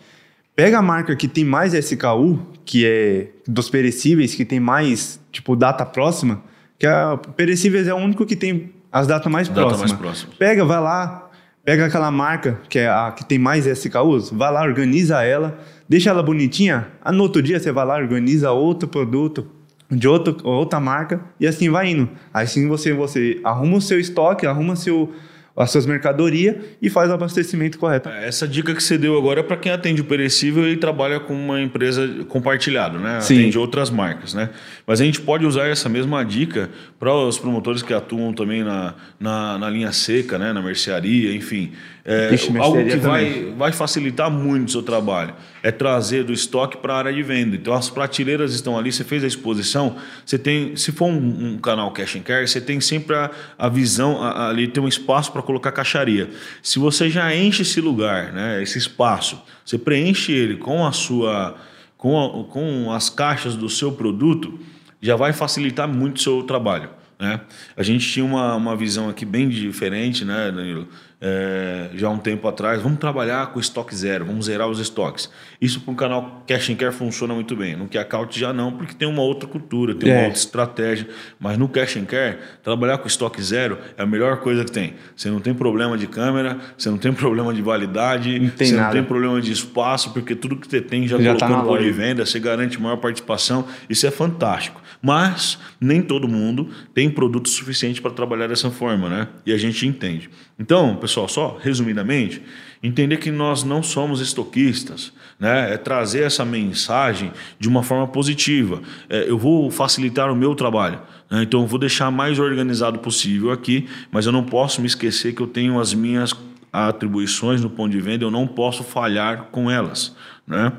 pega 0.56 0.78
a 0.78 0.82
marca 0.82 1.14
que 1.14 1.28
tem 1.28 1.44
mais 1.44 1.74
SKU, 1.74 2.40
que 2.64 2.86
é 2.86 3.28
dos 3.46 3.68
perecíveis, 3.68 4.34
que 4.34 4.46
tem 4.46 4.60
mais 4.60 5.20
tipo 5.30 5.54
data 5.54 5.84
próxima, 5.84 6.42
que 6.78 6.86
a 6.86 7.18
perecíveis 7.18 7.86
é 7.86 7.92
o 7.92 7.98
único 7.98 8.24
que 8.24 8.34
tem 8.34 8.72
as 8.90 9.06
datas 9.06 9.30
mais 9.30 9.46
data 9.46 9.60
próximas. 9.60 9.90
Mais 9.90 10.00
próxima. 10.00 10.32
Pega, 10.38 10.64
vai 10.64 10.80
lá, 10.80 11.23
Pega 11.64 11.86
aquela 11.86 12.10
marca 12.10 12.60
que 12.68 12.78
é 12.78 12.88
a 12.88 13.10
que 13.10 13.24
tem 13.24 13.38
mais 13.38 13.66
SKUs, 13.66 14.30
vai 14.30 14.52
lá, 14.52 14.62
organiza 14.62 15.22
ela, 15.22 15.58
deixa 15.88 16.10
ela 16.10 16.22
bonitinha. 16.22 16.88
Ah, 17.00 17.10
no 17.10 17.22
outro 17.22 17.40
dia 17.40 17.58
você 17.58 17.72
vai 17.72 17.86
lá, 17.86 17.96
organiza 17.96 18.50
outro 18.52 18.86
produto 18.86 19.46
de 19.90 20.06
outro, 20.06 20.36
outra 20.46 20.78
marca 20.78 21.22
e 21.40 21.46
assim 21.46 21.70
vai 21.70 21.88
indo. 21.88 22.08
Assim 22.34 22.68
você, 22.68 22.92
você 22.92 23.40
arruma 23.42 23.78
o 23.78 23.80
seu 23.80 23.98
estoque, 23.98 24.46
arruma 24.46 24.76
seu, 24.76 25.14
as 25.56 25.70
suas 25.70 25.86
mercadorias 25.86 26.56
e 26.82 26.90
faz 26.90 27.08
o 27.10 27.12
abastecimento 27.12 27.78
correto. 27.78 28.08
É, 28.08 28.26
essa 28.26 28.46
dica 28.46 28.74
que 28.74 28.82
você 28.82 28.98
deu 28.98 29.16
agora 29.16 29.40
é 29.40 29.42
para 29.42 29.56
quem 29.56 29.70
atende 29.70 30.00
o 30.00 30.04
perecível 30.04 30.68
e 30.68 30.76
trabalha 30.76 31.20
com 31.20 31.32
uma 31.32 31.60
empresa 31.60 32.08
compartilhada, 32.28 32.98
né? 32.98 33.20
Sim. 33.20 33.38
Atende 33.38 33.58
outras 33.58 33.88
marcas, 33.88 34.34
né? 34.34 34.50
Mas 34.86 35.00
a 35.00 35.04
gente 35.04 35.20
pode 35.20 35.46
usar 35.46 35.68
essa 35.68 35.88
mesma 35.88 36.24
dica 36.24 36.70
para 36.98 37.14
os 37.14 37.38
promotores 37.38 37.82
que 37.82 37.94
atuam 37.94 38.32
também 38.32 38.64
na, 38.64 38.94
na, 39.18 39.58
na 39.58 39.70
linha 39.70 39.92
seca, 39.92 40.38
né? 40.38 40.52
Na 40.52 40.60
mercearia, 40.60 41.32
enfim. 41.34 41.72
É, 42.06 42.36
algo 42.60 42.84
que 42.84 42.96
vai, 42.96 43.54
vai 43.56 43.72
facilitar 43.72 44.30
muito 44.30 44.68
o 44.68 44.72
seu 44.72 44.82
trabalho 44.82 45.34
é 45.62 45.70
trazer 45.70 46.22
do 46.22 46.34
estoque 46.34 46.76
para 46.76 46.92
a 46.92 46.98
área 46.98 47.12
de 47.12 47.22
venda. 47.22 47.56
Então 47.56 47.72
as 47.72 47.88
prateleiras 47.88 48.52
estão 48.52 48.76
ali, 48.76 48.92
você 48.92 49.02
fez 49.02 49.24
a 49.24 49.26
exposição, 49.26 49.96
você 50.24 50.38
tem, 50.38 50.76
se 50.76 50.92
for 50.92 51.06
um, 51.06 51.54
um 51.54 51.58
canal 51.58 51.90
cash 51.92 52.16
and 52.16 52.20
carry, 52.20 52.46
você 52.46 52.60
tem 52.60 52.78
sempre 52.78 53.16
a, 53.16 53.30
a 53.56 53.70
visão 53.70 54.22
a, 54.22 54.32
a, 54.32 54.48
ali 54.50 54.68
tem 54.68 54.82
um 54.82 54.88
espaço 54.88 55.32
para 55.32 55.40
colocar 55.40 55.72
caixaria. 55.72 56.28
Se 56.62 56.78
você 56.78 57.08
já 57.08 57.34
enche 57.34 57.62
esse 57.62 57.80
lugar, 57.80 58.34
né, 58.34 58.62
esse 58.62 58.76
espaço, 58.76 59.42
você 59.64 59.78
preenche 59.78 60.30
ele 60.30 60.58
com 60.58 60.86
a 60.86 60.92
sua 60.92 61.56
com, 61.96 62.46
com 62.50 62.92
as 62.92 63.08
caixas 63.08 63.56
do 63.56 63.70
seu 63.70 63.90
produto, 63.90 64.60
já 65.00 65.16
vai 65.16 65.32
facilitar 65.32 65.88
muito 65.88 66.18
o 66.18 66.20
seu 66.20 66.42
trabalho. 66.42 66.90
Né? 67.18 67.40
A 67.76 67.82
gente 67.82 68.08
tinha 68.10 68.24
uma, 68.24 68.54
uma 68.54 68.76
visão 68.76 69.08
aqui 69.08 69.24
bem 69.24 69.48
diferente, 69.48 70.24
né, 70.24 70.50
Danilo? 70.50 70.88
é, 71.26 71.88
já 71.94 72.08
há 72.08 72.10
um 72.10 72.18
tempo 72.18 72.46
atrás, 72.46 72.82
vamos 72.82 72.98
trabalhar 72.98 73.46
com 73.46 73.58
estoque 73.58 73.96
zero, 73.96 74.26
vamos 74.26 74.44
zerar 74.44 74.68
os 74.68 74.78
estoques. 74.78 75.30
Isso 75.58 75.80
para 75.80 75.90
um 75.90 75.94
canal 75.94 76.44
Cash 76.46 76.68
and 76.68 76.74
Care 76.74 76.92
funciona 76.92 77.32
muito 77.32 77.56
bem. 77.56 77.74
No 77.74 77.88
Account 77.98 78.38
já 78.38 78.52
não, 78.52 78.70
porque 78.72 78.94
tem 78.94 79.08
uma 79.08 79.22
outra 79.22 79.48
cultura, 79.48 79.94
tem 79.94 80.10
uma 80.10 80.20
é. 80.20 80.24
outra 80.26 80.38
estratégia. 80.38 81.08
Mas 81.40 81.56
no 81.56 81.66
Cash 81.66 81.96
and 81.96 82.04
Care, 82.04 82.36
trabalhar 82.62 82.98
com 82.98 83.06
estoque 83.06 83.42
zero 83.42 83.78
é 83.96 84.02
a 84.02 84.06
melhor 84.06 84.40
coisa 84.40 84.66
que 84.66 84.70
tem. 84.70 84.96
Você 85.16 85.30
não 85.30 85.40
tem 85.40 85.54
problema 85.54 85.96
de 85.96 86.06
câmera, 86.06 86.58
você 86.76 86.90
não 86.90 86.98
tem 86.98 87.10
problema 87.14 87.54
de 87.54 87.62
validade, 87.62 88.38
não 88.38 88.50
você 88.50 88.72
nada. 88.72 88.84
não 88.84 88.92
tem 88.92 89.02
problema 89.02 89.40
de 89.40 89.50
espaço, 89.50 90.12
porque 90.12 90.34
tudo 90.34 90.56
que 90.56 90.68
você 90.68 90.82
tem 90.82 91.08
já, 91.08 91.16
já 91.16 91.34
colocou 91.34 91.38
tá 91.38 91.48
no 91.48 91.64
ponto 91.64 91.82
de 91.82 91.90
venda, 91.90 92.26
você 92.26 92.38
garante 92.38 92.78
maior 92.78 92.96
participação. 92.96 93.66
Isso 93.88 94.06
é 94.06 94.10
fantástico. 94.10 94.82
Mas 95.04 95.58
nem 95.78 96.00
todo 96.00 96.26
mundo 96.26 96.70
tem 96.94 97.10
produto 97.10 97.50
suficiente 97.50 98.00
para 98.00 98.10
trabalhar 98.10 98.46
dessa 98.46 98.70
forma, 98.70 99.06
né? 99.10 99.28
E 99.44 99.52
a 99.52 99.58
gente 99.58 99.86
entende. 99.86 100.30
Então, 100.58 100.96
pessoal, 100.96 101.28
só 101.28 101.58
resumidamente, 101.60 102.40
entender 102.82 103.18
que 103.18 103.30
nós 103.30 103.64
não 103.64 103.82
somos 103.82 104.22
estoquistas, 104.22 105.12
né? 105.38 105.74
É 105.74 105.76
trazer 105.76 106.22
essa 106.22 106.42
mensagem 106.42 107.32
de 107.58 107.68
uma 107.68 107.82
forma 107.82 108.08
positiva. 108.08 108.80
É, 109.10 109.28
eu 109.28 109.36
vou 109.36 109.70
facilitar 109.70 110.32
o 110.32 110.34
meu 110.34 110.54
trabalho, 110.54 110.98
né? 111.30 111.42
então 111.42 111.60
eu 111.60 111.66
vou 111.66 111.78
deixar 111.78 112.10
mais 112.10 112.38
organizado 112.38 112.98
possível 112.98 113.50
aqui, 113.50 113.86
mas 114.10 114.24
eu 114.24 114.32
não 114.32 114.42
posso 114.42 114.80
me 114.80 114.86
esquecer 114.86 115.34
que 115.34 115.42
eu 115.42 115.46
tenho 115.46 115.78
as 115.78 115.92
minhas 115.92 116.32
atribuições 116.72 117.60
no 117.60 117.68
ponto 117.68 117.92
de 117.92 118.00
venda, 118.00 118.24
eu 118.24 118.30
não 118.30 118.46
posso 118.46 118.82
falhar 118.82 119.48
com 119.52 119.70
elas, 119.70 120.16
né? 120.46 120.72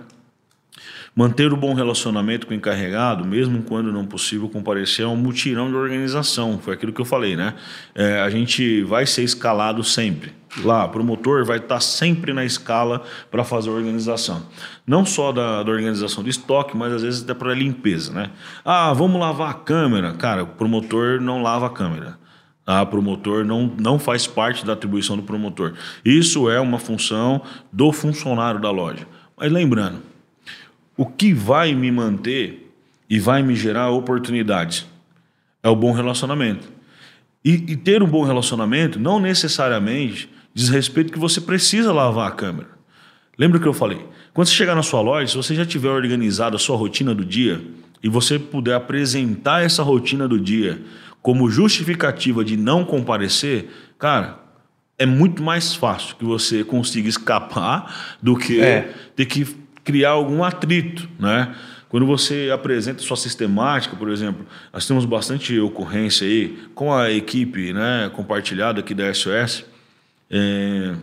Manter 1.17 1.53
o 1.53 1.55
bom 1.55 1.73
relacionamento 1.73 2.45
com 2.45 2.53
o 2.53 2.57
encarregado, 2.57 3.23
mesmo 3.23 3.63
quando 3.63 3.89
não 3.89 4.05
possível 4.05 4.49
comparecer, 4.49 5.05
é 5.05 5.07
um 5.07 5.15
mutirão 5.15 5.69
de 5.69 5.75
organização. 5.77 6.59
Foi 6.59 6.73
aquilo 6.73 6.91
que 6.91 6.99
eu 6.99 7.05
falei, 7.05 7.37
né? 7.37 7.53
É, 7.95 8.19
a 8.19 8.29
gente 8.29 8.83
vai 8.83 9.05
ser 9.05 9.23
escalado 9.23 9.81
sempre. 9.81 10.33
Lá, 10.61 10.83
o 10.83 10.89
promotor 10.89 11.45
vai 11.45 11.57
estar 11.57 11.79
sempre 11.79 12.33
na 12.33 12.43
escala 12.43 13.01
para 13.31 13.45
fazer 13.45 13.69
a 13.69 13.73
organização. 13.73 14.45
Não 14.85 15.05
só 15.05 15.31
da, 15.31 15.63
da, 15.63 15.71
organização 15.71 16.21
de 16.21 16.31
estoque, 16.31 16.75
mas 16.75 16.91
às 16.91 17.01
vezes 17.01 17.23
até 17.23 17.33
para 17.33 17.51
a 17.51 17.55
limpeza, 17.55 18.11
né? 18.11 18.31
Ah, 18.65 18.91
vamos 18.91 19.17
lavar 19.17 19.51
a 19.51 19.53
câmera. 19.53 20.13
Cara, 20.15 20.43
o 20.43 20.47
promotor 20.47 21.21
não 21.21 21.41
lava 21.41 21.67
a 21.67 21.69
câmera. 21.69 22.17
Ah, 22.67 22.85
promotor 22.85 23.45
não, 23.45 23.71
não 23.79 23.97
faz 23.97 24.27
parte 24.27 24.65
da 24.65 24.73
atribuição 24.73 25.15
do 25.15 25.23
promotor. 25.23 25.75
Isso 26.03 26.49
é 26.49 26.59
uma 26.59 26.77
função 26.77 27.41
do 27.71 27.93
funcionário 27.93 28.59
da 28.59 28.69
loja. 28.69 29.07
Mas 29.37 29.49
lembrando, 29.51 30.01
o 30.97 31.05
que 31.05 31.33
vai 31.33 31.73
me 31.73 31.91
manter 31.91 32.71
e 33.09 33.19
vai 33.19 33.43
me 33.43 33.55
gerar 33.55 33.89
oportunidades 33.91 34.85
é 35.61 35.69
o 35.69 35.75
bom 35.75 35.91
relacionamento. 35.91 36.67
E, 37.43 37.53
e 37.53 37.75
ter 37.75 38.01
um 38.01 38.07
bom 38.07 38.23
relacionamento 38.23 38.99
não 38.99 39.19
necessariamente 39.19 40.29
diz 40.53 40.69
respeito 40.69 41.11
que 41.11 41.19
você 41.19 41.41
precisa 41.41 41.91
lavar 41.91 42.27
a 42.27 42.31
câmera. 42.31 42.69
Lembra 43.37 43.59
que 43.59 43.67
eu 43.67 43.73
falei? 43.73 44.05
Quando 44.33 44.47
você 44.47 44.53
chegar 44.53 44.75
na 44.75 44.83
sua 44.83 45.01
loja, 45.01 45.27
se 45.27 45.37
você 45.37 45.53
já 45.53 45.65
tiver 45.65 45.89
organizado 45.89 46.55
a 46.55 46.59
sua 46.59 46.77
rotina 46.77 47.13
do 47.13 47.25
dia 47.25 47.61
e 48.01 48.07
você 48.07 48.39
puder 48.39 48.75
apresentar 48.75 49.63
essa 49.63 49.83
rotina 49.83 50.27
do 50.27 50.39
dia 50.39 50.81
como 51.21 51.49
justificativa 51.49 52.43
de 52.45 52.55
não 52.55 52.85
comparecer, 52.85 53.69
cara, 53.97 54.39
é 54.97 55.05
muito 55.05 55.43
mais 55.43 55.73
fácil 55.73 56.15
que 56.15 56.23
você 56.23 56.63
consiga 56.63 57.09
escapar 57.09 58.17
do 58.21 58.37
que 58.37 58.61
é. 58.61 58.93
ter 59.15 59.25
que 59.25 59.45
criar 59.85 60.09
algum 60.09 60.43
atrito, 60.43 61.07
né? 61.17 61.55
Quando 61.87 62.05
você 62.05 62.49
apresenta 62.53 63.01
sua 63.01 63.15
sistemática, 63.15 63.95
por 63.95 64.09
exemplo, 64.09 64.45
nós 64.73 64.85
temos 64.85 65.05
bastante 65.05 65.57
ocorrência 65.59 66.27
aí 66.27 66.57
com 66.75 66.91
a 66.93 67.09
equipe 67.09 67.71
né, 67.71 68.11
compartilhada 68.13 68.81
aqui 68.81 68.93
da 68.93 69.13
SOS, 69.13 69.63
é, 70.29 70.93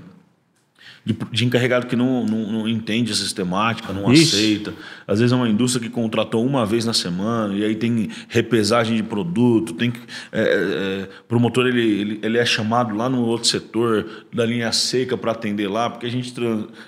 de, 1.04 1.16
de, 1.32 1.44
encarregado 1.44 1.86
que 1.86 1.96
não, 1.96 2.24
não, 2.24 2.52
não, 2.52 2.68
entende 2.68 3.10
a 3.12 3.14
sistemática, 3.14 3.92
não 3.92 4.12
Ixi. 4.12 4.36
aceita. 4.36 4.74
Às 5.06 5.18
vezes 5.18 5.32
é 5.32 5.36
uma 5.36 5.48
indústria 5.48 5.82
que 5.84 5.92
contratou 5.92 6.46
uma 6.46 6.64
vez 6.64 6.84
na 6.84 6.92
semana 6.92 7.54
e 7.54 7.64
aí 7.64 7.74
tem 7.74 8.08
repesagem 8.28 8.96
de 8.96 9.02
produto, 9.02 9.72
tem 9.74 9.92
é, 10.30 10.42
é, 10.42 11.08
promotor 11.26 11.66
ele, 11.66 11.82
ele, 11.82 12.20
ele, 12.22 12.38
é 12.38 12.46
chamado 12.46 12.94
lá 12.94 13.08
no 13.08 13.22
outro 13.22 13.48
setor 13.48 14.26
da 14.32 14.46
linha 14.46 14.70
seca 14.70 15.16
para 15.16 15.32
atender 15.32 15.68
lá, 15.68 15.90
porque 15.90 16.06
a 16.06 16.10
gente, 16.10 16.32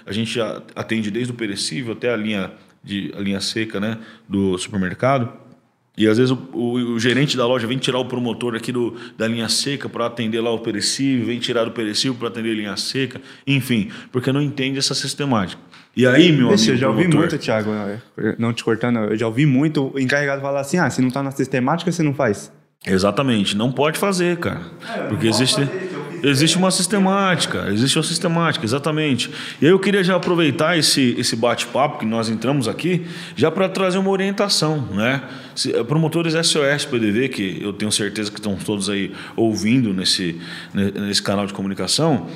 a 0.07 0.13
gente 0.13 0.39
atende 0.75 1.11
desde 1.11 1.33
o 1.33 1.35
perecível 1.35 1.95
até 1.95 2.13
a 2.13 2.17
linha, 2.17 2.53
de, 2.83 3.13
a 3.17 3.21
linha 3.21 3.41
seca 3.41 3.81
né, 3.81 3.99
do 4.29 4.57
supermercado. 4.59 5.44
E 5.97 6.09
às 6.09 6.19
vezes 6.19 6.33
o, 6.33 6.39
o, 6.53 6.73
o, 6.95 6.99
gerente 6.99 7.37
da 7.37 7.47
loja 7.47 7.67
vem 7.67 7.79
tirar 7.79 7.99
o 7.99 8.05
promotor 8.05 8.57
aqui 8.57 8.73
do, 8.73 8.97
da 9.17 9.29
linha 9.29 9.49
seca 9.49 9.89
para 9.89 10.07
atender 10.07 10.41
lá 10.41 10.51
o 10.51 10.59
perecível, 10.59 11.27
vem 11.27 11.39
tirar 11.39 11.65
do 11.65 11.71
perecível 11.71 12.17
para 12.17 12.29
atender 12.29 12.51
a 12.51 12.55
linha 12.55 12.77
seca, 12.77 13.21
enfim, 13.47 13.91
porque 14.11 14.33
não 14.33 14.43
entende 14.43 14.79
essa 14.79 14.95
sistemática. 14.95 15.61
E 15.97 16.05
aí, 16.05 16.33
meu 16.33 16.53
Esse, 16.53 16.71
amigo. 16.71 16.75
Eu 16.75 16.81
já 16.81 16.89
ouvi 16.89 17.03
promotor, 17.03 17.31
muito, 17.31 17.39
Thiago, 17.39 17.71
não 18.37 18.53
te 18.53 18.65
cortando, 18.65 18.99
eu 18.99 19.17
já 19.17 19.27
ouvi 19.27 19.47
muito 19.47 19.93
o 19.95 20.01
encarregado 20.01 20.43
falar 20.43 20.61
assim: 20.61 20.79
ah, 20.79 20.91
se 20.91 21.01
não 21.01 21.09
está 21.09 21.23
na 21.23 21.31
sistemática, 21.31 21.93
você 21.93 22.03
não 22.03 22.13
faz. 22.13 22.53
Exatamente, 22.85 23.57
não 23.57 23.71
pode 23.71 23.97
fazer, 23.97 24.37
cara. 24.39 24.61
É, 24.95 25.07
porque 25.07 25.29
existe. 25.29 25.65
Fazer 25.65 25.94
Existe 26.25 26.57
uma 26.57 26.71
sistemática, 26.71 27.67
existe 27.69 27.99
uma 27.99 28.03
sistemática, 28.03 28.65
exatamente. 28.65 29.31
E 29.61 29.67
aí 29.67 29.71
eu 29.71 29.79
queria 29.79 30.03
já 30.03 30.17
aproveitar 30.17 30.79
esse, 30.79 31.15
esse 31.19 31.37
bate-papo 31.37 31.99
que 31.99 32.07
nós 32.07 32.29
entramos 32.31 32.67
aqui, 32.67 33.07
já 33.37 33.51
para 33.51 33.69
trazer 33.69 33.99
uma 33.99 34.11
orientação, 34.11 34.89
né? 34.93 35.23
Eh, 35.67 35.85
promotores 35.85 36.35
SOS 36.35 36.87
PDV, 36.87 37.29
que 37.29 37.59
eu 37.63 37.73
tenho 37.73 37.93
certeza 37.93 38.31
que 38.31 38.39
estão 38.39 38.57
todos 38.57 38.89
aí 38.89 39.13
ouvindo 39.37 39.93
nesse, 39.93 40.41
nesse 40.73 41.23
canal 41.23 41.47
de 41.47 41.53
comunicação, 41.53 42.27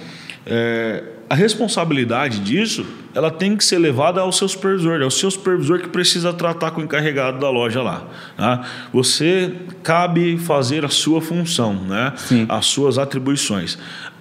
é, 0.45 1.03
a 1.29 1.35
responsabilidade 1.35 2.41
disso 2.41 2.87
ela 3.15 3.31
tem 3.31 3.57
que 3.57 3.65
ser 3.65 3.79
levada 3.79 4.21
ao 4.21 4.31
seu 4.31 4.47
supervisor, 4.47 5.01
é 5.01 5.05
o 5.05 5.11
seu 5.11 5.31
supervisor 5.31 5.81
que 5.81 5.89
precisa 5.89 6.33
tratar 6.33 6.71
com 6.71 6.81
o 6.81 6.85
encarregado 6.85 7.39
da 7.39 7.51
loja 7.51 7.83
lá. 7.83 8.07
Tá? 8.37 8.65
Você 8.93 9.53
cabe 9.83 10.39
fazer 10.39 10.85
a 10.85 10.89
sua 10.89 11.21
função, 11.21 11.75
né? 11.75 12.13
as 12.49 12.67
suas 12.67 12.97
atribuições. 12.97 13.77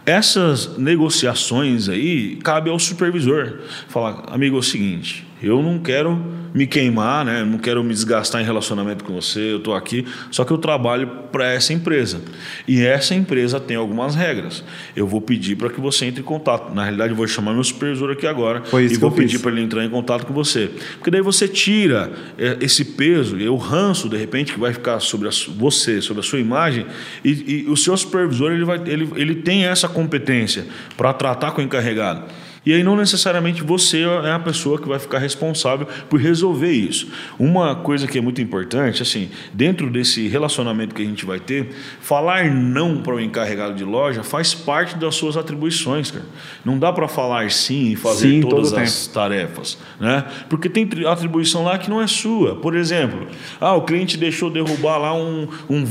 Essas 0.06 0.78
negociações 0.78 1.89
aí 1.89 2.38
cabe 2.38 2.70
ao 2.70 2.80
supervisor. 2.80 3.60
Falar, 3.89 4.24
amigo, 4.32 4.56
é 4.56 4.60
o 4.60 4.63
seguinte, 4.63 5.27
eu 5.41 5.62
não 5.62 5.80
quero 5.80 6.19
me 6.54 6.65
queimar, 6.65 7.23
né? 7.23 7.43
não 7.43 7.60
quero 7.60 7.84
me 7.84 7.93
desgastar 7.93 8.41
em 8.41 8.45
relacionamento 8.45 9.04
com 9.04 9.13
você, 9.13 9.52
eu 9.52 9.58
estou 9.58 9.76
aqui, 9.76 10.06
só 10.32 10.43
que 10.43 10.52
eu 10.52 10.58
trabalho 10.58 11.08
para 11.32 11.52
essa 11.52 11.71
empresa. 11.71 12.19
E 12.67 12.82
essa 12.82 13.13
empresa 13.13 13.60
tem 13.60 13.78
algumas 13.78 14.15
regras. 14.15 14.63
Eu 14.95 15.06
vou 15.06 15.21
pedir 15.21 15.56
para 15.56 15.69
que 15.69 15.80
você 15.80 16.06
entre 16.06 16.21
em 16.21 16.23
contato. 16.23 16.73
Na 16.73 16.84
realidade, 16.84 17.12
eu 17.12 17.15
vou 17.15 17.28
chamar 17.28 17.54
meu 17.54 17.63
supervisor 17.63 18.12
aqui 18.12 18.26
agora 18.26 18.63
e 18.80 18.97
vou 18.97 19.12
pedir 19.12 19.39
para 19.39 19.52
ele 19.52 19.62
entrar 19.62 19.86
em 19.86 19.89
contato 19.89 20.26
com 20.26 20.34
você. 20.34 20.71
Porque 20.95 21.12
daí 21.12 21.21
você 21.21 21.47
tira 21.47 22.12
é, 22.38 22.58
esse 22.62 22.84
peso 22.84 23.38
e 23.38 23.47
o 23.47 23.56
ranço, 23.56 24.10
de 24.10 24.17
repente, 24.17 24.54
que 24.54 24.60
vai 24.60 24.73
ficar 24.73 25.00
sobre 25.00 25.28
a, 25.28 25.32
você, 25.56 26.02
sobre 26.02 26.21
a 26.21 26.23
sua 26.23 26.39
imagem, 26.39 26.88
e, 27.23 27.65
e 27.67 27.69
o 27.69 27.78
seu 27.78 27.95
supervisor 27.95 28.52
ele, 28.52 28.65
vai, 28.65 28.82
ele, 28.86 29.10
ele 29.15 29.36
tem 29.36 29.65
essa 29.65 29.88
competência 29.88 30.65
para 30.95 31.13
tratar 31.13 31.52
com 31.52 31.62
o 31.62 31.63
encarregado. 31.63 32.23
E 32.68 32.74
aí 32.74 32.84
não 32.84 32.98
necessariamente 32.98 33.64
você 33.64 34.02
é 34.26 34.34
a 34.34 34.40
pessoa 34.40 34.78
que 34.78 34.90
vai 34.90 35.00
ficar 35.00 35.20
responsável 35.20 35.88
por 36.10 36.20
resolver 36.20 36.70
isso. 36.70 37.08
Uma 37.40 37.78
coisa 37.78 38.06
que 38.06 38.18
é 38.18 38.22
muito 38.22 38.42
importante, 38.42 39.02
assim, 39.02 39.30
dentro 39.54 39.90
desse 39.90 40.28
relacionamento 40.28 40.94
que 40.94 41.02
a 41.02 41.06
gente 41.06 41.26
vai 41.26 41.40
ter, 41.40 41.70
falar 42.02 42.52
não 42.52 42.98
para 42.98 43.16
o 43.16 43.22
encarregado 43.22 43.74
de 43.74 43.86
loja 43.86 44.22
faz 44.22 44.54
parte 44.54 44.98
das 44.98 45.16
suas 45.16 45.38
atribuições, 45.38 46.12
cara. 46.12 46.26
Não 46.66 46.78
dá 46.78 46.92
para 46.92 47.08
falar 47.08 47.50
sim 47.52 47.92
e 47.92 47.96
fazer 47.96 48.32
sim, 48.32 48.42
todas 48.42 48.74
as 48.74 49.04
tempo. 49.06 49.14
tarefas, 49.14 49.78
né? 49.98 50.26
Porque 50.50 50.68
tem 50.68 50.90
atribuição 51.10 51.64
lá 51.64 51.78
que 51.78 51.90
não 51.90 52.02
é 52.02 52.08
sua. 52.08 52.58
Por 52.58 52.76
exemplo, 52.76 53.28
ah, 53.62 53.76
o 53.76 53.84
cliente 53.84 54.18
deixou 54.18 54.50
derrubar 54.50 54.98
lá 54.98 55.14
um, 55.14 55.48
um, 55.70 55.86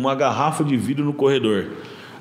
uma 0.00 0.16
garrafa 0.16 0.64
de 0.64 0.76
vidro 0.76 1.04
no 1.04 1.12
corredor. 1.12 1.66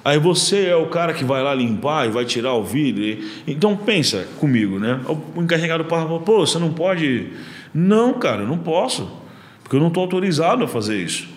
Aí 0.05 0.19
você 0.19 0.67
é 0.67 0.75
o 0.75 0.85
cara 0.85 1.15
que 1.15 1.23
vai 1.23 1.41
lá 1.41 1.55
limpar 1.55 2.05
e 2.05 2.11
vai 2.11 2.25
tirar 2.25 2.53
o 2.53 2.63
vidro. 2.63 3.25
Então 3.47 3.75
pensa 3.75 4.27
comigo, 4.39 4.77
né? 4.77 5.01
O 5.35 5.41
encarregado 5.41 5.83
fala, 5.85 6.19
pô, 6.19 6.45
você 6.45 6.59
não 6.59 6.71
pode. 6.71 7.29
Não, 7.73 8.13
cara, 8.13 8.43
eu 8.43 8.47
não 8.47 8.59
posso. 8.59 9.11
Porque 9.63 9.75
eu 9.75 9.79
não 9.79 9.87
estou 9.87 10.01
autorizado 10.03 10.63
a 10.63 10.67
fazer 10.67 11.01
isso. 11.01 11.27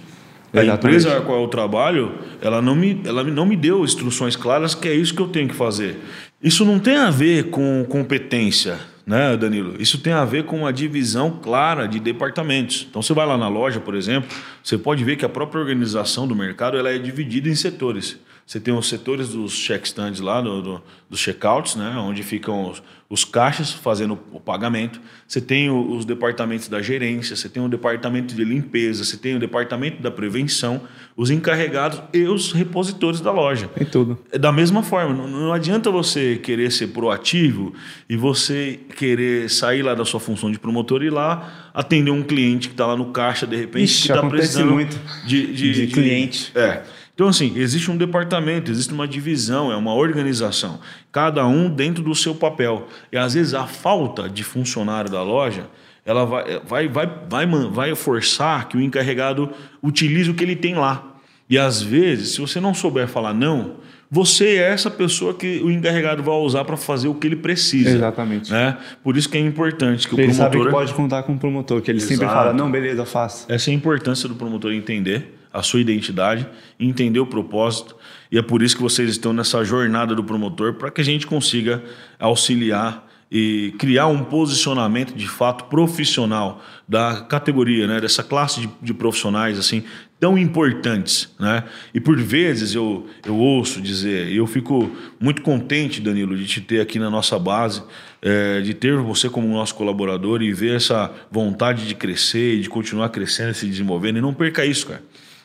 A 0.52 0.62
empresa 0.62 1.16
a 1.16 1.20
qual 1.22 1.40
eu 1.40 1.48
trabalho, 1.48 2.12
ela 2.42 2.60
não, 2.60 2.74
me, 2.74 3.00
ela 3.06 3.24
não 3.24 3.46
me 3.46 3.56
deu 3.56 3.82
instruções 3.84 4.36
claras 4.36 4.74
que 4.74 4.86
é 4.86 4.94
isso 4.94 5.14
que 5.14 5.22
eu 5.22 5.28
tenho 5.28 5.48
que 5.48 5.54
fazer. 5.54 5.96
Isso 6.42 6.62
não 6.62 6.78
tem 6.78 6.96
a 6.96 7.10
ver 7.10 7.44
com 7.44 7.86
competência, 7.88 8.78
né, 9.06 9.34
Danilo? 9.34 9.76
Isso 9.78 9.98
tem 9.98 10.12
a 10.12 10.26
ver 10.26 10.44
com 10.44 10.58
uma 10.58 10.72
divisão 10.74 11.38
clara 11.42 11.88
de 11.88 11.98
departamentos. 11.98 12.86
Então, 12.88 13.00
você 13.00 13.14
vai 13.14 13.26
lá 13.26 13.38
na 13.38 13.48
loja, 13.48 13.80
por 13.80 13.94
exemplo, 13.94 14.28
você 14.62 14.76
pode 14.76 15.02
ver 15.04 15.16
que 15.16 15.24
a 15.24 15.28
própria 15.28 15.58
organização 15.58 16.28
do 16.28 16.36
mercado 16.36 16.76
ela 16.76 16.90
é 16.90 16.98
dividida 16.98 17.48
em 17.48 17.54
setores. 17.54 18.18
Você 18.48 18.58
tem 18.58 18.72
os 18.72 18.88
setores 18.88 19.28
dos 19.28 19.52
check 19.52 19.84
stands 19.84 20.20
lá, 20.20 20.40
do, 20.40 20.62
do, 20.62 20.82
dos 21.10 21.20
checkouts, 21.20 21.76
né, 21.76 21.94
onde 21.98 22.22
ficam 22.22 22.70
os, 22.70 22.82
os, 23.06 23.22
caixas 23.22 23.70
fazendo 23.70 24.18
o 24.32 24.40
pagamento. 24.40 24.98
Você 25.26 25.38
tem 25.38 25.68
o, 25.68 25.90
os 25.90 26.06
departamentos 26.06 26.66
da 26.66 26.80
gerência, 26.80 27.36
você 27.36 27.46
tem 27.46 27.62
o 27.62 27.68
departamento 27.68 28.34
de 28.34 28.42
limpeza, 28.42 29.04
você 29.04 29.18
tem 29.18 29.36
o 29.36 29.38
departamento 29.38 30.00
da 30.00 30.10
prevenção, 30.10 30.80
os 31.14 31.30
encarregados 31.30 32.00
e 32.14 32.22
os 32.22 32.50
repositores 32.52 33.20
da 33.20 33.30
loja. 33.30 33.68
Tem 33.68 33.86
tudo. 33.86 34.18
É 34.32 34.38
da 34.38 34.50
mesma 34.50 34.82
forma, 34.82 35.14
não, 35.14 35.28
não 35.28 35.52
adianta 35.52 35.90
você 35.90 36.36
querer 36.36 36.72
ser 36.72 36.86
proativo 36.86 37.74
e 38.08 38.16
você 38.16 38.80
querer 38.96 39.50
sair 39.50 39.82
lá 39.82 39.94
da 39.94 40.06
sua 40.06 40.20
função 40.20 40.50
de 40.50 40.58
promotor 40.58 41.02
e 41.02 41.08
ir 41.08 41.10
lá 41.10 41.70
atender 41.74 42.10
um 42.10 42.22
cliente 42.22 42.68
que 42.68 42.74
está 42.74 42.86
lá 42.86 42.96
no 42.96 43.10
caixa 43.12 43.46
de 43.46 43.56
repente 43.56 43.84
Ixi, 43.84 44.06
que 44.06 44.12
está 44.14 44.26
precisando 44.26 44.72
muito 44.72 44.98
de, 45.26 45.48
de, 45.48 45.52
de, 45.52 45.86
de 45.86 45.92
cliente. 45.92 46.50
É. 46.54 46.82
Então, 47.18 47.26
assim, 47.26 47.52
existe 47.56 47.90
um 47.90 47.96
departamento, 47.96 48.70
existe 48.70 48.92
uma 48.92 49.08
divisão, 49.08 49.72
é 49.72 49.76
uma 49.76 49.92
organização, 49.92 50.78
cada 51.10 51.44
um 51.44 51.68
dentro 51.68 52.00
do 52.00 52.14
seu 52.14 52.32
papel. 52.32 52.86
E 53.10 53.18
às 53.18 53.34
vezes 53.34 53.54
a 53.54 53.66
falta 53.66 54.28
de 54.28 54.44
funcionário 54.44 55.10
da 55.10 55.20
loja 55.20 55.66
ela 56.06 56.24
vai, 56.24 56.60
vai, 56.60 56.88
vai, 56.88 57.06
vai, 57.28 57.46
vai 57.72 57.94
forçar 57.96 58.68
que 58.68 58.76
o 58.76 58.80
encarregado 58.80 59.50
utilize 59.82 60.30
o 60.30 60.34
que 60.34 60.44
ele 60.44 60.54
tem 60.54 60.76
lá. 60.76 61.16
E 61.50 61.58
às 61.58 61.82
vezes, 61.82 62.34
se 62.34 62.40
você 62.40 62.60
não 62.60 62.72
souber 62.72 63.08
falar 63.08 63.34
não, 63.34 63.78
você 64.08 64.50
é 64.50 64.70
essa 64.70 64.88
pessoa 64.88 65.34
que 65.34 65.60
o 65.60 65.72
encarregado 65.72 66.22
vai 66.22 66.36
usar 66.36 66.64
para 66.64 66.76
fazer 66.76 67.08
o 67.08 67.14
que 67.16 67.26
ele 67.26 67.34
precisa. 67.34 67.96
Exatamente. 67.96 68.52
Né? 68.52 68.78
Por 69.02 69.16
isso 69.16 69.28
que 69.28 69.36
é 69.36 69.40
importante 69.40 70.06
que 70.06 70.14
o 70.14 70.20
ele 70.20 70.28
promotor. 70.28 70.52
Sabe 70.52 70.64
que 70.64 70.70
pode 70.70 70.94
contar 70.94 71.24
com 71.24 71.32
o 71.32 71.38
promotor, 71.38 71.82
que 71.82 71.90
ele 71.90 71.98
Exato. 71.98 72.14
sempre 72.14 72.28
fala, 72.28 72.52
não, 72.52 72.70
beleza, 72.70 73.04
faça. 73.04 73.52
Essa 73.52 73.70
é 73.70 73.72
a 73.72 73.74
importância 73.74 74.28
do 74.28 74.36
promotor 74.36 74.72
entender 74.72 75.37
a 75.52 75.62
sua 75.62 75.80
identidade, 75.80 76.46
entender 76.78 77.20
o 77.20 77.26
propósito. 77.26 77.96
E 78.30 78.38
é 78.38 78.42
por 78.42 78.62
isso 78.62 78.76
que 78.76 78.82
vocês 78.82 79.10
estão 79.10 79.32
nessa 79.32 79.64
jornada 79.64 80.14
do 80.14 80.22
promotor, 80.22 80.74
para 80.74 80.90
que 80.90 81.00
a 81.00 81.04
gente 81.04 81.26
consiga 81.26 81.82
auxiliar 82.18 83.08
e 83.30 83.74
criar 83.78 84.06
um 84.06 84.24
posicionamento 84.24 85.14
de 85.14 85.28
fato 85.28 85.64
profissional 85.64 86.64
da 86.88 87.20
categoria, 87.20 87.86
né, 87.86 88.00
dessa 88.00 88.22
classe 88.22 88.60
de, 88.62 88.70
de, 88.80 88.94
profissionais 88.94 89.58
assim 89.58 89.84
tão 90.18 90.36
importantes, 90.36 91.32
né? 91.38 91.62
E 91.94 92.00
por 92.00 92.18
vezes 92.18 92.74
eu, 92.74 93.06
eu 93.24 93.36
ouço 93.36 93.80
dizer, 93.80 94.28
e 94.28 94.38
eu 94.38 94.46
fico 94.46 94.90
muito 95.20 95.42
contente, 95.42 96.00
Danilo, 96.00 96.36
de 96.36 96.44
te 96.46 96.60
ter 96.60 96.80
aqui 96.80 96.98
na 96.98 97.08
nossa 97.08 97.38
base, 97.38 97.82
é, 98.20 98.60
de 98.60 98.74
ter 98.74 98.96
você 98.96 99.28
como 99.28 99.46
nosso 99.46 99.76
colaborador 99.76 100.42
e 100.42 100.52
ver 100.52 100.74
essa 100.74 101.12
vontade 101.30 101.86
de 101.86 101.94
crescer 101.94 102.60
de 102.60 102.68
continuar 102.68 103.10
crescendo 103.10 103.54
se 103.54 103.66
desenvolvendo. 103.66 104.18
E 104.18 104.20
não 104.20 104.34
perca 104.34 104.64
isso, 104.64 104.88
cara. 104.88 105.02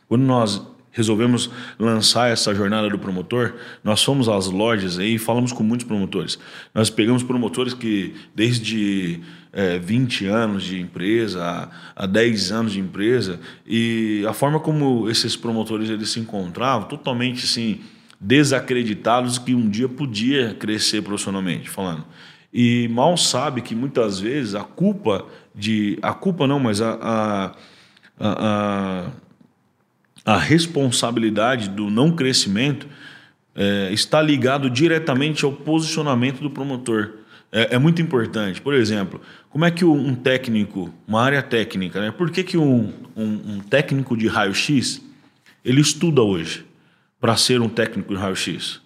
Quando 0.07 0.23
nós 0.23 0.61
resolvemos 0.93 1.49
lançar 1.77 2.29
essa 2.29 2.53
jornada 2.53 2.87
do 2.87 2.99
promotor, 2.99 3.55
nós 3.83 4.03
fomos 4.03 4.29
às 4.29 4.47
lojas 4.47 4.99
aí 4.99 5.15
e 5.15 5.19
falamos 5.19 5.51
com 5.51 5.63
muitos 5.63 5.87
promotores. 5.87 6.37
Nós 6.73 6.89
pegamos 6.89 7.23
promotores 7.23 7.73
que 7.73 8.13
desde 8.35 9.19
é, 9.51 9.79
20 9.79 10.27
anos 10.27 10.63
de 10.63 10.79
empresa, 10.79 11.43
a, 11.95 12.03
a 12.03 12.05
10 12.05 12.51
anos 12.51 12.73
de 12.73 12.79
empresa, 12.79 13.39
e 13.65 14.23
a 14.27 14.33
forma 14.33 14.59
como 14.59 15.09
esses 15.09 15.35
promotores 15.35 15.89
eles 15.89 16.09
se 16.11 16.19
encontravam, 16.19 16.87
totalmente 16.87 17.43
assim, 17.43 17.81
desacreditados 18.19 19.37
que 19.37 19.53
um 19.53 19.67
dia 19.67 19.89
podia 19.89 20.53
crescer 20.53 21.01
profissionalmente, 21.01 21.69
falando. 21.69 22.05
E 22.53 22.87
mal 22.89 23.17
sabe 23.17 23.61
que 23.61 23.73
muitas 23.73 24.19
vezes 24.19 24.53
a 24.53 24.63
culpa 24.63 25.25
de. 25.55 25.97
A 26.03 26.13
culpa 26.13 26.45
não, 26.45 26.59
mas 26.59 26.81
a, 26.81 26.93
a, 27.01 27.51
a, 28.19 28.29
a 28.29 29.11
responsabilidade 30.37 31.69
do 31.69 31.89
não 31.89 32.11
crescimento 32.11 32.87
é, 33.55 33.89
está 33.91 34.21
ligado 34.21 34.69
diretamente 34.69 35.45
ao 35.45 35.51
posicionamento 35.51 36.41
do 36.41 36.49
promotor. 36.49 37.11
É, 37.51 37.75
é, 37.75 37.77
muito 37.77 38.01
importante. 38.01 38.59
Por 38.61 38.73
exemplo, 38.73 39.21
como 39.49 39.63
é 39.63 39.69
que 39.69 39.85
um 39.85 40.15
técnico, 40.15 40.91
uma 41.07 41.21
área 41.21 41.41
técnica, 41.41 42.01
né? 42.01 42.11
por 42.11 42.31
que, 42.31 42.43
que 42.43 42.57
um, 42.57 42.91
um, 43.15 43.55
um 43.55 43.59
técnico 43.59 44.17
de 44.17 44.27
raio-x 44.27 45.01
ele 45.63 45.79
estuda 45.79 46.21
hoje 46.21 46.65
para 47.19 47.35
ser 47.37 47.61
um 47.61 47.69
técnico 47.69 48.13
de 48.13 48.19
raio-x? 48.19 48.81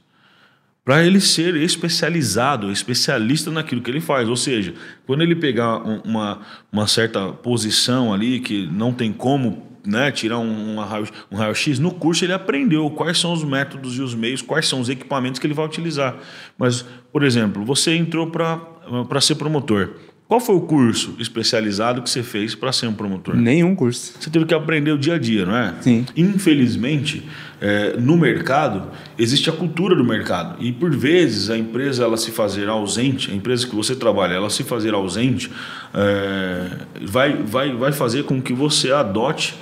Para 0.84 1.06
ele 1.06 1.20
ser 1.20 1.56
especializado, 1.56 2.72
especialista 2.72 3.52
naquilo 3.52 3.82
que 3.82 3.92
ele 3.92 4.00
faz. 4.00 4.28
Ou 4.30 4.38
seja, 4.38 4.74
quando 5.06 5.22
ele 5.22 5.36
pegar 5.36 5.78
uma, 5.78 6.42
uma 6.72 6.88
certa 6.88 7.28
posição 7.32 8.14
ali 8.14 8.40
que 8.40 8.68
não 8.68 8.94
tem 8.94 9.12
como 9.12 9.67
né, 9.88 10.12
tirar 10.12 10.38
um, 10.40 10.80
raio, 10.80 11.08
um 11.32 11.38
raio-x, 11.38 11.80
no 11.80 11.92
curso 11.92 12.26
ele 12.26 12.34
aprendeu 12.34 12.90
quais 12.90 13.18
são 13.18 13.32
os 13.32 13.44
métodos 13.44 13.98
e 13.98 14.02
os 14.02 14.14
meios, 14.14 14.42
quais 14.42 14.68
são 14.68 14.82
os 14.82 14.90
equipamentos 14.90 15.40
que 15.40 15.48
ele 15.48 15.54
vai 15.54 15.66
utilizar. 15.66 16.16
Mas, 16.58 16.86
por 17.12 17.24
exemplo, 17.24 17.64
você 17.64 17.96
entrou 17.96 18.28
para 18.28 19.22
ser 19.22 19.36
promotor. 19.36 19.92
Qual 20.28 20.42
foi 20.42 20.56
o 20.56 20.62
curso 20.62 21.16
especializado 21.20 22.02
que 22.02 22.10
você 22.10 22.22
fez 22.22 22.54
para 22.54 22.74
ser 22.74 22.88
um 22.88 22.94
promotor? 22.94 23.34
Nenhum 23.34 23.74
curso. 23.74 24.14
Você 24.20 24.30
teve 24.30 24.44
que 24.46 24.54
aprender 24.54 24.92
o 24.92 24.98
dia 24.98 25.14
a 25.14 25.18
dia, 25.18 25.46
não 25.46 25.56
é? 25.56 25.74
Sim. 25.80 26.06
Infelizmente, 26.18 27.24
é, 27.62 27.96
no 27.98 28.18
mercado, 28.18 28.92
existe 29.18 29.50
a 29.50 29.54
cultura 29.54 29.96
do 29.96 30.04
mercado. 30.04 30.62
E 30.62 30.74
por 30.74 30.94
vezes 30.94 31.50
a 31.50 31.58
empresa 31.58 32.04
ela 32.04 32.18
se 32.18 32.32
fazer 32.32 32.68
ausente, 32.68 33.32
a 33.32 33.34
empresa 33.34 33.66
que 33.66 33.74
você 33.74 33.96
trabalha, 33.96 34.34
ela 34.34 34.50
se 34.50 34.66
fazer 34.66 34.94
ausente, 34.94 35.50
é, 35.94 36.72
vai, 37.04 37.38
vai, 37.38 37.74
vai 37.74 37.94
fazer 37.94 38.26
com 38.26 38.42
que 38.42 38.52
você 38.52 38.92
adote 38.92 39.56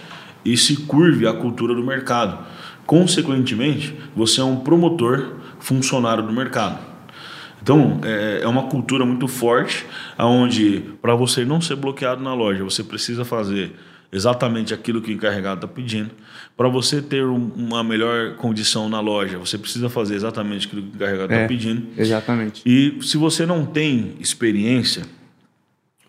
e 0.45 0.55
se 0.55 0.77
curve 0.77 1.27
à 1.27 1.33
cultura 1.33 1.73
do 1.73 1.83
mercado. 1.83 2.45
Consequentemente, 2.85 3.95
você 4.15 4.39
é 4.39 4.43
um 4.43 4.57
promotor 4.57 5.37
funcionário 5.59 6.23
do 6.23 6.31
mercado. 6.31 6.79
Então, 7.61 7.99
é, 8.03 8.41
é 8.43 8.47
uma 8.47 8.67
cultura 8.67 9.03
muito 9.03 9.27
forte, 9.27 9.85
onde 10.19 10.83
para 11.01 11.15
você 11.15 11.43
não 11.43 11.59
ser 11.59 11.75
bloqueado 11.75 12.21
na 12.21 12.33
loja, 12.35 12.63
você 12.63 12.83
precisa 12.83 13.25
fazer 13.25 13.73
exatamente 14.11 14.71
aquilo 14.71 15.01
que 15.01 15.11
o 15.11 15.13
encarregado 15.13 15.65
está 15.65 15.67
pedindo. 15.67 16.11
Para 16.55 16.69
você 16.69 17.01
ter 17.01 17.25
uma 17.25 17.83
melhor 17.83 18.35
condição 18.35 18.87
na 18.87 18.99
loja, 18.99 19.39
você 19.39 19.57
precisa 19.57 19.89
fazer 19.89 20.15
exatamente 20.15 20.67
aquilo 20.67 20.83
que 20.83 20.89
o 20.89 20.95
encarregado 20.95 21.33
está 21.33 21.43
é, 21.43 21.47
pedindo. 21.47 21.87
Exatamente. 21.97 22.61
E 22.65 22.97
se 23.01 23.17
você 23.17 23.47
não 23.47 23.65
tem 23.65 24.13
experiência 24.19 25.03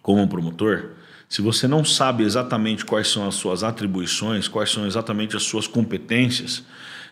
como 0.03 0.29
promotor, 0.29 0.91
se 1.29 1.43
você 1.43 1.67
não 1.67 1.85
sabe 1.85 2.23
exatamente 2.23 2.85
quais 2.85 3.09
são 3.09 3.27
as 3.27 3.35
suas 3.35 3.65
atribuições, 3.65 4.47
quais 4.47 4.71
são 4.71 4.87
exatamente 4.87 5.37
as 5.37 5.43
suas 5.43 5.67
competências, 5.67 6.65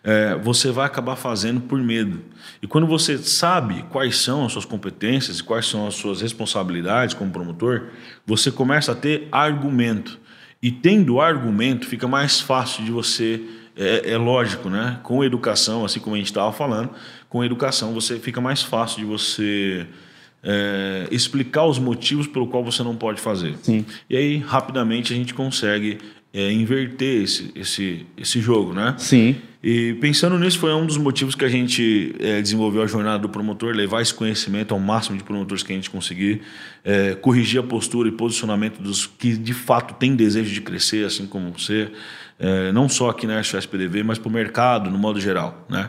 é, 0.05 0.37
você 0.37 0.71
vai 0.71 0.87
acabar 0.87 1.17
fazendo 1.17 1.63
por 1.63 1.81
medo. 1.83 2.23
E 2.63 2.67
quando 2.67 2.87
você 2.87 3.17
sabe 3.19 3.85
quais 3.91 4.19
são 4.19 4.45
as 4.45 4.53
suas 4.53 4.67
competências, 4.67 5.41
quais 5.41 5.67
são 5.67 5.87
as 5.87 5.95
suas 5.95 6.21
responsabilidades 6.21 7.15
como 7.15 7.31
promotor, 7.31 7.89
você 8.27 8.53
começa 8.53 8.93
a 8.93 8.95
ter 8.95 9.27
argumento. 9.33 10.21
E 10.63 10.71
tendo 10.71 11.21
argumento, 11.21 11.87
fica 11.87 12.07
mais 12.07 12.41
fácil 12.41 12.85
de 12.85 12.91
você. 12.91 13.43
É, 13.77 14.13
é 14.13 14.17
lógico, 14.17 14.71
né? 14.71 15.01
Com 15.03 15.25
educação, 15.25 15.85
assim 15.85 15.99
como 15.99 16.15
a 16.15 16.19
gente 16.19 16.29
estava 16.29 16.53
falando, 16.53 16.91
com 17.29 17.43
educação 17.43 17.93
você 17.93 18.21
fica 18.21 18.41
mais 18.41 18.63
fácil 18.63 19.01
de 19.01 19.05
você 19.05 19.87
é, 20.45 21.09
explicar 21.11 21.65
os 21.65 21.79
motivos 21.79 22.27
pelo 22.27 22.47
qual 22.47 22.63
você 22.63 22.83
não 22.83 22.95
pode 22.95 23.21
fazer. 23.21 23.57
Sim. 23.63 23.85
E 24.09 24.17
aí, 24.17 24.37
rapidamente, 24.37 25.13
a 25.13 25.17
gente 25.17 25.33
consegue 25.33 25.99
é, 26.33 26.53
inverter 26.53 27.23
esse, 27.23 27.51
esse, 27.55 28.07
esse 28.17 28.41
jogo, 28.41 28.75
né? 28.75 28.95
Sim. 28.99 29.37
E 29.63 29.95
pensando 29.95 30.39
nisso, 30.39 30.59
foi 30.59 30.75
um 30.75 30.85
dos 30.85 30.99
motivos 30.99 31.35
que 31.35 31.43
a 31.43 31.49
gente 31.49 32.15
é, 32.21 32.43
desenvolveu 32.43 32.83
a 32.83 32.87
jornada 32.87 33.21
do 33.21 33.31
promotor, 33.31 33.75
levar 33.75 34.03
esse 34.03 34.13
conhecimento 34.13 34.75
ao 34.75 34.79
máximo 34.79 35.17
de 35.17 35.25
promotores 35.25 35.63
que 35.63 35.73
a 35.73 35.75
gente 35.75 35.89
conseguir, 35.89 36.43
é, 36.85 37.15
corrigir 37.15 37.61
a 37.61 37.63
postura 37.63 38.07
e 38.11 38.13
posicionamento 38.13 38.83
dos 38.83 39.07
que 39.07 39.35
de 39.35 39.55
fato 39.55 39.95
têm 39.95 40.15
desejo 40.15 40.53
de 40.53 40.61
crescer, 40.61 41.07
assim 41.07 41.27
como 41.27 41.51
você, 41.51 41.91
é, 42.39 42.73
não 42.73 42.91
só 42.91 43.09
aqui 43.09 43.27
na 43.27 43.41
SPDV, 43.41 44.03
mas 44.03 44.19
para 44.19 44.29
o 44.29 44.33
mercado, 44.33 44.91
no 44.91 44.99
modo 44.99 45.19
geral, 45.19 45.67
né? 45.71 45.89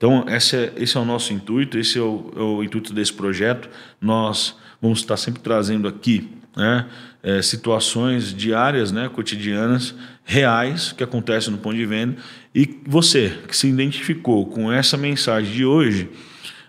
Então, 0.00 0.24
esse 0.28 0.56
é, 0.56 0.72
esse 0.78 0.96
é 0.96 1.00
o 1.00 1.04
nosso 1.04 1.30
intuito, 1.34 1.76
esse 1.76 1.98
é 1.98 2.00
o, 2.00 2.32
é 2.34 2.40
o 2.40 2.64
intuito 2.64 2.94
desse 2.94 3.12
projeto. 3.12 3.68
Nós 4.00 4.56
vamos 4.80 5.00
estar 5.00 5.18
sempre 5.18 5.42
trazendo 5.42 5.86
aqui 5.86 6.26
né, 6.56 6.86
é, 7.22 7.42
situações 7.42 8.32
diárias, 8.32 8.90
né, 8.90 9.10
cotidianas, 9.10 9.94
reais, 10.24 10.92
que 10.92 11.04
acontecem 11.04 11.52
no 11.52 11.58
ponto 11.58 11.76
de 11.76 11.84
venda. 11.84 12.16
E 12.54 12.80
você 12.86 13.40
que 13.46 13.54
se 13.54 13.68
identificou 13.68 14.46
com 14.46 14.72
essa 14.72 14.96
mensagem 14.96 15.52
de 15.52 15.66
hoje, 15.66 16.08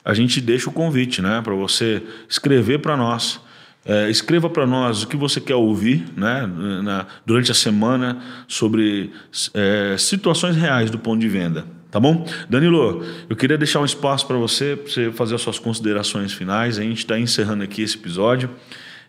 a 0.04 0.14
gente 0.14 0.42
deixa 0.42 0.70
o 0.70 0.74
convite 0.74 1.22
né, 1.22 1.40
para 1.42 1.56
você 1.56 2.04
escrever 2.28 2.80
para 2.80 2.98
nós. 2.98 3.40
É, 3.86 4.10
escreva 4.10 4.50
para 4.50 4.68
nós 4.68 5.04
o 5.04 5.08
que 5.08 5.16
você 5.16 5.40
quer 5.40 5.56
ouvir 5.56 6.04
né, 6.18 6.46
na, 6.84 7.08
durante 7.26 7.50
a 7.50 7.56
semana 7.56 8.22
sobre 8.46 9.10
é, 9.54 9.96
situações 9.98 10.58
reais 10.58 10.92
do 10.92 11.00
ponto 11.00 11.22
de 11.22 11.30
venda. 11.30 11.66
Tá 11.92 12.00
bom? 12.00 12.26
Danilo, 12.50 13.04
eu 13.30 13.36
queria 13.36 13.58
deixar 13.58 13.82
um 13.82 13.86
espaço 13.86 14.26
para 14.26 14.38
você, 14.38 14.78
para 14.78 14.90
você 14.90 15.12
fazer 15.12 15.36
as 15.36 15.42
suas 15.42 15.60
considerações 15.60 16.32
finais. 16.32 16.80
A 16.80 16.84
gente 16.84 17.00
está 17.00 17.20
encerrando 17.20 17.66
aqui 17.66 17.82
esse 17.82 17.98
episódio. 17.98 18.50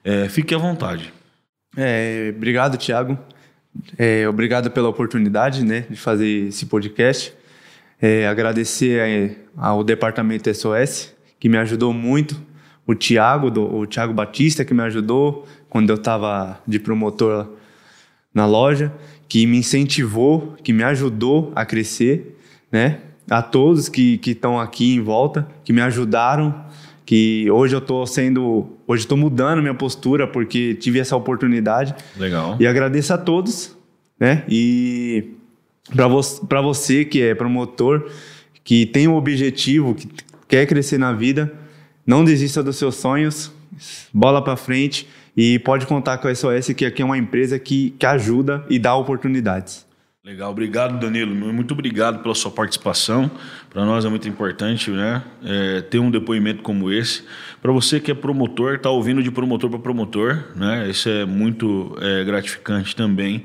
É, 0.03 0.28
fique 0.28 0.53
à 0.53 0.59
vontade. 0.59 1.14
É, 1.76 2.33
obrigado, 2.37 2.76
Thiago. 2.76 3.16
É, 3.97 4.28
obrigado 4.28 4.68
pela 4.68 4.89
oportunidade 4.89 5.64
né, 5.64 5.87
de 5.89 5.95
fazer 5.95 6.49
esse 6.49 6.66
podcast. 6.66 7.33
É, 8.01 8.26
agradecer 8.26 8.99
é, 8.99 9.37
ao 9.57 9.85
Departamento 9.85 10.53
SOS, 10.53 11.14
que 11.39 11.49
me 11.49 11.59
ajudou 11.59 11.93
muito. 11.93 12.37
O 12.85 12.97
Thiago, 12.97 13.49
do, 13.49 13.62
o 13.62 13.87
Thiago 13.87 14.12
Batista, 14.12 14.64
que 14.64 14.74
me 14.74 14.83
ajudou 14.83 15.47
quando 15.70 15.89
eu 15.91 15.97
estava 15.97 16.61
de 16.66 16.80
promotor 16.80 17.49
na 18.35 18.45
loja, 18.45 18.93
que 19.28 19.47
me 19.47 19.59
incentivou, 19.59 20.57
que 20.64 20.72
me 20.72 20.83
ajudou 20.83 21.53
a 21.55 21.64
crescer 21.64 22.41
né? 22.73 22.99
A 23.31 23.43
todos 23.43 23.89
que 23.89 24.18
estão 24.25 24.59
aqui 24.59 24.95
em 24.95 25.01
volta, 25.01 25.47
que 25.62 25.73
me 25.73 25.81
ajudaram, 25.81 26.64
que 27.05 27.51
hoje 27.51 27.75
eu 27.75 27.79
estou 27.79 28.07
sendo, 28.07 28.70
hoje 28.87 29.03
estou 29.03 29.18
mudando 29.18 29.61
minha 29.61 29.75
postura 29.75 30.27
porque 30.27 30.75
tive 30.75 30.99
essa 30.99 31.14
oportunidade. 31.14 31.95
Legal. 32.16 32.57
E 32.59 32.66
agradeço 32.66 33.12
a 33.12 33.18
todos, 33.18 33.77
né? 34.18 34.45
E 34.49 35.35
para 35.95 36.09
vo 36.09 36.20
você 36.62 37.05
que 37.05 37.20
é 37.20 37.35
promotor, 37.35 38.11
que 38.64 38.87
tem 38.87 39.07
um 39.07 39.14
objetivo, 39.14 39.95
que 39.95 40.09
quer 40.49 40.66
crescer 40.66 40.99
na 40.99 41.12
vida, 41.12 41.53
não 42.07 42.25
desista 42.25 42.62
dos 42.62 42.77
seus 42.77 42.97
sonhos, 42.97 43.53
bola 44.12 44.43
para 44.43 44.57
frente 44.57 45.09
e 45.37 45.59
pode 45.59 45.87
contar 45.87 46.18
com 46.18 46.29
a 46.29 46.35
SOS, 46.35 46.73
que 46.77 46.85
aqui 46.85 47.03
é 47.03 47.05
uma 47.05 47.18
empresa 47.18 47.59
que, 47.59 47.91
que 47.99 48.07
ajuda 48.07 48.64
e 48.68 48.79
dá 48.79 48.95
oportunidades. 48.95 49.87
Legal, 50.25 50.53
obrigado 50.53 51.01
Danilo, 51.01 51.35
muito 51.35 51.75
obrigado 51.75 52.23
pela 52.23 52.33
sua 52.33 52.53
participação. 52.53 53.29
Para 53.68 53.85
nós 53.85 54.05
é 54.05 54.09
muito 54.09 54.29
importante, 54.29 54.89
né, 54.93 55.20
é, 55.43 55.81
ter 55.81 55.99
um 55.99 56.12
depoimento 56.12 56.62
como 56.62 56.93
esse. 56.93 57.25
Para 57.61 57.73
você 57.73 57.99
que 57.99 58.09
é 58.09 58.14
promotor, 58.14 58.77
está 58.77 58.89
ouvindo 58.89 59.20
de 59.20 59.33
promotor 59.33 59.68
para 59.68 59.81
promotor, 59.81 60.45
né, 60.55 60.89
isso 60.89 61.09
é 61.09 61.25
muito 61.25 61.97
é, 62.01 62.23
gratificante 62.23 62.95
também. 62.95 63.43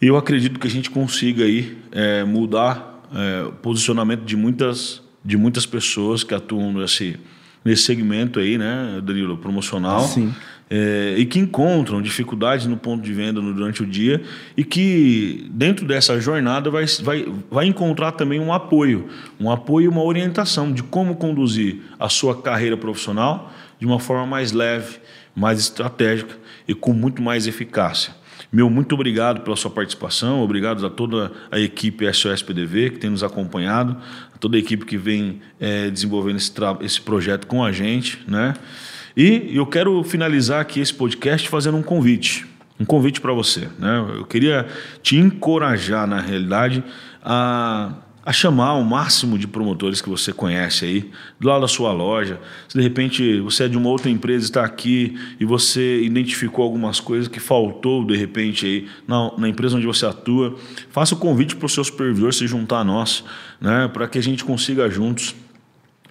E 0.00 0.06
eu 0.06 0.16
acredito 0.16 0.60
que 0.60 0.68
a 0.68 0.70
gente 0.70 0.88
consiga 0.88 1.42
aí 1.42 1.76
é, 1.90 2.22
mudar 2.22 3.02
é, 3.12 3.42
o 3.48 3.52
posicionamento 3.54 4.22
de 4.22 4.36
muitas 4.36 5.02
de 5.24 5.36
muitas 5.36 5.66
pessoas 5.66 6.22
que 6.22 6.32
atuam 6.32 6.72
nesse 6.72 7.18
nesse 7.64 7.82
segmento 7.82 8.38
aí, 8.38 8.56
né, 8.56 9.00
Danilo, 9.02 9.36
promocional. 9.36 10.02
Sim. 10.02 10.32
É, 10.72 11.16
e 11.18 11.26
que 11.26 11.40
encontram 11.40 12.00
dificuldades 12.00 12.64
no 12.64 12.76
ponto 12.76 13.02
de 13.02 13.12
venda 13.12 13.40
durante 13.40 13.82
o 13.82 13.86
dia 13.86 14.22
e 14.56 14.62
que 14.62 15.50
dentro 15.50 15.84
dessa 15.84 16.20
jornada 16.20 16.70
vai, 16.70 16.86
vai, 17.02 17.26
vai 17.50 17.66
encontrar 17.66 18.12
também 18.12 18.38
um 18.38 18.52
apoio, 18.52 19.08
um 19.40 19.50
apoio 19.50 19.86
e 19.86 19.88
uma 19.88 20.04
orientação 20.04 20.72
de 20.72 20.84
como 20.84 21.16
conduzir 21.16 21.80
a 21.98 22.08
sua 22.08 22.40
carreira 22.40 22.76
profissional 22.76 23.52
de 23.80 23.86
uma 23.86 23.98
forma 23.98 24.24
mais 24.26 24.52
leve, 24.52 24.98
mais 25.34 25.58
estratégica 25.58 26.36
e 26.68 26.74
com 26.74 26.92
muito 26.92 27.20
mais 27.20 27.48
eficácia. 27.48 28.14
Meu 28.52 28.70
muito 28.70 28.94
obrigado 28.94 29.40
pela 29.42 29.56
sua 29.56 29.70
participação, 29.70 30.40
obrigado 30.40 30.84
a 30.86 30.90
toda 30.90 31.32
a 31.50 31.58
equipe 31.58 32.12
SOS 32.12 32.42
PDV 32.42 32.90
que 32.90 32.98
tem 32.98 33.10
nos 33.10 33.22
acompanhado, 33.22 33.96
a 34.34 34.38
toda 34.38 34.56
a 34.56 34.60
equipe 34.60 34.84
que 34.84 34.96
vem 34.96 35.40
é, 35.58 35.90
desenvolvendo 35.90 36.36
esse, 36.36 36.52
esse 36.80 37.00
projeto 37.00 37.46
com 37.46 37.64
a 37.64 37.72
gente, 37.72 38.20
né? 38.26 38.54
E 39.16 39.50
eu 39.54 39.66
quero 39.66 40.02
finalizar 40.02 40.60
aqui 40.60 40.80
esse 40.80 40.94
podcast 40.94 41.48
fazendo 41.48 41.76
um 41.76 41.82
convite, 41.82 42.46
um 42.78 42.84
convite 42.84 43.20
para 43.20 43.32
você, 43.32 43.68
né? 43.78 44.04
Eu 44.16 44.24
queria 44.24 44.66
te 45.02 45.16
encorajar, 45.16 46.06
na 46.06 46.20
realidade, 46.20 46.82
a 47.22 47.92
a 48.24 48.32
chamar 48.32 48.74
o 48.74 48.84
máximo 48.84 49.38
de 49.38 49.46
promotores 49.46 50.00
que 50.00 50.08
você 50.08 50.32
conhece 50.32 50.84
aí, 50.84 51.10
do 51.38 51.48
lado 51.48 51.62
da 51.62 51.68
sua 51.68 51.90
loja. 51.92 52.38
Se 52.68 52.76
de 52.76 52.82
repente 52.82 53.40
você 53.40 53.64
é 53.64 53.68
de 53.68 53.78
uma 53.78 53.88
outra 53.88 54.10
empresa 54.10 54.44
está 54.44 54.64
aqui 54.64 55.18
e 55.38 55.44
você 55.44 56.02
identificou 56.02 56.64
algumas 56.64 57.00
coisas 57.00 57.28
que 57.28 57.40
faltou 57.40 58.04
de 58.04 58.16
repente 58.16 58.66
aí 58.66 58.88
na, 59.08 59.32
na 59.38 59.48
empresa 59.48 59.76
onde 59.76 59.86
você 59.86 60.04
atua, 60.04 60.56
faça 60.90 61.14
o 61.14 61.18
convite 61.18 61.56
para 61.56 61.66
o 61.66 61.68
seu 61.68 61.82
supervisor 61.82 62.32
se 62.32 62.46
juntar 62.46 62.80
a 62.80 62.84
nós, 62.84 63.24
né, 63.60 63.88
para 63.92 64.06
que 64.06 64.18
a 64.18 64.22
gente 64.22 64.44
consiga 64.44 64.88
juntos 64.90 65.34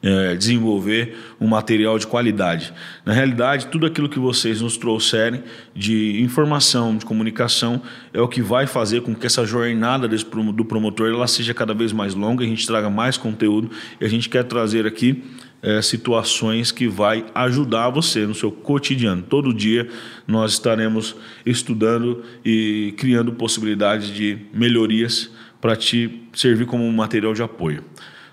é, 0.02 0.36
desenvolver 0.36 1.18
um 1.40 1.48
material 1.48 1.98
de 2.00 2.08
qualidade. 2.08 2.74
Na 3.06 3.14
realidade, 3.14 3.68
tudo 3.68 3.86
aquilo 3.86 4.10
que 4.10 4.20
vocês 4.20 4.62
nos 4.62 4.78
trouxerem 4.78 5.44
de 5.76 6.22
informação, 6.22 6.98
de 6.98 7.06
comunicação, 7.06 7.82
é 8.14 8.22
o 8.22 8.28
que 8.28 8.42
vai 8.42 8.66
fazer 8.68 9.02
com 9.02 9.14
que 9.14 9.26
essa 9.26 9.46
jornada 9.46 10.08
desse, 10.08 10.26
do 10.26 10.66
promotor 10.66 11.10
ela 11.10 11.28
seja 11.28 11.54
cada 11.54 11.74
vez 11.74 11.92
mais 11.92 12.16
longa, 12.16 12.44
a 12.44 12.48
gente 12.48 12.66
traga 12.66 12.90
mais 12.90 13.18
conteúdo 13.18 13.70
e 14.00 14.06
a 14.06 14.08
gente 14.08 14.30
quer 14.30 14.44
trazer 14.44 14.86
aqui 14.86 15.24
é, 15.62 15.82
situações 15.82 16.72
que 16.72 16.88
vai 16.88 17.26
ajudar 17.36 17.90
você 17.90 18.26
no 18.26 18.34
seu 18.34 18.52
cotidiano. 18.52 19.22
Todo 19.22 19.54
dia 19.54 19.90
nós 20.28 20.54
estaremos 20.54 21.16
estudando 21.46 22.24
e 22.46 22.94
criando 22.98 23.34
possibilidades 23.34 24.08
de 24.08 24.38
melhorias 24.54 25.30
para 25.60 25.76
te 25.76 26.22
servir 26.34 26.66
como 26.66 26.86
um 26.86 26.92
material 26.92 27.34
de 27.34 27.44
apoio. 27.44 27.84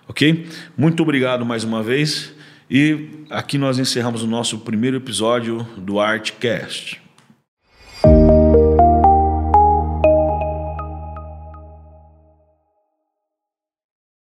Ok? 0.08 0.46
Muito 0.76 1.02
obrigado 1.02 1.44
mais 1.44 1.64
uma 1.64 1.82
vez. 1.82 2.32
E 2.70 3.10
aqui 3.30 3.58
nós 3.58 3.78
encerramos 3.78 4.22
o 4.22 4.26
nosso 4.26 4.58
primeiro 4.58 4.96
episódio 4.96 5.62
do 5.76 6.00
Artcast. 6.00 7.05